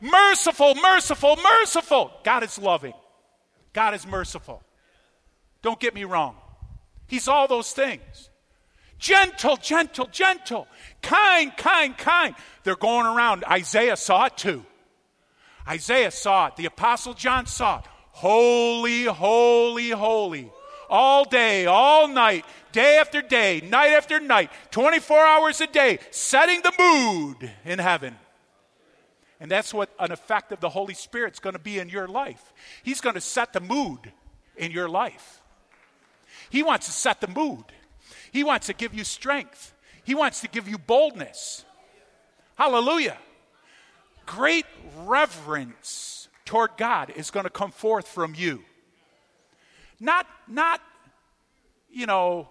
Merciful, 0.00 0.74
merciful, 0.76 1.36
merciful. 1.36 2.12
God 2.24 2.42
is 2.42 2.58
loving. 2.58 2.94
God 3.72 3.94
is 3.94 4.06
merciful. 4.06 4.62
Don't 5.62 5.78
get 5.78 5.94
me 5.94 6.04
wrong. 6.04 6.36
He's 7.06 7.28
all 7.28 7.46
those 7.46 7.72
things. 7.72 8.30
Gentle, 8.98 9.56
gentle, 9.56 10.06
gentle. 10.06 10.66
Kind, 11.02 11.56
kind, 11.56 11.96
kind. 11.96 12.34
They're 12.64 12.76
going 12.76 13.06
around. 13.06 13.44
Isaiah 13.44 13.96
saw 13.96 14.26
it 14.26 14.36
too. 14.36 14.64
Isaiah 15.68 16.10
saw 16.10 16.46
it. 16.48 16.56
The 16.56 16.66
Apostle 16.66 17.14
John 17.14 17.46
saw 17.46 17.78
it. 17.78 17.84
Holy, 18.20 19.04
holy, 19.04 19.88
holy. 19.88 20.52
All 20.90 21.24
day, 21.24 21.64
all 21.64 22.06
night, 22.06 22.44
day 22.70 22.98
after 22.98 23.22
day, 23.22 23.62
night 23.64 23.92
after 23.92 24.20
night, 24.20 24.50
24 24.72 25.16
hours 25.16 25.62
a 25.62 25.66
day, 25.66 26.00
setting 26.10 26.60
the 26.60 26.72
mood 26.78 27.50
in 27.64 27.78
heaven. 27.78 28.14
And 29.40 29.50
that's 29.50 29.72
what 29.72 29.88
an 29.98 30.12
effect 30.12 30.52
of 30.52 30.60
the 30.60 30.68
Holy 30.68 30.92
Spirit's 30.92 31.38
going 31.38 31.54
to 31.54 31.58
be 31.58 31.78
in 31.78 31.88
your 31.88 32.06
life. 32.06 32.52
He's 32.82 33.00
going 33.00 33.14
to 33.14 33.22
set 33.22 33.54
the 33.54 33.60
mood 33.60 34.12
in 34.54 34.70
your 34.70 34.86
life. 34.86 35.40
He 36.50 36.62
wants 36.62 36.84
to 36.86 36.92
set 36.92 37.22
the 37.22 37.28
mood. 37.28 37.64
He 38.32 38.44
wants 38.44 38.66
to 38.66 38.74
give 38.74 38.92
you 38.92 39.04
strength. 39.04 39.72
He 40.04 40.14
wants 40.14 40.42
to 40.42 40.48
give 40.48 40.68
you 40.68 40.76
boldness. 40.76 41.64
Hallelujah. 42.56 43.16
Great 44.26 44.66
reverence 45.06 46.19
toward 46.50 46.76
God 46.76 47.12
is 47.14 47.30
going 47.30 47.44
to 47.44 47.50
come 47.50 47.70
forth 47.70 48.08
from 48.08 48.34
you. 48.34 48.64
Not, 50.00 50.26
not, 50.48 50.80
you 51.88 52.06
know, 52.06 52.48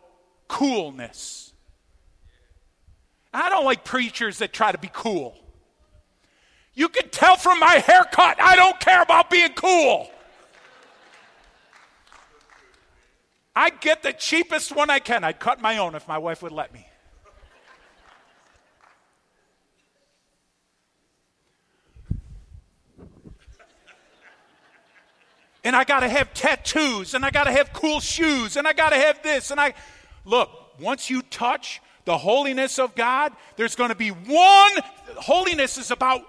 coolness. 0.48 1.52
I 3.34 3.50
don't 3.50 3.66
like 3.66 3.84
preachers 3.84 4.38
that 4.38 4.54
try 4.54 4.72
to 4.72 4.78
be 4.78 4.90
cool. 4.94 5.36
You 6.74 6.88
can 6.88 7.10
tell 7.10 7.36
from 7.36 7.60
my 7.60 7.74
haircut, 7.74 8.42
I 8.42 8.56
don't 8.56 8.80
care 8.80 9.02
about 9.02 9.30
being 9.30 9.52
cool. 9.52 10.10
I 13.54 13.70
get 13.70 14.02
the 14.02 14.14
cheapest 14.14 14.74
one 14.74 14.90
I 14.90 15.00
can. 15.00 15.26
I'd 15.26 15.42
cut 15.42 15.60
my 15.60 15.78
own 15.78 15.94
if 15.94 16.08
my 16.08 16.20
wife 16.20 16.42
would 16.42 16.54
let 16.54 16.74
me. 16.74 16.89
And 25.64 25.76
I 25.76 25.84
got 25.84 26.02
to 26.02 26.10
have 26.10 26.34
tattoos 26.34 27.14
and 27.14 27.26
I 27.26 27.32
got 27.32 27.46
to 27.46 27.52
have 27.52 27.74
cool 27.74 28.00
shoes 28.00 28.56
and 28.56 28.68
I 28.68 28.74
got 28.74 28.90
to 28.90 28.96
have 28.96 29.22
this 29.24 29.52
and 29.52 29.60
I 29.60 29.74
look, 30.26 30.50
once 30.80 31.10
you 31.10 31.22
touch 31.24 31.82
the 32.06 32.18
holiness 32.18 32.80
of 32.80 32.96
God, 32.96 33.34
there's 33.56 33.76
going 33.76 33.90
to 33.90 33.96
be 33.96 34.10
one 34.10 34.72
holiness 35.18 35.78
is 35.78 35.92
about 35.92 36.22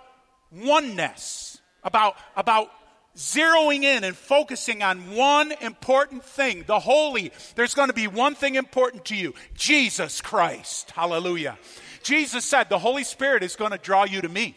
oneness, 0.51 1.61
about 1.83 2.17
about 2.37 2.71
zeroing 3.17 3.83
in 3.83 4.05
and 4.05 4.17
focusing 4.17 4.83
on 4.83 5.15
one 5.15 5.53
important 5.61 6.25
thing, 6.25 6.65
the 6.67 6.79
holy. 6.79 7.33
There's 7.55 7.75
going 7.75 7.89
to 7.89 7.95
be 7.95 8.07
one 8.07 8.35
thing 8.35 8.55
important 8.55 9.07
to 9.07 9.17
you, 9.17 9.35
Jesus 9.55 10.21
Christ. 10.21 10.91
Hallelujah. 10.93 11.59
Jesus 12.03 12.45
said 12.45 12.69
the 12.69 12.79
Holy 12.79 13.05
Spirit 13.05 13.43
is 13.43 13.57
going 13.57 13.73
to 13.73 13.79
draw 13.79 14.05
you 14.05 14.21
to 14.21 14.29
me. 14.29 14.57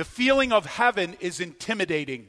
The 0.00 0.04
feeling 0.06 0.50
of 0.50 0.64
heaven 0.64 1.14
is 1.20 1.40
intimidating. 1.40 2.28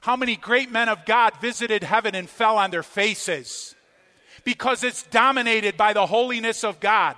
How 0.00 0.14
many 0.14 0.36
great 0.36 0.70
men 0.70 0.88
of 0.88 1.04
God 1.06 1.32
visited 1.40 1.82
heaven 1.82 2.14
and 2.14 2.30
fell 2.30 2.56
on 2.56 2.70
their 2.70 2.84
faces? 2.84 3.74
Because 4.44 4.84
it's 4.84 5.02
dominated 5.02 5.76
by 5.76 5.92
the 5.92 6.06
holiness 6.06 6.62
of 6.62 6.78
God. 6.78 7.16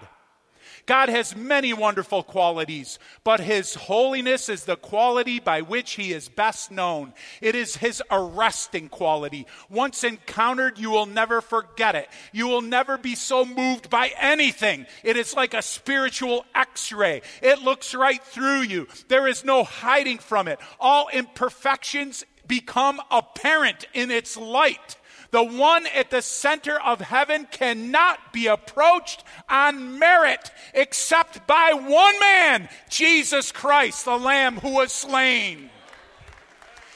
God 0.91 1.09
has 1.09 1.36
many 1.36 1.72
wonderful 1.72 2.24
qualities, 2.24 2.99
but 3.22 3.38
His 3.38 3.76
holiness 3.76 4.49
is 4.49 4.64
the 4.64 4.74
quality 4.74 5.38
by 5.38 5.61
which 5.61 5.93
He 5.93 6.12
is 6.12 6.28
best 6.28 6.72
known. 6.72 7.14
It 7.41 7.55
is 7.55 7.76
His 7.76 8.03
arresting 8.11 8.88
quality. 8.88 9.47
Once 9.68 10.03
encountered, 10.03 10.80
you 10.80 10.91
will 10.91 11.07
never 11.07 11.41
forget 11.41 11.95
it. 11.95 12.09
You 12.32 12.49
will 12.49 12.61
never 12.61 12.99
be 12.99 13.14
so 13.14 13.45
moved 13.45 13.88
by 13.88 14.11
anything. 14.18 14.84
It 15.05 15.16
is 15.16 15.36
like 15.36 15.55
a 15.55 15.62
spiritual 15.62 16.45
x 16.57 16.91
ray, 16.91 17.22
it 17.41 17.62
looks 17.62 17.95
right 17.95 18.20
through 18.20 18.62
you. 18.62 18.88
There 19.07 19.28
is 19.28 19.45
no 19.45 19.62
hiding 19.62 20.18
from 20.18 20.49
it. 20.49 20.59
All 20.80 21.09
imperfections 21.12 22.24
become 22.49 23.01
apparent 23.12 23.86
in 23.95 24.11
its 24.11 24.36
light. 24.36 24.97
The 25.30 25.44
one 25.44 25.86
at 25.86 26.10
the 26.10 26.22
center 26.22 26.80
of 26.80 27.00
heaven 27.00 27.46
cannot 27.50 28.32
be 28.32 28.48
approached 28.48 29.22
on 29.48 29.98
merit 29.98 30.50
except 30.74 31.46
by 31.46 31.72
one 31.72 32.18
man, 32.18 32.68
Jesus 32.88 33.52
Christ, 33.52 34.04
the 34.04 34.16
Lamb 34.16 34.56
who 34.56 34.74
was 34.74 34.92
slain. 34.92 35.70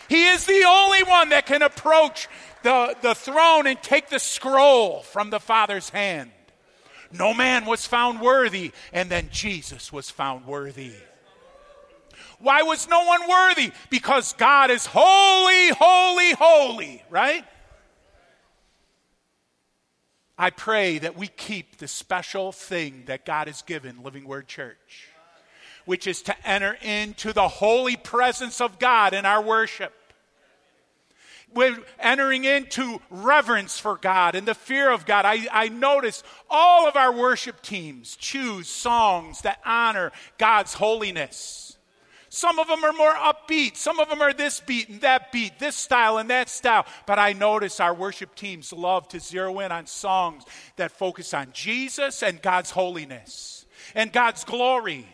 He 0.08 0.26
is 0.26 0.46
the 0.46 0.64
only 0.66 1.04
one 1.04 1.28
that 1.30 1.46
can 1.46 1.62
approach 1.62 2.28
the, 2.62 2.96
the 3.02 3.14
throne 3.14 3.66
and 3.66 3.80
take 3.82 4.10
the 4.10 4.18
scroll 4.18 5.00
from 5.00 5.30
the 5.30 5.40
Father's 5.40 5.90
hand. 5.90 6.30
No 7.12 7.32
man 7.32 7.64
was 7.64 7.86
found 7.86 8.20
worthy, 8.20 8.72
and 8.92 9.08
then 9.08 9.28
Jesus 9.30 9.92
was 9.92 10.10
found 10.10 10.46
worthy. 10.46 10.92
Why 12.40 12.62
was 12.62 12.88
no 12.88 13.04
one 13.04 13.28
worthy? 13.28 13.70
Because 13.90 14.32
God 14.32 14.70
is 14.70 14.86
holy, 14.86 15.68
holy, 15.70 16.32
holy, 16.32 17.02
right? 17.08 17.44
I 20.36 20.50
pray 20.50 20.98
that 20.98 21.16
we 21.16 21.28
keep 21.28 21.78
the 21.78 21.86
special 21.86 22.50
thing 22.50 23.04
that 23.06 23.24
God 23.24 23.46
has 23.46 23.62
given 23.62 24.02
Living 24.02 24.26
Word 24.26 24.48
Church, 24.48 25.08
which 25.84 26.06
is 26.06 26.22
to 26.22 26.48
enter 26.48 26.76
into 26.82 27.32
the 27.32 27.48
holy 27.48 27.96
presence 27.96 28.60
of 28.60 28.78
God 28.78 29.14
in 29.14 29.26
our 29.26 29.42
worship. 29.42 29.92
We're 31.54 31.78
entering 32.00 32.44
into 32.44 33.00
reverence 33.10 33.78
for 33.78 33.96
God 33.96 34.34
and 34.34 34.46
the 34.46 34.56
fear 34.56 34.90
of 34.90 35.06
God. 35.06 35.24
I, 35.24 35.46
I 35.52 35.68
notice 35.68 36.24
all 36.50 36.88
of 36.88 36.96
our 36.96 37.12
worship 37.12 37.62
teams 37.62 38.16
choose 38.16 38.68
songs 38.68 39.42
that 39.42 39.60
honor 39.64 40.10
God's 40.36 40.74
holiness. 40.74 41.73
Some 42.34 42.58
of 42.58 42.66
them 42.66 42.82
are 42.82 42.92
more 42.92 43.12
upbeat. 43.12 43.76
Some 43.76 44.00
of 44.00 44.08
them 44.08 44.20
are 44.20 44.32
this 44.32 44.58
beat 44.58 44.88
and 44.88 45.00
that 45.02 45.30
beat, 45.30 45.60
this 45.60 45.76
style 45.76 46.18
and 46.18 46.28
that 46.30 46.48
style. 46.48 46.84
But 47.06 47.20
I 47.20 47.32
notice 47.32 47.78
our 47.78 47.94
worship 47.94 48.34
teams 48.34 48.72
love 48.72 49.06
to 49.10 49.20
zero 49.20 49.60
in 49.60 49.70
on 49.70 49.86
songs 49.86 50.42
that 50.74 50.90
focus 50.90 51.32
on 51.32 51.52
Jesus 51.52 52.24
and 52.24 52.42
God's 52.42 52.72
holiness 52.72 53.66
and 53.94 54.12
God's 54.12 54.42
glory. 54.42 55.06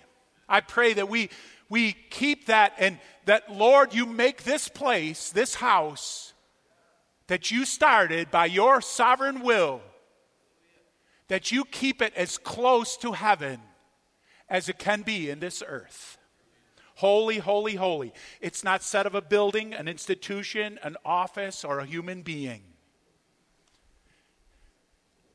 I 0.49 0.63
pray 0.63 0.95
that 0.95 1.11
we, 1.11 1.29
we 1.69 1.93
keep 2.09 2.47
that 2.47 2.73
and 2.79 2.99
that, 3.27 3.53
Lord, 3.53 3.93
you 3.93 4.07
make 4.07 4.45
this 4.45 4.69
place, 4.69 5.29
this 5.29 5.57
house 5.57 6.33
that 7.27 7.51
you 7.51 7.67
started 7.67 8.31
by 8.31 8.47
your 8.47 8.81
sovereign 8.81 9.43
will, 9.43 9.83
that 11.29 11.53
you 11.53 11.67
keep 11.67 12.01
it 12.01 12.15
as 12.17 12.39
close 12.39 12.97
to 12.97 13.13
heaven 13.13 13.61
as 14.49 14.71
it 14.71 14.79
can 14.79 15.03
be 15.03 15.29
in 15.29 15.39
this 15.39 15.63
earth. 15.67 16.17
Holy, 17.01 17.39
holy, 17.39 17.77
holy. 17.77 18.13
It's 18.43 18.63
not 18.63 18.83
said 18.83 19.07
of 19.07 19.15
a 19.15 19.23
building, 19.23 19.73
an 19.73 19.89
institution, 19.89 20.79
an 20.83 20.99
office, 21.03 21.65
or 21.65 21.79
a 21.79 21.87
human 21.87 22.21
being. 22.21 22.63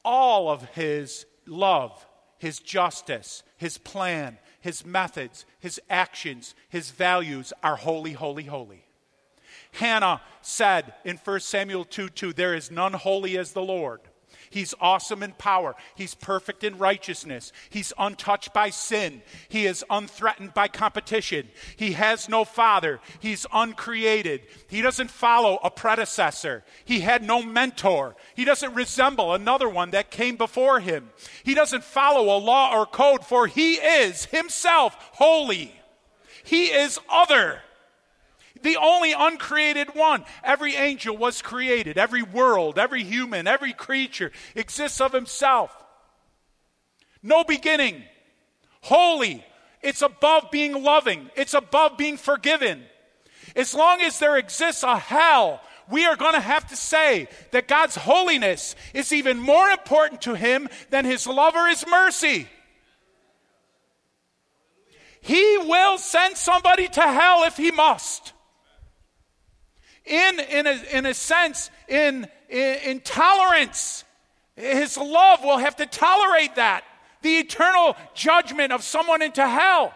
All 0.03 0.47
of 0.47 0.61
his 0.76 1.26
love, 1.47 2.05
his 2.38 2.59
justice, 2.59 3.41
his 3.57 3.80
plan, 3.80 4.38
his 4.61 4.86
methods, 4.86 5.47
his 5.59 5.82
actions, 5.89 6.53
his 6.70 6.91
values 6.91 7.51
are 7.63 7.78
holy, 7.78 8.13
holy, 8.13 8.43
holy. 8.43 8.86
Hannah 9.72 10.22
said 10.43 10.93
in 11.03 11.18
1 11.18 11.39
Samuel 11.39 11.86
2 11.86 12.09
2, 12.09 12.34
There 12.34 12.53
is 12.53 12.70
none 12.70 12.93
holy 12.93 13.39
as 13.39 13.53
the 13.53 13.63
Lord. 13.63 14.01
He's 14.56 14.74
awesome 14.80 15.22
in 15.22 15.34
power. 15.34 15.76
He's 15.95 16.16
perfect 16.16 16.64
in 16.64 16.78
righteousness. 16.78 17.51
He's 17.70 17.91
untouched 17.97 18.53
by 18.53 18.70
sin. 18.70 19.22
He 19.49 19.66
is 19.66 19.84
unthreatened 19.89 20.53
by 20.53 20.70
competition. 20.70 21.49
He 21.76 21.91
has 21.91 22.30
no 22.30 22.45
father. 22.45 23.01
He's 23.20 23.45
uncreated. 23.51 24.43
He 24.70 24.82
doesn't 24.82 25.12
follow 25.12 25.60
a 25.62 25.70
predecessor. 25.70 26.64
He 26.86 27.01
had 27.01 27.22
no 27.22 27.41
mentor. 27.41 28.16
He 28.34 28.45
doesn't 28.45 28.74
resemble 28.74 29.34
another 29.34 29.68
one 29.68 29.91
that 29.91 30.10
came 30.10 30.38
before 30.38 30.80
him. 30.80 31.10
He 31.43 31.53
doesn't 31.53 31.84
follow 31.84 32.34
a 32.34 32.39
law 32.39 32.80
or 32.80 32.86
code, 32.86 33.26
for 33.26 33.47
he 33.47 33.74
is 33.74 34.24
himself 34.24 34.95
holy. 35.16 35.76
He 36.45 36.68
is 36.68 36.97
other 37.10 37.60
the 38.66 38.78
only 38.78 39.13
uncreated 39.13 39.93
one. 39.93 40.26
Every 40.43 40.76
angel 40.76 41.16
was 41.16 41.43
created, 41.43 41.99
every 41.99 42.24
world, 42.24 42.80
every 42.80 43.03
human, 43.03 43.45
every 43.45 43.74
creature 43.74 44.32
exists 44.55 44.99
of 44.99 45.13
himself. 45.13 45.72
No 47.22 47.43
beginning. 47.43 48.03
Holy. 48.82 49.45
It's 49.84 50.01
above 50.01 50.49
being 50.51 50.84
loving, 50.84 51.30
it's 51.36 51.53
above 51.53 51.95
being 51.95 52.18
forgiven. 52.18 52.84
As 53.55 53.76
long 53.76 54.01
as 54.01 54.18
there 54.18 54.36
exists 54.36 54.82
a 54.82 54.97
hell, 54.97 55.61
we 55.88 56.07
are 56.07 56.16
going 56.16 56.34
to 56.34 56.39
have 56.39 56.68
to 56.70 56.76
say 56.76 57.28
that 57.51 57.68
God's 57.68 57.95
holiness 57.95 58.76
is 58.95 59.13
even 59.13 59.38
more 59.38 59.70
important 59.70 60.24
to 60.24 60.34
him 60.34 60.68
than 60.89 61.05
his 61.05 61.28
love 61.28 61.55
or 61.55 61.68
his 61.68 61.86
mercy. 61.86 62.47
He 65.22 65.59
will 65.59 65.99
send 65.99 66.36
somebody 66.36 66.88
to 66.88 67.01
hell 67.01 67.43
if 67.43 67.57
he 67.57 67.70
must 67.70 68.34
in, 70.06 70.39
in, 70.39 70.68
a, 70.68 70.82
in 70.91 71.06
a 71.06 71.14
sense, 71.14 71.70
in, 71.88 72.28
in, 72.49 72.76
in 72.84 72.99
tolerance. 73.01 74.03
His 74.56 74.97
love 74.97 75.43
will 75.43 75.58
have 75.58 75.76
to 75.78 75.86
tolerate 75.86 76.56
that, 76.56 76.84
the 77.22 77.38
eternal 77.38 77.95
judgment 78.14 78.72
of 78.72 78.84
someone 78.84 79.22
into 79.22 79.47
hell. 79.47 79.93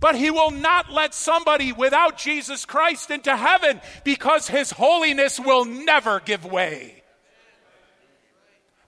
But 0.00 0.14
he 0.14 0.30
will 0.30 0.52
not 0.52 0.92
let 0.92 1.12
somebody 1.12 1.72
without 1.72 2.18
Jesus 2.18 2.64
Christ 2.64 3.10
into 3.10 3.36
heaven 3.36 3.80
because 4.04 4.46
his 4.46 4.70
holiness 4.70 5.40
will 5.40 5.64
never 5.64 6.20
give 6.20 6.44
way. 6.44 7.02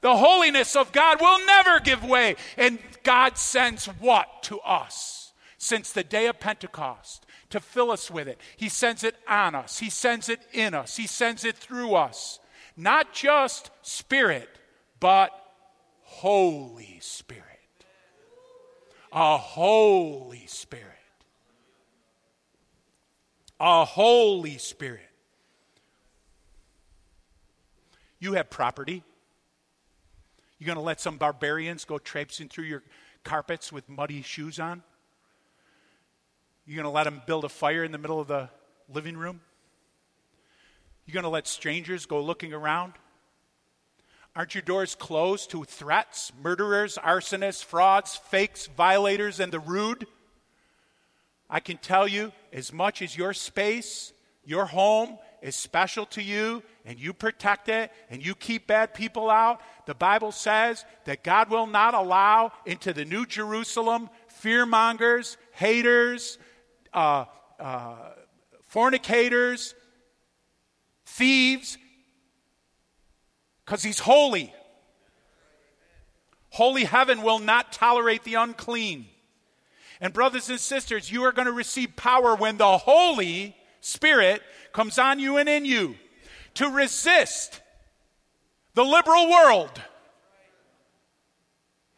The 0.03 0.17
holiness 0.17 0.77
of 0.77 0.93
God 0.93 1.21
will 1.21 1.45
never 1.45 1.81
give 1.81 2.05
way. 2.05 2.37
And 2.57 2.79
God 3.03 3.37
sends 3.37 3.87
what 3.87 4.45
to 4.45 4.61
us 4.61 5.33
since 5.59 5.93
the 5.93 6.05
day 6.05 6.27
of 6.27 6.41
Pentecost? 6.41 7.27
To 7.51 7.61
fill 7.61 7.91
us 7.91 8.11
with 8.11 8.29
it. 8.29 8.41
He 8.57 8.69
sends 8.69 9.05
it 9.05 9.17
on 9.29 9.55
us, 9.55 9.79
He 9.79 9.91
sends 9.91 10.29
it 10.29 10.41
in 10.53 10.75
us, 10.75 10.97
He 10.97 11.07
sends 11.07 11.45
it 11.45 11.57
through 11.57 11.95
us. 11.95 12.41
Not 12.77 13.13
just 13.13 13.71
Spirit, 13.83 14.49
but 15.01 15.31
Holy 16.03 16.99
Spirit. 17.01 17.45
A 19.13 19.37
Holy 19.37 20.47
Spirit. 20.47 20.87
A 23.59 23.85
Holy 23.85 24.57
Spirit. 24.59 25.01
You 28.21 28.35
have 28.35 28.51
property. 28.51 29.03
You're 30.59 30.67
going 30.67 30.77
to 30.77 30.83
let 30.83 31.01
some 31.01 31.17
barbarians 31.17 31.85
go 31.85 31.99
traipsing 31.99 32.49
through 32.49 32.65
your 32.65 32.83
carpets 33.25 33.73
with 33.73 33.89
muddy 33.89 34.23
shoes 34.23 34.61
on? 34.61 34.83
You 36.67 36.75
going 36.75 36.85
to 36.85 36.91
let 36.91 37.05
them 37.05 37.23
build 37.27 37.45
a 37.45 37.49
fire 37.49 37.85
in 37.85 37.93
the 37.93 37.99
middle 37.99 38.21
of 38.21 38.29
the 38.29 38.49
living 38.89 39.17
room? 39.17 39.41
You 41.07 41.15
going 41.15 41.25
to 41.25 41.31
let 41.31 41.47
strangers 41.47 42.07
go 42.07 42.23
looking 42.23 42.53
around? 42.53 42.93
Aren't 44.37 44.55
your 44.55 44.63
doors 44.63 44.95
closed 44.95 45.51
to 45.51 45.65
threats, 45.65 46.33
murderers, 46.41 46.97
arsonists, 47.03 47.65
frauds, 47.65 48.17
fakes, 48.17 48.69
violators, 48.69 49.41
and 49.41 49.53
the 49.53 49.59
rude? 49.59 50.07
I 51.49 51.59
can 51.59 51.79
tell 51.79 52.07
you, 52.07 52.33
as 52.53 52.73
much 52.73 53.03
as 53.03 53.17
your 53.17 53.35
space, 53.35 54.13
your 54.45 54.67
home 54.67 55.19
is 55.43 55.57
special 55.57 56.07
to 56.07 56.23
you, 56.23 56.63
and 56.85 56.99
you 56.99 57.13
protect 57.13 57.69
it, 57.69 57.91
and 58.09 58.25
you 58.25 58.35
keep 58.37 58.69
bad 58.69 58.95
people 58.95 59.29
out, 59.29 59.61
the 59.87 59.95
Bible 59.95 60.31
says 60.31 60.85
that 61.07 61.25
God 61.25 61.51
will 61.51 61.67
not 61.67 61.95
allow 61.95 62.53
into 62.67 62.93
the 62.93 63.05
New 63.05 63.27
Jerusalem 63.27 64.11
fearmongers, 64.43 65.37
haters, 65.53 66.39
uh, 66.93 67.25
uh, 67.59 67.97
fornicators, 68.69 69.75
thieves, 71.05 71.79
because 73.65 73.83
he's 73.83 73.99
holy. 73.99 74.53
Holy 76.51 76.85
heaven 76.85 77.23
will 77.23 77.39
not 77.39 77.73
tolerate 77.73 78.25
the 78.25 78.35
unclean. 78.35 79.07
And, 80.01 80.13
brothers 80.13 80.49
and 80.49 80.59
sisters, 80.59 81.11
you 81.13 81.25
are 81.25 81.33
going 81.33 81.47
to 81.47 81.53
receive 81.53 81.95
power 81.95 82.35
when 82.35 82.57
the 82.57 82.79
Holy 82.79 83.55
Spirit 83.81 84.43
comes 84.73 84.99
on 84.99 85.19
you 85.19 85.37
and 85.37 85.49
in 85.49 85.65
you 85.65 85.95
to 86.55 86.69
resist 86.69 87.61
the 88.75 88.85
liberal 88.85 89.31
world 89.31 89.81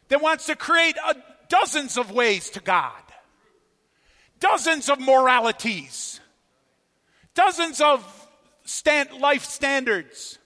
that 0.09 0.21
wants 0.21 0.47
to 0.47 0.57
create 0.57 0.97
a, 1.07 1.17
dozens 1.49 1.97
of 1.97 2.11
ways 2.11 2.51
to 2.51 2.61
God 2.61 3.02
dozens 4.43 4.91
of 4.91 4.99
moralities, 4.99 6.21
dozens 7.35 7.81
of 7.81 8.29
stand, 8.65 9.13
life 9.13 9.45
standards. 9.45 10.39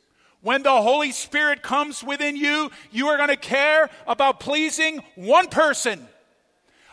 When 0.43 0.63
the 0.63 0.83
Holy 0.83 1.13
Spirit 1.13 1.63
comes 1.63 2.05
within 2.05 2.37
you, 2.37 2.71
you 2.93 3.09
are 3.09 3.17
going 3.17 3.31
to 3.31 3.37
care 3.37 3.89
about 4.07 4.39
pleasing 4.39 5.03
one 5.15 5.49
person. 5.49 6.07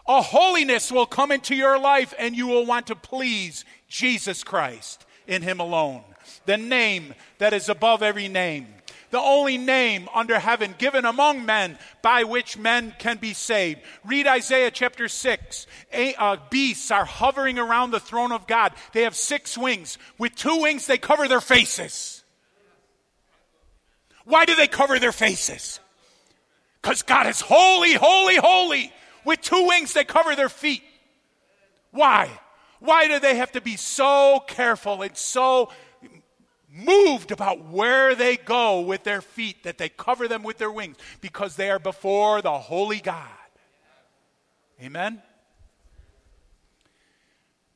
A 0.08 0.22
holiness 0.22 0.91
will 0.91 1.06
come 1.06 1.32
into 1.32 1.56
your 1.56 1.78
life, 1.78 2.14
and 2.18 2.36
you 2.36 2.47
will 2.47 2.66
want 2.66 2.88
to 2.88 2.95
please 2.95 3.66
Jesus 3.89 4.43
Christ 4.43 5.06
in 5.28 5.41
Him 5.41 5.60
alone, 5.60 6.04
the 6.45 6.58
name 6.58 7.14
that 7.38 7.54
is 7.54 7.68
above 7.68 8.01
every 8.01 8.30
name 8.30 8.68
the 9.14 9.22
only 9.22 9.59
name 9.59 10.09
under 10.11 10.39
heaven 10.39 10.74
given 10.80 11.05
among 11.05 11.45
men 11.45 11.78
by 12.01 12.24
which 12.24 12.57
men 12.57 12.95
can 12.97 13.18
be 13.18 13.32
saved. 13.32 13.80
Read 14.03 14.26
Isaiah 14.26 14.72
chapter 14.72 15.07
6. 15.07 15.68
A, 15.93 16.16
uh, 16.16 16.38
beasts 16.49 16.89
are 16.89 17.05
hovering 17.05 17.59
around 17.59 17.91
the 17.91 17.99
throne 17.99 18.32
of 18.32 18.47
God. 18.47 18.74
They 18.91 19.03
have 19.03 19.16
six 19.16 19.55
wings. 19.55 19.99
With 20.18 20.34
two 20.34 20.64
wings, 20.64 20.88
they 20.88 20.97
cover 20.97 21.28
their 21.28 21.41
faces. 21.41 22.24
Why 24.26 24.45
do 24.45 24.55
they 24.55 24.66
cover 24.66 24.97
their 24.97 25.11
faces? 25.11 25.80
Because 26.82 27.03
God 27.03 27.28
is 27.28 27.39
holy, 27.39 27.93
holy, 27.93 28.38
holy, 28.38 28.91
with 29.26 29.41
two 29.41 29.68
wings 29.68 29.93
they 29.93 30.05
cover 30.05 30.36
their 30.36 30.49
feet. 30.49 30.82
Why? 31.91 32.32
Why 32.80 33.07
do 33.07 33.20
they 33.20 33.36
have 33.36 33.51
to 33.51 33.61
be 33.61 33.76
so 33.76 34.43
careful 34.47 35.03
and 35.03 35.16
so 35.16 35.70
moved 36.74 37.32
about 37.32 37.65
where 37.65 38.15
they 38.15 38.36
go 38.36 38.82
with 38.82 39.03
their 39.03 39.21
feet 39.21 39.63
that 39.63 39.78
they 39.78 39.89
cover 39.89 40.28
them 40.28 40.43
with 40.43 40.57
their 40.57 40.71
wings? 40.71 40.97
Because 41.21 41.55
they 41.55 41.69
are 41.69 41.80
before 41.80 42.41
the 42.41 42.57
holy 42.57 42.99
God. 42.99 43.28
Amen? 44.82 45.21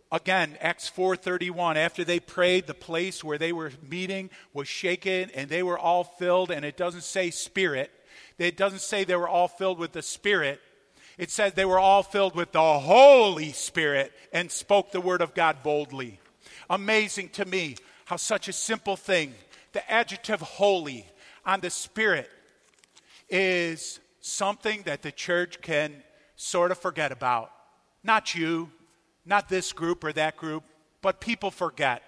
again 0.10 0.58
acts 0.62 0.90
4.31 0.90 1.76
after 1.76 2.06
they 2.06 2.18
prayed 2.18 2.66
the 2.66 2.74
place 2.74 3.26
where 3.26 3.38
they 3.38 3.52
were 3.52 3.74
meeting 3.90 4.30
was 4.54 4.66
shaken 4.66 5.30
and 5.36 5.50
they 5.50 5.62
were 5.62 5.78
all 5.78 6.06
filled 6.06 6.50
and 6.50 6.64
it 6.64 6.78
doesn't 6.78 7.04
say 7.04 7.30
spirit 7.30 7.92
it 8.38 8.56
doesn't 8.56 8.80
say 8.80 9.04
they 9.04 9.18
were 9.18 9.28
all 9.28 9.50
filled 9.50 9.78
with 9.78 9.92
the 9.92 10.02
spirit 10.02 10.62
it 11.18 11.32
says 11.32 11.54
they 11.54 11.66
were 11.66 11.80
all 11.80 12.04
filled 12.04 12.36
with 12.36 12.52
the 12.52 12.80
Holy 12.80 13.52
Spirit 13.52 14.14
and 14.32 14.52
spoke 14.52 14.92
the 14.92 15.02
word 15.02 15.22
of 15.22 15.34
God 15.34 15.64
boldly. 15.64 16.20
Amazing 16.70 17.30
to 17.30 17.46
me 17.46 17.78
how 18.08 18.16
such 18.16 18.48
a 18.48 18.54
simple 18.54 18.96
thing, 18.96 19.34
the 19.74 19.92
adjective 19.92 20.40
holy 20.40 21.06
on 21.46 21.60
the 21.60 21.70
Spirit, 21.70 22.30
is 23.30 24.00
something 24.22 24.82
that 24.84 25.02
the 25.02 25.12
church 25.12 25.62
can 25.62 25.92
sort 26.38 26.72
of 26.72 26.78
forget 26.78 27.12
about. 27.12 27.52
Not 28.06 28.34
you, 28.34 28.72
not 29.26 29.50
this 29.50 29.74
group 29.74 30.06
or 30.06 30.14
that 30.14 30.38
group, 30.38 30.64
but 31.02 31.20
people 31.20 31.52
forget 31.52 32.02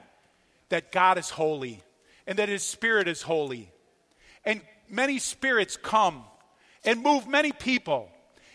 that 0.69 0.93
God 0.93 1.17
is 1.17 1.31
holy 1.31 1.83
and 2.25 2.39
that 2.39 2.47
His 2.47 2.63
Spirit 2.63 3.09
is 3.09 3.21
holy. 3.21 3.69
And 4.45 4.61
many 4.89 5.19
spirits 5.19 5.75
come 5.75 6.23
and 6.85 7.03
move 7.03 7.27
many 7.27 7.51
people 7.51 8.09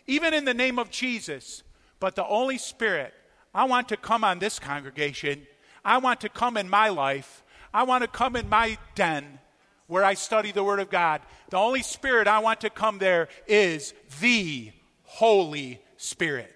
even 0.06 0.32
in 0.32 0.46
the 0.46 0.54
name 0.54 0.78
of 0.78 0.88
Jesus. 0.90 1.62
But 2.00 2.16
the 2.16 2.24
Holy 2.24 2.56
Spirit, 2.56 3.12
I 3.54 3.64
want 3.64 3.90
to 3.90 3.98
come 3.98 4.24
on 4.24 4.38
this 4.38 4.58
congregation. 4.58 5.46
I 5.84 5.98
want 5.98 6.20
to 6.22 6.28
come 6.28 6.56
in 6.56 6.68
my 6.68 6.88
life. 6.88 7.42
I 7.72 7.82
want 7.82 8.02
to 8.02 8.08
come 8.08 8.36
in 8.36 8.48
my 8.48 8.78
den 8.94 9.38
where 9.86 10.04
I 10.04 10.14
study 10.14 10.52
the 10.52 10.64
Word 10.64 10.80
of 10.80 10.90
God. 10.90 11.20
The 11.50 11.58
only 11.58 11.82
Spirit 11.82 12.26
I 12.26 12.38
want 12.38 12.62
to 12.62 12.70
come 12.70 12.98
there 12.98 13.28
is 13.46 13.92
the 14.20 14.72
Holy 15.02 15.80
Spirit. 15.96 16.54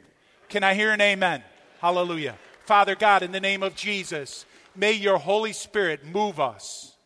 Can 0.48 0.64
I 0.64 0.74
hear 0.74 0.92
an 0.92 1.00
amen? 1.00 1.42
Hallelujah. 1.80 2.36
Father 2.64 2.94
God, 2.94 3.22
in 3.22 3.32
the 3.32 3.40
name 3.40 3.62
of 3.62 3.74
Jesus, 3.74 4.46
may 4.74 4.92
your 4.92 5.18
Holy 5.18 5.52
Spirit 5.52 6.04
move 6.04 6.40
us, 6.40 6.96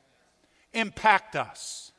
impact 0.73 1.37
us, 1.37 1.93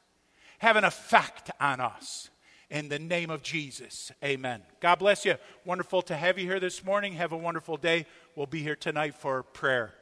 have 0.60 0.76
an 0.76 0.84
effect 0.84 1.52
on 1.60 1.82
us 1.82 2.30
in 2.70 2.90
the 2.90 3.00
name 3.00 3.30
of 3.30 3.44
Jesus. 3.44 4.12
Amen. 4.24 4.62
God 4.80 5.00
bless 5.00 5.26
you. 5.26 5.36
Wonderful 5.66 6.02
to 6.04 6.16
have 6.16 6.40
you 6.40 6.46
here 6.46 6.60
this 6.60 6.84
morning. 6.84 7.14
Have 7.14 7.32
a 7.32 7.38
wonderful 7.38 7.78
day. 7.78 8.06
We'll 8.36 8.48
be 8.48 8.64
here 8.64 8.76
tonight 8.76 9.16
for 9.16 9.44
prayer. 9.44 9.94